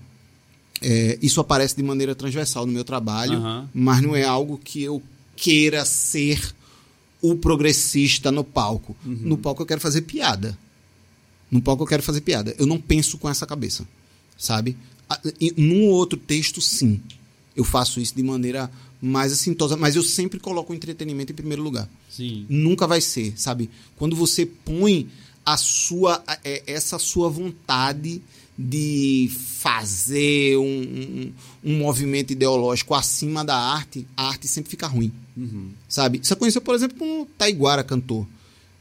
[0.81, 3.69] É, isso aparece de maneira transversal no meu trabalho, Aham.
[3.73, 5.01] mas não é algo que eu
[5.35, 6.55] queira ser
[7.21, 8.95] o progressista no palco.
[9.03, 10.57] No palco eu quero fazer piada.
[11.49, 12.55] No palco eu quero fazer piada.
[12.57, 13.87] Eu não penso com essa cabeça,
[14.37, 14.77] sabe?
[15.57, 17.01] Num outro texto, sim.
[17.55, 18.69] Eu faço isso de maneira
[19.01, 22.45] mais assintosa, mas eu sempre coloco o entretenimento em primeiro lugar Sim.
[22.49, 23.69] nunca vai ser, sabe?
[23.95, 25.07] Quando você põe
[25.45, 28.21] a sua é, essa sua vontade
[28.57, 29.29] de
[29.59, 31.31] fazer um, um,
[31.63, 35.69] um movimento ideológico acima da arte, a arte sempre fica ruim, Uhum.
[35.87, 36.19] sabe?
[36.23, 38.25] Isso aconteceu, por exemplo, com o Taiguara cantor,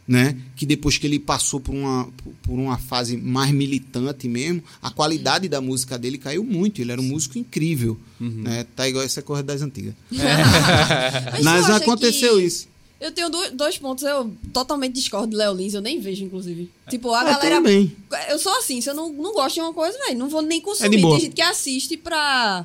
[0.07, 0.37] né?
[0.55, 2.09] Que depois que ele passou por uma,
[2.43, 6.81] por uma fase mais militante mesmo, a qualidade da música dele caiu muito.
[6.81, 8.65] Ele era um músico incrível, né?
[8.77, 9.95] Tá igual essa coisa das antigas.
[10.11, 12.69] Mas, Mas aconteceu que- isso.
[12.99, 16.71] Eu tenho do- dois pontos, eu totalmente discordo de Léo Lins, eu nem vejo, inclusive.
[16.89, 17.57] Tipo, a Ah, galera.
[17.57, 17.95] também.
[18.31, 20.61] Eu sou assim, se eu não, não gosto de uma coisa, velho, não vou nem
[20.61, 20.97] É consumir.
[20.97, 21.15] de boa.
[21.17, 22.65] Tem gente que assiste pra,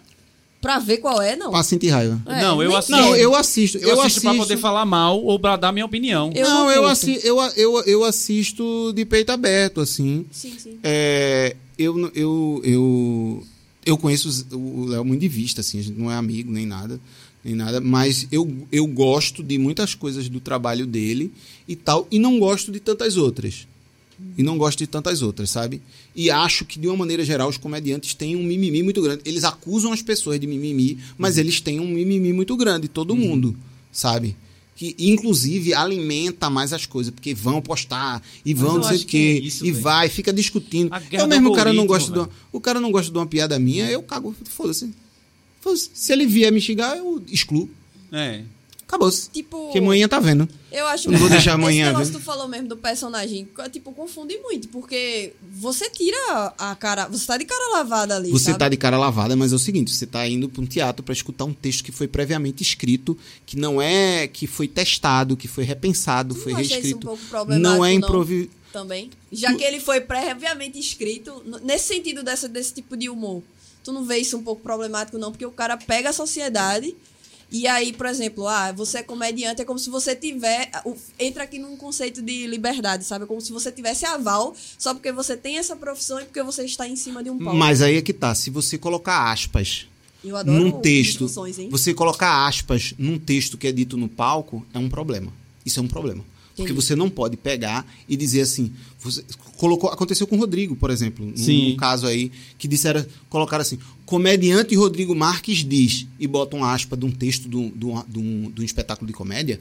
[0.61, 1.49] pra ver qual é, não.
[1.51, 2.21] Pra sentir raiva.
[2.27, 3.77] É, Não, eu assisto- Não, eu assisto.
[3.79, 6.31] Eu, assisto, pra poder falar mal ou pra dar minha opinião.
[6.35, 10.25] Eu não, não eu, assi eu, eu, eu assisto de peito aberto, assim.
[10.31, 10.77] Sim, sim.
[10.83, 13.43] É, eu, eu, eu,
[13.85, 16.99] eu conheço o Léo muito de vista, assim, a gente não é amigo nem nada,
[17.43, 21.33] nem nada, mas eu, eu gosto de muitas coisas do trabalho dele
[21.67, 23.67] e tal, e não gosto de tantas outras.
[24.37, 25.81] E não gosto de tantas outras, sabe?
[26.15, 29.21] E acho que, de uma maneira geral, os comediantes têm um mimimi muito grande.
[29.25, 33.55] Eles acusam as pessoas de mimimi, mas eles têm um mimimi muito grande, todo mundo,
[33.91, 34.35] sabe?
[34.75, 39.39] Que, inclusive, alimenta mais as coisas, porque vão postar e vão acho o que é
[39.39, 39.83] quê, isso, e velho.
[39.83, 40.91] vai, fica discutindo.
[41.11, 43.59] Eu mesmo, o cara não gosta de uma, o cara não gosta de uma piada
[43.59, 44.91] minha, eu cago, foda-se.
[45.59, 45.91] Foda-se.
[45.93, 47.69] Se ele vier me xingar, eu excluo.
[48.11, 48.43] É.
[48.91, 49.29] Acabou-se.
[49.29, 49.57] Tipo.
[49.63, 50.49] Porque amanhã tá vendo.
[50.69, 53.47] Eu acho Não vou que deixar amanhã, Esse negócio que tu falou mesmo do personagem,
[53.71, 57.07] tipo, confunde muito, porque você tira a cara.
[57.07, 58.29] Você tá de cara lavada ali.
[58.29, 58.59] Você sabe?
[58.59, 61.13] tá de cara lavada, mas é o seguinte, você tá indo para um teatro para
[61.13, 65.63] escutar um texto que foi previamente escrito, que não é que foi testado, que foi
[65.63, 67.07] repensado, Tu foi acha isso um reescrito.
[67.07, 68.49] pouco problemático, não é improviso.
[68.73, 69.09] Também.
[69.31, 73.41] Já que ele foi previamente escrito, nesse sentido dessa, desse tipo de humor,
[73.83, 75.31] tu não vê isso um pouco problemático, não?
[75.31, 76.93] Porque o cara pega a sociedade.
[77.51, 80.71] E aí, por exemplo, ah, você é comediante, é como se você tiver.
[80.85, 83.25] o- Entra aqui num conceito de liberdade, sabe?
[83.25, 86.63] É como se você tivesse aval só porque você tem essa profissão e porque você
[86.63, 87.53] está em cima de um palco.
[87.57, 89.85] Mas aí é que tá, se você colocar aspas
[90.23, 91.27] Eu adoro num texto,
[91.69, 95.33] você colocar aspas num texto que é dito no palco é um problema.
[95.65, 96.23] Isso é um problema.
[96.61, 98.71] Porque você não pode pegar e dizer assim.
[99.57, 101.71] Colocou, aconteceu com o Rodrigo, por exemplo, Sim.
[101.71, 107.05] num caso aí, que disseram, colocaram assim: comediante Rodrigo Marques diz, e botam aspa de
[107.05, 109.59] um texto de um, de um, de um- um espetáculo de comédia,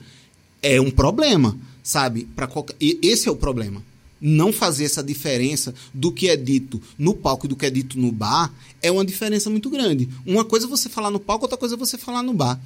[0.63, 2.27] é um problema, sabe?
[2.35, 3.83] Para qualquer, esse é o problema.
[4.23, 7.99] Não fazer essa diferença do que é dito no palco e do que é dito
[7.99, 8.53] no bar
[8.83, 10.09] é uma diferença muito grande.
[10.27, 12.61] Uma coisa é você falar no palco, outra coisa é você falar no bar.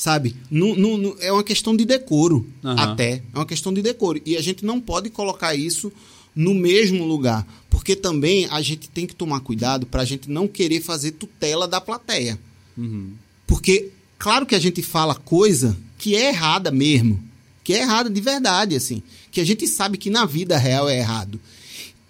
[0.00, 0.34] Sabe?
[0.50, 2.92] Nu- nu- nu- é uma questão de decoro, Aham.
[2.92, 3.22] até.
[3.34, 4.18] É uma questão de decoro.
[4.24, 5.92] E a gente não pode colocar isso
[6.34, 7.46] no mesmo lugar.
[7.68, 11.68] Porque também a gente tem que tomar cuidado para a gente não querer fazer tutela
[11.68, 12.40] da plateia.
[12.78, 13.10] Uhum.
[13.46, 17.22] Porque, claro que a gente fala coisa que é errada mesmo.
[17.62, 19.02] Que é errada de verdade, assim.
[19.30, 21.38] Que a gente sabe que na vida real é errado.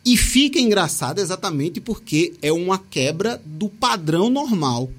[0.07, 4.93] E fica engraçado exatamente porque é uma quebra do padrão normal.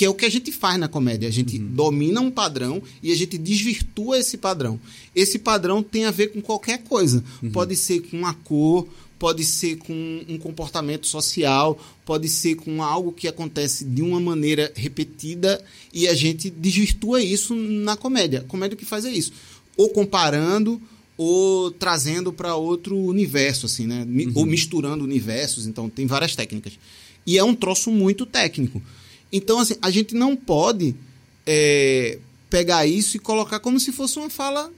[0.00, 1.28] Que é o que a gente faz na comédia.
[1.28, 4.80] A gente domina um padrão e a gente desvirtua esse padrão.
[5.14, 7.22] Esse padrão tem a ver com qualquer coisa.
[7.52, 13.12] Pode ser com a cor, pode ser com um comportamento social, pode ser com algo
[13.12, 15.62] que acontece de uma maneira repetida
[15.92, 18.38] e a gente desvirtua isso na comédia.
[18.40, 19.32] A comédia o que faz é isso.
[19.76, 20.80] Ou comparando,
[21.18, 24.02] ou trazendo para outro universo, assim, né?
[24.08, 26.72] Mi- Ou misturando universos, então tem várias técnicas.
[27.26, 28.80] E é um troço muito técnico.
[29.32, 30.94] Então, assim, a gente não pode
[31.46, 34.70] é, pegar isso e colocar como se fosse uma fala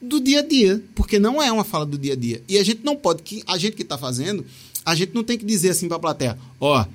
[0.00, 2.42] do dia a dia, porque não é uma fala do dia a dia.
[2.48, 4.44] E a gente não pode, que a gente que está fazendo,
[4.84, 6.86] a gente não tem que dizer assim para a plateia, ó,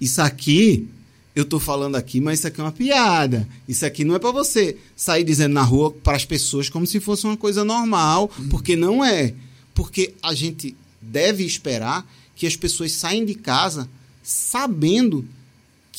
[0.00, 0.88] isso aqui
[1.34, 3.48] eu tô falando aqui, mas isso aqui é uma piada.
[3.68, 7.00] Isso aqui não é para você sair dizendo na rua para as pessoas como se
[7.00, 9.34] fosse uma coisa normal, porque não é.
[9.74, 13.88] Porque a gente deve esperar que as pessoas saiam de casa
[14.22, 15.24] sabendo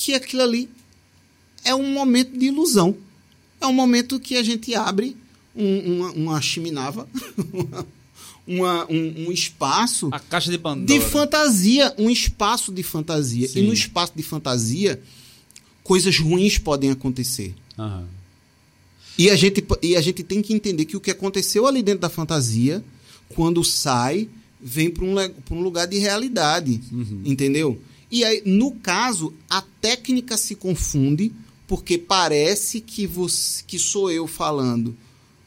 [0.03, 0.67] que aquilo ali
[1.63, 2.95] é um momento de ilusão.
[3.59, 5.15] É um momento que a gente abre
[5.55, 7.07] um- uma, uma chiminava,
[8.47, 10.87] uma- um, um espaço A caixa de Pandora.
[10.87, 13.47] de fantasia, um espaço de fantasia.
[13.47, 13.59] Sim.
[13.59, 14.99] E no espaço de fantasia,
[15.83, 17.53] coisas ruins podem acontecer.
[17.77, 18.07] Aham.
[19.17, 22.01] E a, gente, e a gente tem que entender que o que aconteceu ali dentro
[22.01, 22.83] da fantasia,
[23.29, 24.27] quando sai,
[24.59, 25.13] vem para um,
[25.45, 26.81] pra um lugar de realidade.
[27.23, 27.79] Entendeu?
[28.11, 31.31] E aí, no caso, a técnica se confunde,
[31.65, 34.95] porque parece que, você, que sou eu falando.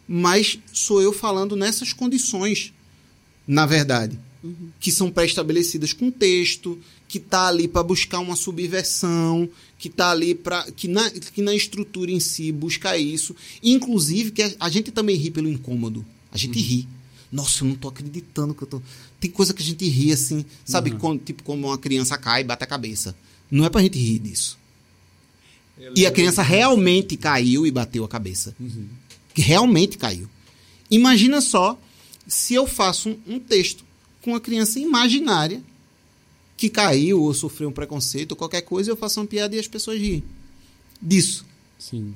[0.08, 2.72] Mas sou eu falando nessas condições,
[3.46, 4.18] na verdade.
[4.80, 6.78] Que são pré-estabelecidas com texto,
[7.08, 11.54] que tá ali para buscar uma subversão, que tá ali para que na, que na
[11.54, 13.34] estrutura em si busca isso.
[13.62, 16.04] Inclusive, que a, a gente também ri pelo incômodo.
[16.32, 16.88] A gente ri.
[17.34, 18.82] Nossa, eu não tô acreditando que eu tô.
[19.18, 20.92] Tem coisa que a gente ri assim, sabe?
[20.92, 23.12] Quando, tipo, como uma criança cai e bate a cabeça.
[23.50, 24.56] Não é pra gente rir disso.
[25.96, 28.54] E a criança realmente caiu e bateu a cabeça.
[29.34, 30.30] Que realmente caiu.
[30.88, 31.76] Imagina só
[32.24, 33.84] se eu faço um, um texto
[34.22, 35.60] com uma criança imaginária
[36.56, 39.66] que caiu ou sofreu um preconceito ou qualquer coisa, eu faço uma piada e as
[39.66, 40.22] pessoas riem
[41.02, 41.44] disso.
[41.80, 42.14] Sim.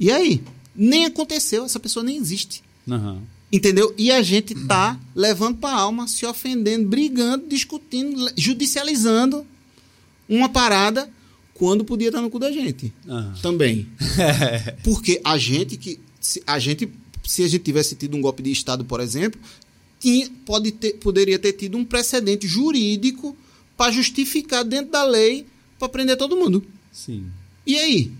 [0.00, 0.42] E aí?
[0.74, 2.62] Nem aconteceu, essa pessoa nem existe.
[2.88, 3.22] Aham.
[3.52, 3.94] Entendeu?
[3.98, 9.46] E a gente tá levando pra alma, se ofendendo, brigando, discutindo, judicializando
[10.26, 11.10] uma parada
[11.52, 12.90] quando podia estar no cu da gente.
[13.06, 13.34] Aham.
[13.42, 13.86] Também.
[14.82, 16.00] Porque a gente que.
[16.18, 16.88] Se a gente,
[17.24, 19.38] se a gente tivesse tido um golpe de Estado, por exemplo,
[20.00, 23.36] tinha, pode ter, poderia ter tido um precedente jurídico
[23.76, 25.46] para justificar dentro da lei
[25.78, 26.64] para prender todo mundo.
[26.90, 27.26] Sim.
[27.66, 28.12] E aí?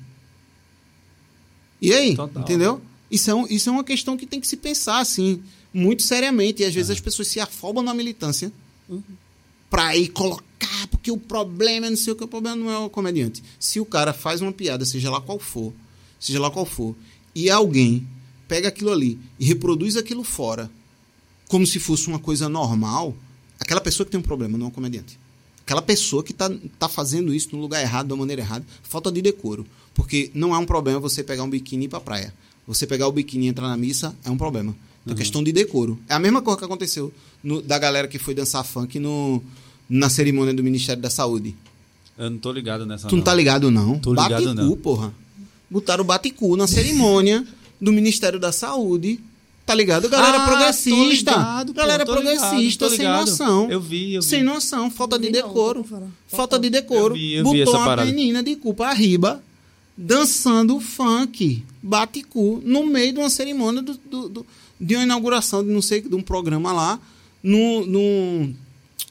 [1.80, 2.14] E aí?
[2.14, 2.42] Total.
[2.42, 2.82] Entendeu?
[3.12, 5.40] Isso é, um- isso é uma questão que tem que se pensar, assim,
[5.72, 6.62] muito seriamente.
[6.62, 8.50] E às vezes as pessoas se afobam na militância
[9.70, 12.78] pra ir colocar, porque o problema é não sei o que, o problema não é
[12.78, 13.42] o comediante.
[13.60, 15.72] Se o cara faz uma piada, seja lá qual for,
[16.18, 16.94] seja lá qual for,
[17.34, 18.06] e alguém
[18.48, 20.70] pega aquilo ali e reproduz aquilo fora,
[21.48, 23.14] como se fosse uma coisa normal,
[23.60, 25.18] aquela pessoa que tem um problema, não é um comediante.
[25.64, 29.22] Aquela pessoa que está tá fazendo isso no lugar errado, da maneira errada, falta de
[29.22, 29.66] decoro.
[29.94, 32.34] Porque não é um problema você pegar um biquíni e ir pra praia.
[32.66, 34.74] Você pegar o biquíni e entrar na missa é um problema.
[35.04, 35.98] Então, questão de decoro.
[36.08, 37.12] É a mesma coisa que aconteceu
[37.42, 39.42] no- da galera que foi dançar funk no,
[39.88, 41.56] na cerimônia do Ministério da Saúde.
[42.16, 43.08] Eu não tô ligado nessa.
[43.08, 43.98] Tu não tá ligado, não?
[43.98, 44.76] Tô ligado, Bate-cu, não.
[44.76, 45.12] porra.
[45.68, 47.44] Botaram o bate-cu na cerimônia
[47.80, 49.18] do Ministério da Saúde.
[49.64, 50.08] Tá ligado?
[50.08, 51.32] Galera Ah, progressista.
[51.32, 53.20] tô ligado, pô, galera ligado, progressista, tô sem ligado.
[53.30, 53.70] noção.
[53.70, 54.26] Eu vi, eu vi.
[54.28, 55.86] Sem noção, falta de não, decoro.
[56.28, 57.14] Falta de decoro.
[57.14, 58.10] Eu vi, eu Botou vi essa uma parada.
[58.10, 59.42] menina de cu pra riba,
[59.96, 64.46] dançando funk, bate-cu, no meio de uma cerimônia do, do- do-
[64.80, 66.98] de uma inauguração de não sei, de um programa lá,
[67.42, 68.54] no, no-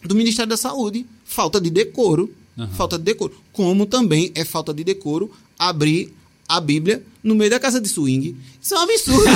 [0.03, 1.05] do Ministério da Saúde.
[1.25, 2.29] Falta de decoro.
[2.57, 2.67] Aham.
[2.73, 3.33] Falta de decoro.
[3.53, 6.13] Como também é falta de decoro abrir
[6.47, 8.35] a Bíblia no meio da casa de swing.
[8.61, 9.23] Isso é um absurdo.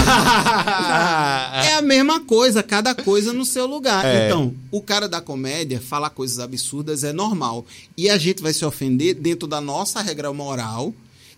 [1.63, 4.03] é a mesma coisa, cada coisa no seu lugar.
[4.05, 4.25] É.
[4.27, 7.65] Então, o cara da comédia falar coisas absurdas é normal.
[7.95, 10.93] E a gente vai se ofender dentro da nossa regra moral,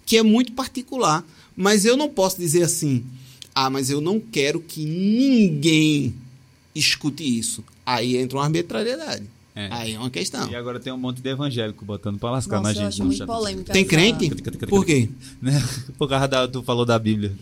[0.08, 1.24] que é muito particular.
[1.56, 3.04] Mas eu não posso dizer assim,
[3.54, 6.16] ah, mas eu não quero que ninguém
[6.74, 7.64] escute isso.
[7.86, 9.24] Aí entra uma arbitrariedade.
[9.56, 9.70] É.
[9.72, 10.50] Aí é uma questão.
[10.50, 12.94] E agora tem um monte de evangélico botando pra lascar Nossa, na eu gente.
[12.94, 13.74] acho muito polêmica.
[13.74, 14.30] Tem crente?
[14.70, 15.10] Por quê?
[15.42, 15.64] Né?
[15.98, 16.48] Por causa da.
[16.48, 17.36] Tu falou da Bíblia.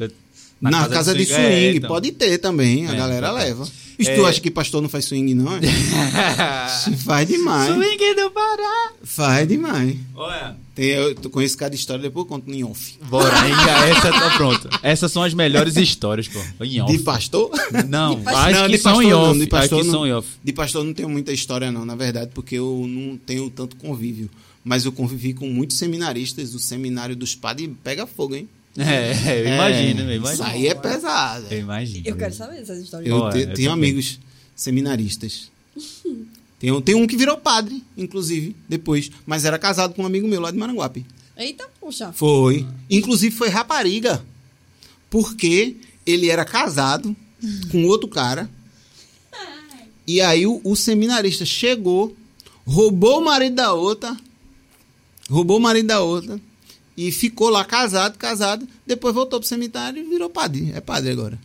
[0.62, 1.88] Na, casa, de swing, é, então.
[1.90, 3.38] pode ter também, a É, galera então.
[3.38, 3.68] leva.
[4.00, 4.16] É.
[4.16, 5.56] tu acha que pastor não faz swing, não?
[5.56, 5.60] é?
[7.06, 7.74] Faz demais.
[7.74, 8.92] Swing do Pará!
[9.04, 9.96] Faz demais.
[10.16, 10.56] Olha.
[10.74, 12.98] Tem, eu tu conheço cada história, depois eu conto em off.
[13.10, 13.34] Bora,
[13.90, 14.70] essa tá pronto.
[14.84, 16.40] Essas são as melhores histórias, pô.
[16.64, 16.92] Em off.
[16.98, 17.50] De pastor?
[17.88, 18.44] Não, De pastor.
[18.44, 19.40] acho Não, que de são pastor em não, off.
[19.40, 19.94] de pastor Aqui não.
[19.94, 20.28] são em off.
[20.44, 24.30] De pastor não tenho muita história, não, na verdade, porque eu não tenho tanto convívio.
[24.64, 28.50] Mas eu convivi com muitos seminaristas, o seminário dos padres pega fogo, hein?
[28.78, 30.44] É, eu imagino, eu Isso imagino.
[30.50, 31.46] aí é pesado.
[31.50, 32.04] Eu imagino.
[32.06, 33.10] Eu quero saber essas histórias.
[33.10, 33.90] Eu te- eu tenho também.
[33.90, 34.20] amigos
[34.56, 35.50] seminaristas.
[36.60, 39.10] Tem, um- tem um que virou padre, inclusive, depois.
[39.26, 41.06] Mas era casado com um amigo meu lá de Maranguape.
[41.38, 42.12] Eita, puxa.
[42.14, 42.66] Foi.
[42.90, 44.26] Inclusive foi rapariga.
[45.10, 47.16] Porque ele era casado.
[47.72, 48.50] com outro cara.
[50.08, 52.16] E aí o, o seminarista chegou,
[52.66, 54.16] roubou o marido da outra,
[55.30, 56.40] roubou o marido da outra
[56.98, 60.72] e ficou lá casado, casado, depois voltou pro cemitério e virou padre.
[60.74, 61.38] É padre agora.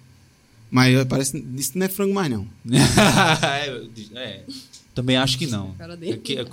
[0.71, 2.47] Mas parece isso não é frango mais não.
[4.15, 4.43] é,
[4.95, 5.73] também acho que não.
[5.73, 6.13] Cara dele.
[6.13, 6.45] É que- é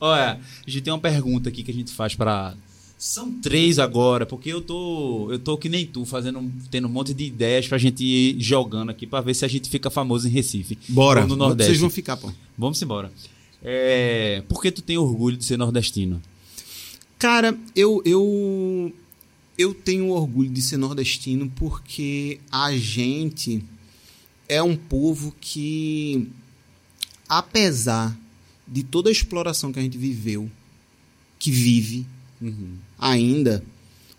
[0.00, 2.54] Olha, a gente tem uma pergunta aqui que a gente faz para
[2.98, 7.12] são três agora, porque eu tô eu tô que nem tu, fazendo tendo um monte
[7.12, 10.30] de ideias pra gente ir jogando aqui pra ver se a gente fica famoso em
[10.30, 10.78] Recife.
[10.88, 11.20] Bora.
[11.22, 11.72] Ou no Nordeste.
[11.72, 12.32] Vocês vão ficar, pô.
[12.56, 13.12] Vamos embora.
[13.62, 16.22] É, por que tu tem orgulho de ser nordestino?
[17.18, 18.92] Cara, eu, eu,
[19.56, 23.64] eu tenho orgulho de ser nordestino porque a gente
[24.46, 26.28] é um povo que,
[27.26, 28.14] apesar
[28.68, 30.50] de toda a exploração que a gente viveu,
[31.38, 32.06] que vive
[32.98, 33.64] ainda,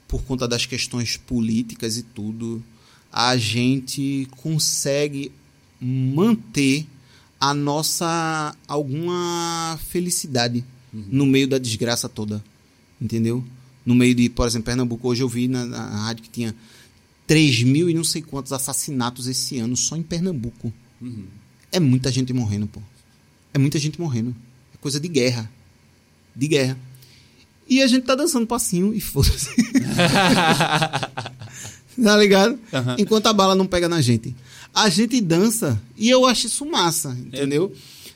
[0.08, 2.64] por conta das questões políticas e tudo,
[3.12, 5.32] a gente consegue
[5.80, 6.88] manter
[7.40, 12.44] a nossa alguma felicidade no meio da desgraça toda
[13.02, 13.44] entendeu?
[13.86, 16.54] No meio de, por exemplo, Pernambuco, hoje eu vi na, na rádio que tinha
[17.26, 20.72] 3 mil e não sei quantos assassinatos esse ano só em Pernambuco.
[21.72, 22.82] É muita gente morrendo, pô.
[23.54, 24.36] É muita gente morrendo.
[24.74, 25.50] É coisa de guerra.
[26.36, 26.78] De guerra.
[27.68, 29.50] E a gente tá dançando passinho e foda-se.
[32.02, 32.58] tá ligado?
[32.74, 32.96] Aham.
[32.98, 34.34] Enquanto a bala não pega na gente.
[34.74, 37.74] A gente dança e eu acho isso massa, entendeu?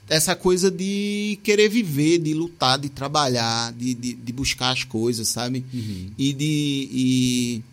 [0.10, 5.28] Essa coisa de querer viver, de lutar, de trabalhar, de, de, de buscar as coisas,
[5.28, 5.64] sabe?
[6.18, 6.90] E de.
[6.92, 7.64] E,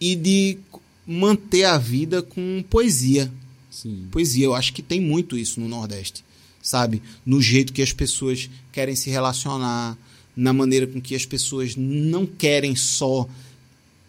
[0.00, 0.58] e de
[1.06, 3.32] manter a vida com poesia.
[3.70, 4.06] Sim.
[4.10, 6.24] Poesia, eu acho que tem muito isso no Nordeste,
[6.62, 7.02] sabe?
[7.24, 9.96] No jeito que as pessoas querem se relacionar,
[10.36, 13.28] na maneira com que as pessoas não querem só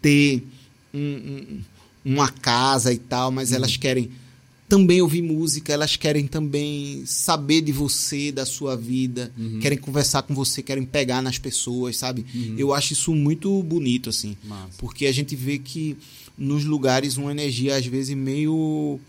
[0.01, 0.43] ter
[0.93, 1.61] um- um-
[2.13, 4.09] uma casa e tal, mas elas querem
[4.67, 9.31] também ouvir música, elas querem também saber de você, da sua vida,
[9.61, 12.25] querem conversar com você, querem pegar nas pessoas, sabe?
[12.57, 14.35] Eu acho isso muito bonito, assim.
[14.43, 14.73] Massa.
[14.77, 15.97] Porque a gente vê que
[16.37, 18.99] nos lugares uma energia às vezes meio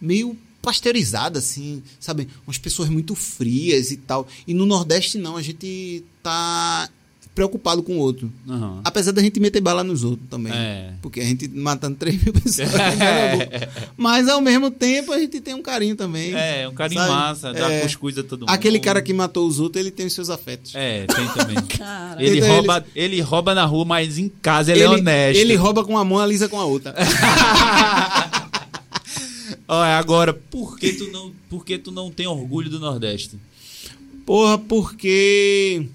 [0.00, 2.28] meio pasteurizada assim, sabe?
[2.46, 4.28] Umas pessoas muito frias e tal.
[4.46, 6.88] E no Nordeste não, a gente tá
[7.40, 8.30] preocupado com o outro.
[8.46, 8.82] Aham.
[8.84, 10.52] Apesar da gente meter bala nos outros também.
[10.52, 10.90] É.
[11.00, 12.68] Porque a gente matando 3 mil pessoas.
[12.70, 13.50] Pernambuco.
[13.96, 16.34] Mas ao mesmo tempo a gente tem um carinho também.
[16.34, 17.12] É, um carinho sabe?
[17.14, 17.80] massa, dá É.
[17.80, 18.50] cuscuz a todo mundo.
[18.50, 20.74] Aquele cara que matou os outros, ele tem os seus afetos.
[20.74, 21.56] É, tem também.
[22.20, 25.40] Ele Então, rouba, ele rouba na rua, mas em casa ele, é honesto.
[25.40, 26.94] Ele rouba com uma mão, alisa com a outra.
[29.66, 33.38] Olha, agora, por que tu não, por que tu não tem orgulho do Nordeste?
[34.26, 35.86] Porra, porque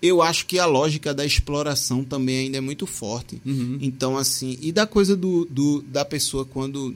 [0.00, 3.40] eu acho que a lógica da exploração também ainda é muito forte.
[3.44, 3.78] Uhum.
[3.80, 6.94] Então, assim, e da coisa do, do- da pessoa quando,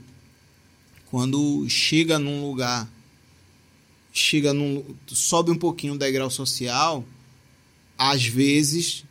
[1.10, 2.88] quando chega num lugar,
[4.12, 4.84] chega num.
[5.08, 7.04] sobe um pouquinho o degrau social,
[7.98, 9.04] às vezes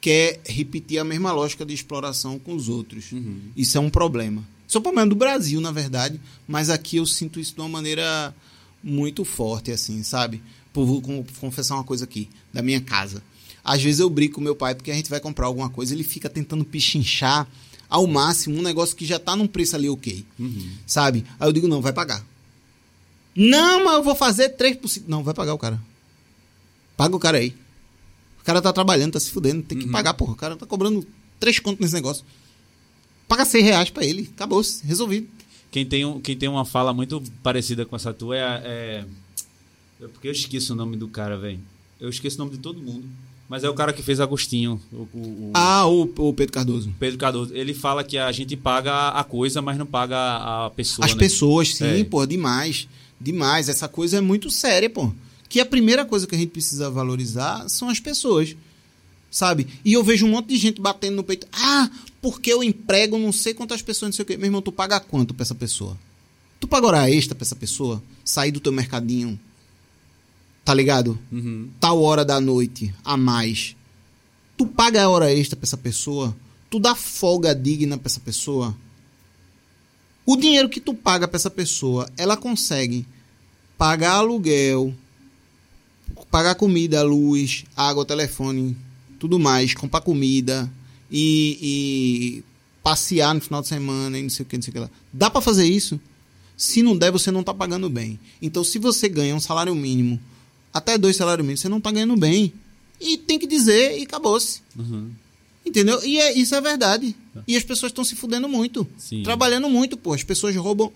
[0.00, 3.10] quer repetir a mesma lógica de exploração com os outros.
[3.12, 3.40] Uhum.
[3.56, 4.46] Isso é um problema.
[4.68, 7.68] Isso é um problema do Brasil, na verdade, mas aqui eu sinto isso de uma
[7.68, 8.34] maneira
[8.82, 10.42] muito forte, assim, sabe?
[10.76, 13.22] Pô, vou con- confessar uma coisa aqui, da minha casa.
[13.64, 16.04] Às vezes eu brigo com meu pai porque a gente vai comprar alguma coisa, ele
[16.04, 17.48] fica tentando pichinchar
[17.88, 20.22] ao máximo um negócio que já tá num preço ali ok,
[20.86, 21.24] sabe?
[21.40, 22.22] Aí eu digo, não, vai pagar.
[23.34, 25.04] Não, mas eu vou fazer 3%.
[25.08, 25.80] Não, vai pagar o cara.
[26.94, 27.54] Paga o cara aí.
[28.40, 30.32] O cara tá trabalhando, tá se fudendo, tem que pagar, porra.
[30.32, 31.06] O cara tá cobrando
[31.40, 32.22] 3 contos nesse negócio.
[33.26, 34.30] Paga 100 reais pra ele.
[34.34, 35.26] Acabou, resolvido.
[35.70, 39.04] Quem tem, um- quem tem uma fala muito parecida com essa tua é, é.
[40.00, 41.60] É porque eu esqueço o nome do cara, velho.
[42.00, 43.04] Eu esqueço o nome de todo mundo.
[43.48, 46.92] Mas é o cara que fez Agostinho, o, o- Ah, o, o Pedro Cardoso.
[46.98, 47.54] Pedro Cardoso.
[47.54, 50.16] Ele fala que a gente paga a coisa, mas não paga
[50.66, 51.04] a pessoa.
[51.06, 51.18] As né?
[51.18, 52.04] pessoas, sim, É.
[52.04, 52.88] pô, demais.
[53.20, 53.68] Demais.
[53.68, 55.12] Essa coisa é muito séria, pô.
[55.48, 58.56] Que a primeira coisa que a gente precisa valorizar são as pessoas.
[59.30, 59.66] Sabe?
[59.84, 61.46] E eu vejo um monte de gente batendo no peito.
[61.52, 61.88] Ah,
[62.20, 64.36] porque eu emprego não sei quantas pessoas, não sei o quê.
[64.36, 65.96] Meu irmão, tu paga quanto pra essa pessoa?
[66.58, 68.02] Tu paga hora extra pra essa pessoa?
[68.24, 69.38] Sair do teu mercadinho?
[70.66, 71.16] Tá ligado?
[71.30, 71.70] Uhum.
[71.78, 73.76] tal hora da noite a mais,
[74.56, 76.36] tu paga a hora extra pra essa pessoa?
[76.68, 78.76] Tu dá folga digna pra essa pessoa?
[80.26, 83.06] O dinheiro que tu paga pra essa pessoa, ela consegue
[83.78, 84.92] pagar aluguel,
[86.32, 88.76] pagar comida, luz, água, telefone,
[89.20, 90.68] tudo mais, comprar comida
[91.08, 92.44] e, e
[92.82, 94.90] passear no final de semana e não sei o que, não sei o que lá.
[95.12, 96.00] Dá pra fazer isso?
[96.56, 98.18] Se não der, você não tá pagando bem.
[98.42, 100.18] Então, se você ganha um salário mínimo,
[100.76, 102.52] até dois salários mínimos, você não tá ganhando bem.
[103.00, 104.60] E tem que dizer e acabou-se.
[104.78, 105.10] Uhum.
[105.64, 106.02] Entendeu?
[106.04, 107.14] E é, isso é verdade.
[107.46, 108.86] E as pessoas estão se fudendo muito.
[108.96, 109.22] Sim.
[109.22, 110.12] Trabalhando muito, pô.
[110.14, 110.92] As pessoas roubam,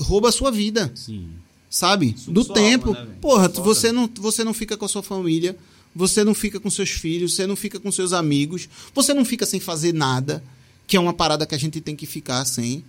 [0.00, 1.30] roubam a sua vida, Sim.
[1.70, 2.14] sabe?
[2.28, 2.92] Do sua tempo.
[2.92, 3.08] né?
[3.20, 5.56] Porra, você não, você não fica com a sua família,
[5.94, 9.46] você não fica com seus filhos, você não fica com seus amigos, você não fica
[9.46, 10.44] sem fazer nada,
[10.86, 12.84] que é uma parada que a gente tem que ficar sem.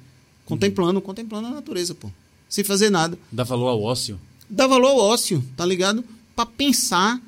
[0.45, 2.11] Contemplando, contemplando a natureza, pô.
[2.49, 3.17] Sem fazer nada.
[3.31, 4.19] Dá valor ao ócio.
[4.49, 6.03] Dá valor ao ócio, tá ligado?
[6.35, 7.19] Pra pensar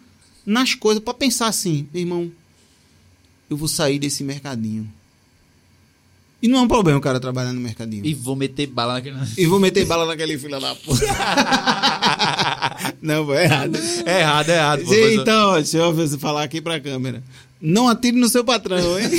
[0.46, 2.32] nas coisas, pra pensar assim, meu irmão,
[3.50, 4.90] eu vou sair desse mercadinho.
[6.42, 8.06] E não é um problema o cara trabalhar no mercadinho.
[8.06, 9.48] E E, vou meter bala naquele.
[9.48, 11.06] vou meter bala naquele filho da puta.
[13.02, 13.78] não, foi errado.
[14.06, 14.86] É errado, é errado.
[14.86, 17.24] Sim, então, ó, deixa eu ver- falar aqui pra câmera.
[17.62, 19.10] Não atire no seu patrão, hein?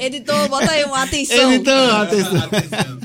[0.00, 1.52] Editor, bota aí uma atenção.
[1.52, 3.00] então, atenção.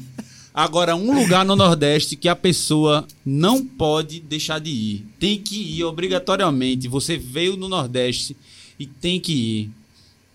[0.57, 5.07] Agora, um lugar no Nordeste que a pessoa não pode deixar de ir.
[5.19, 6.87] Tem que ir obrigatoriamente.
[6.87, 8.37] Você veio no Nordeste
[8.79, 9.71] e tem que ir.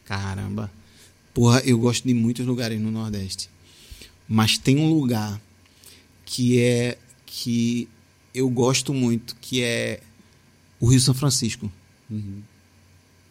[0.04, 0.70] Caramba.
[1.32, 3.48] Porra, eu gosto de muitos lugares no Nordeste.
[4.28, 5.40] Mas tem um lugar
[6.26, 7.88] que é que
[8.34, 10.00] eu gosto muito, que é
[10.78, 11.72] o Rio São Francisco.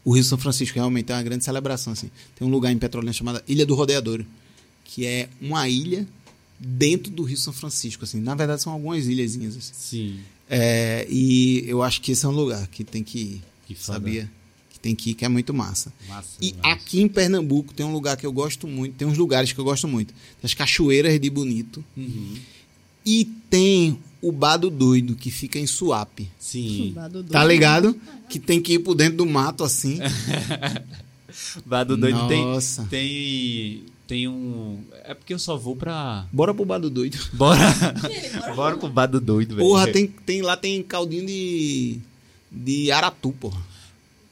[0.03, 2.09] O Rio São Francisco realmente é uma grande celebração assim.
[2.35, 4.25] Tem um lugar em Petrolina chamada Ilha do Rodeador,
[4.83, 6.07] que é uma ilha
[6.59, 8.19] dentro do Rio São Francisco assim.
[8.19, 9.73] Na verdade são algumas ilhazinhas assim.
[9.73, 10.19] Sim.
[10.49, 13.41] É, e eu acho que esse é um lugar que tem que ir.
[13.67, 14.29] Que sabia?
[14.71, 15.93] Que tem que ir, que é muito massa.
[16.07, 16.73] Massa E demais.
[16.73, 19.63] aqui em Pernambuco tem um lugar que eu gosto muito, tem uns lugares que eu
[19.63, 20.07] gosto muito.
[20.13, 22.35] Tem as cachoeiras de Bonito Uhum.
[23.05, 26.27] e tem o Bado Doido, que fica em Suape.
[26.39, 26.93] Sim.
[27.29, 27.95] Tá ligado?
[28.27, 29.99] Que tem que ir por dentro do mato assim.
[31.65, 32.87] Bado Doido tem, Nossa.
[32.89, 32.99] tem.
[32.99, 33.83] Tem
[34.27, 34.83] um.
[35.03, 36.27] É porque eu só vou pra.
[36.31, 37.17] Bora pro Bado Doido.
[37.33, 37.59] Bora.
[38.55, 39.67] Bora pro Bado Doido, velho.
[39.67, 41.99] Porra, tem, tem, lá tem caldinho de,
[42.51, 43.61] de aratu, porra.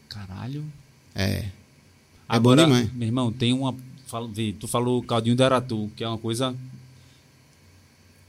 [0.10, 0.66] Caralho.
[1.14, 1.24] É.
[1.24, 1.52] É
[2.28, 2.94] Agora, bom demais.
[2.94, 3.76] Meu irmão, tem uma.
[4.08, 6.56] Fala, vê, tu falou caldinho de aratu, que é uma coisa.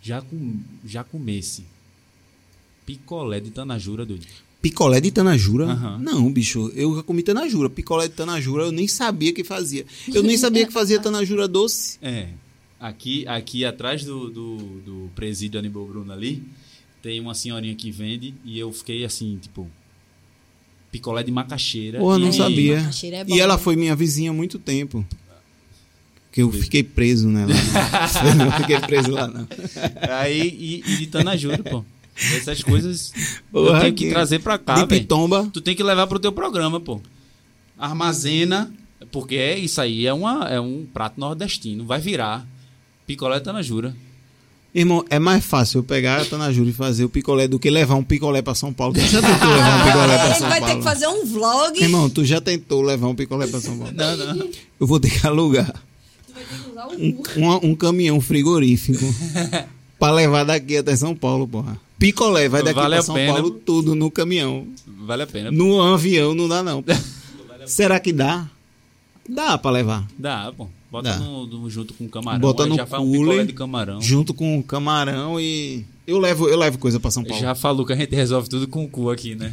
[0.02, 1.64] Já, com, já comesse.
[2.84, 4.26] Picolé de Tanajura, doido.
[4.60, 5.66] Picolé de Tanajura?
[5.66, 5.98] Aham.
[5.98, 6.70] Não, bicho.
[6.74, 7.70] Eu já comi Tanajura.
[7.70, 9.86] Picolé de Tanajura eu nem sabia que fazia.
[10.12, 11.98] Eu nem sabia que fazia Tanajura doce.
[12.02, 12.28] É.
[12.80, 16.42] Aqui, aqui atrás do, do, do presídio Aníbal Bruno ali,
[17.02, 19.68] tem uma senhorinha que vende e eu fiquei assim, tipo.
[20.90, 21.98] Picolé de macaxeira.
[21.98, 22.78] Porra, não e- sabia.
[22.78, 23.34] macaxeira é bom.
[23.36, 25.06] e ela foi minha vizinha há muito tempo.
[26.32, 27.52] Que eu fiquei preso nela.
[28.26, 29.46] eu não fiquei preso lá, não.
[30.18, 30.48] Aí,
[30.86, 31.84] e, e de Tanajura, pô.
[32.36, 33.12] Essas coisas
[33.54, 35.06] eu Porra, tenho que que- trazer pra cá, velho.
[35.52, 37.00] Tu tem que levar pro teu programa, pô.
[37.78, 38.72] Armazena,
[39.12, 41.86] porque é isso aí é, uma, é um prato nordestino.
[41.86, 42.46] Vai virar.
[43.06, 43.94] Picolé Tanajura.
[44.74, 47.94] Irmão, é mais fácil eu pegar a Tanajura e fazer o picolé do que levar
[47.94, 48.92] um picolé pra São Paulo.
[48.94, 50.74] Tu já tentou levar um picolé a pra gente São vai Paulo?
[50.74, 51.80] ter que fazer um vlog.
[51.82, 53.92] Irmão, tu já tentou levar um picolé pra São Paulo?
[53.94, 54.50] Não, não.
[54.78, 55.72] Eu vou ter que alugar
[56.26, 59.02] Tu vai ter que usar o um, um, um caminhão frigorífico
[59.98, 61.80] pra levar daqui até São Paulo, porra.
[61.98, 63.32] Picolé vai daqui Vale pra a São pena.
[63.34, 64.66] Paulo tudo no caminhão.
[64.86, 65.50] Vale a pena.
[65.50, 66.84] No avião não dá não.
[67.66, 68.48] Será que dá?
[69.28, 70.06] Dá pra levar.
[70.18, 70.68] Dá, pô.
[70.90, 71.18] Bota Dá.
[71.18, 72.40] no, no- junto com camarão.
[72.40, 74.00] Bota no já faz um picolé cooler, de camarão.
[74.00, 77.42] junto com o camarão e eu levo, eu levo coisa pra São Paulo.
[77.42, 79.52] Já falou que a gente resolve tudo com o cu aqui, né?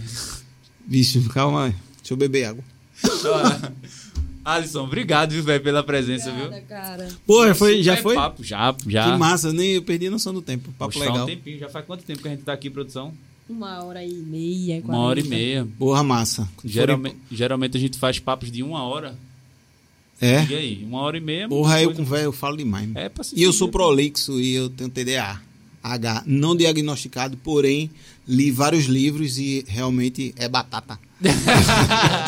[0.88, 1.76] Bicho, calma aí.
[1.98, 2.64] Deixa eu beber água.
[4.46, 6.68] Alisson, obrigado, viu, velho, pela presença, Obrigada, viu?
[6.68, 7.08] cara.
[7.26, 8.14] Pô, foi, já É foi?
[8.14, 9.12] Papo, já, já.
[9.12, 10.72] Que massa, nem eu perdi a noção do tempo.
[10.78, 11.26] Papo Poxa, faz legal.
[11.26, 11.58] um tempinho.
[11.60, 13.12] Já faz quanto tempo que a gente tá aqui, produção?
[13.50, 14.82] Uma hora e meia.
[14.86, 15.30] Uma hora e 40.
[15.30, 15.68] meia.
[15.80, 16.48] Porra, massa.
[16.64, 19.16] Geralmente, geralmente a gente faz papos de uma hora.
[20.22, 20.46] É?
[20.46, 20.84] E aí?
[20.88, 21.44] Uma hora e meia.
[21.44, 22.02] é Porra, eu coisa.
[22.04, 22.90] com velho eu falo demais.
[22.96, 25.42] É pra se E eu sou prolixo e eu tenho TDA.
[25.94, 27.92] H, não diagnosticado, porém
[28.28, 31.00] li vários livros e realmente é batata.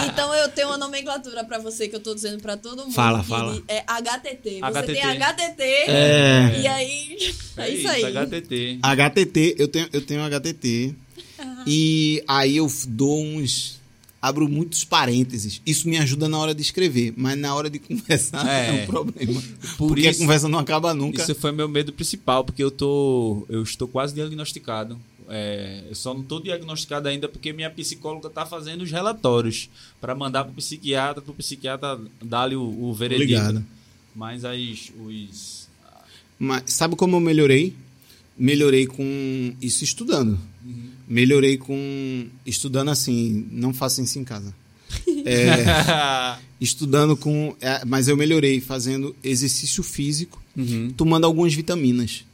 [0.07, 2.93] Então eu tenho uma nomenclatura pra você que eu tô dizendo pra todo mundo.
[2.93, 3.61] Fala, fala.
[3.67, 4.59] É HTT.
[4.59, 4.93] Você HTT.
[4.93, 5.63] tem HTT.
[5.63, 6.59] É.
[6.61, 7.33] E aí.
[7.57, 8.03] É, isso aí.
[8.03, 8.79] HTT.
[8.81, 10.95] HTT, eu tenho, eu tenho HTT.
[11.65, 13.76] E aí eu dou uns.
[14.21, 15.61] Abro muitos parênteses.
[15.65, 18.83] Isso me ajuda na hora de escrever, mas na hora de conversar é, É.
[18.83, 19.41] um problema.
[19.77, 21.21] Por porque isso- a conversa não acaba nunca.
[21.21, 23.45] Isso foi meu medo principal, porque eu tô.
[23.47, 24.97] Eu estou quase diagnosticado.
[25.29, 29.69] É, eu só não estou diagnosticado ainda porque minha psicóloga está fazendo os relatórios
[29.99, 33.27] para mandar para o psiquiatra, para o psiquiatra dar-lhe o, o veredito.
[33.27, 33.65] Ligado.
[34.15, 35.67] Mas as, os.
[36.39, 37.75] Mas sabe como eu melhorei?
[38.37, 40.39] Melhorei com isso estudando.
[41.07, 44.53] Melhorei com estudando assim, não façam isso em casa.
[45.25, 50.91] É, estudando com, é, mas eu melhorei fazendo exercício físico, Uhum.
[50.97, 52.25] tomando algumas vitaminas.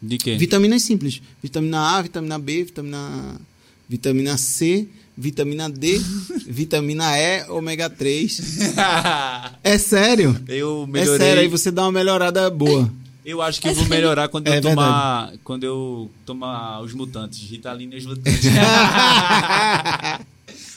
[0.00, 0.36] De quê?
[0.36, 3.40] Vitaminas simples, vitamina A, vitamina B, vitamina
[3.88, 5.98] vitamina C, vitamina D,
[6.46, 8.40] vitamina E, ômega 3.
[9.64, 10.40] É sério?
[10.46, 11.18] eu É melhorei.
[11.26, 12.92] sério, aí você dá uma melhorada boa.
[13.28, 15.34] Eu acho que eu vou melhorar quando eu É tomar.
[15.44, 18.40] Quando eu tomar os mutantes, Ritalina e os mutantes.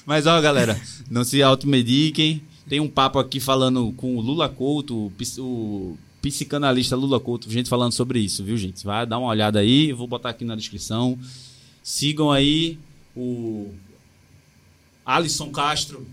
[0.06, 0.78] Mas ó, galera,
[1.10, 2.42] não se automediquem.
[2.68, 5.10] Tem um papo aqui falando com o Lula Couto,
[5.40, 8.84] o psicanalista Lula Couto, gente falando sobre isso, viu, gente?
[8.84, 11.18] Vai dar uma olhada aí, eu vou botar aqui na descrição.
[11.82, 12.78] Sigam aí
[13.16, 13.74] o
[15.06, 16.06] Alisson Castro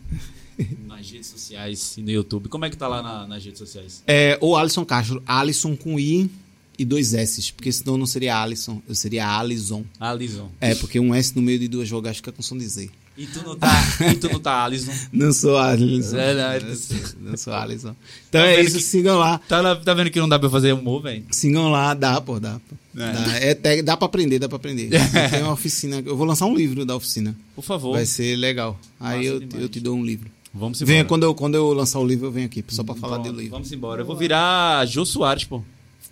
[0.86, 2.48] nas redes sociais e no YouTube.
[2.48, 4.02] Como é que tá lá na- nas redes sociais?
[4.06, 6.30] É, ou Alisson Castro, Alisson com I
[6.78, 9.84] e dois S, porque senão não seria Alisson, eu seria Alison.
[9.98, 10.48] Alisson.
[10.60, 12.90] É, porque um S no meio de duas vogais fica com som de Z.
[13.16, 13.68] E tu não tá,
[14.12, 14.92] e tu não tá Alisson?
[15.12, 16.16] Não sou Alisson.
[16.16, 17.96] É, não, Não sou- Não sou Alisson.
[18.28, 19.38] Então Tá é isso, que- sigam lá.
[19.38, 21.24] Tá, tá vendo que não dá pra fazer humor, velho?
[21.32, 22.60] Sigam lá, dá, pô, dá.
[22.60, 22.76] Pô.
[23.00, 23.54] É.
[23.56, 24.88] Dá, é, dá pra aprender, dá pra aprender.
[25.32, 27.34] Tem uma oficina, eu vou lançar um livro da oficina.
[27.56, 27.94] Por favor.
[27.94, 28.78] Vai ser legal.
[29.00, 29.62] Aí eu, demais.
[29.62, 30.30] eu te dou um livro.
[30.52, 30.92] Vamos embora.
[30.92, 33.32] Venha, quando eu, quando eu lançar o livro, eu venho aqui, só pra falar Pronto,
[33.32, 33.52] do livro.
[33.52, 34.02] Vamos embora.
[34.02, 35.62] Eu vou virar Jô Soares, pô.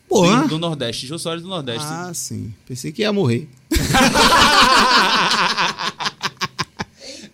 [0.08, 0.42] Porra!
[0.42, 1.06] Do, do Nordeste.
[1.06, 1.86] Jô Soares do Nordeste.
[1.88, 2.52] Ah, sim.
[2.66, 3.48] Pensei que ia morrer.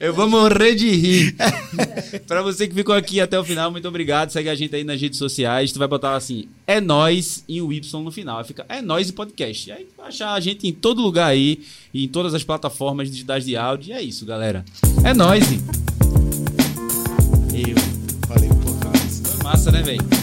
[0.02, 1.36] Eu vou morrer de rir.
[2.26, 4.30] pra você que ficou aqui até o final, muito obrigado.
[4.30, 5.70] Segue a gente aí nas redes sociais.
[5.70, 8.38] Tu vai botar assim, é nós e o Y no final.
[8.38, 9.70] Aí fica, é nós e podcast.
[9.70, 11.60] Aí tu vai achar a gente em todo lugar aí,
[11.94, 13.90] em todas as plataformas digitais de áudio.
[13.90, 14.64] E é isso, galera.
[15.04, 15.44] É nós.
[17.54, 17.76] Eu.
[18.26, 18.92] Falei, porra.
[19.24, 20.21] Foi massa, né, velho?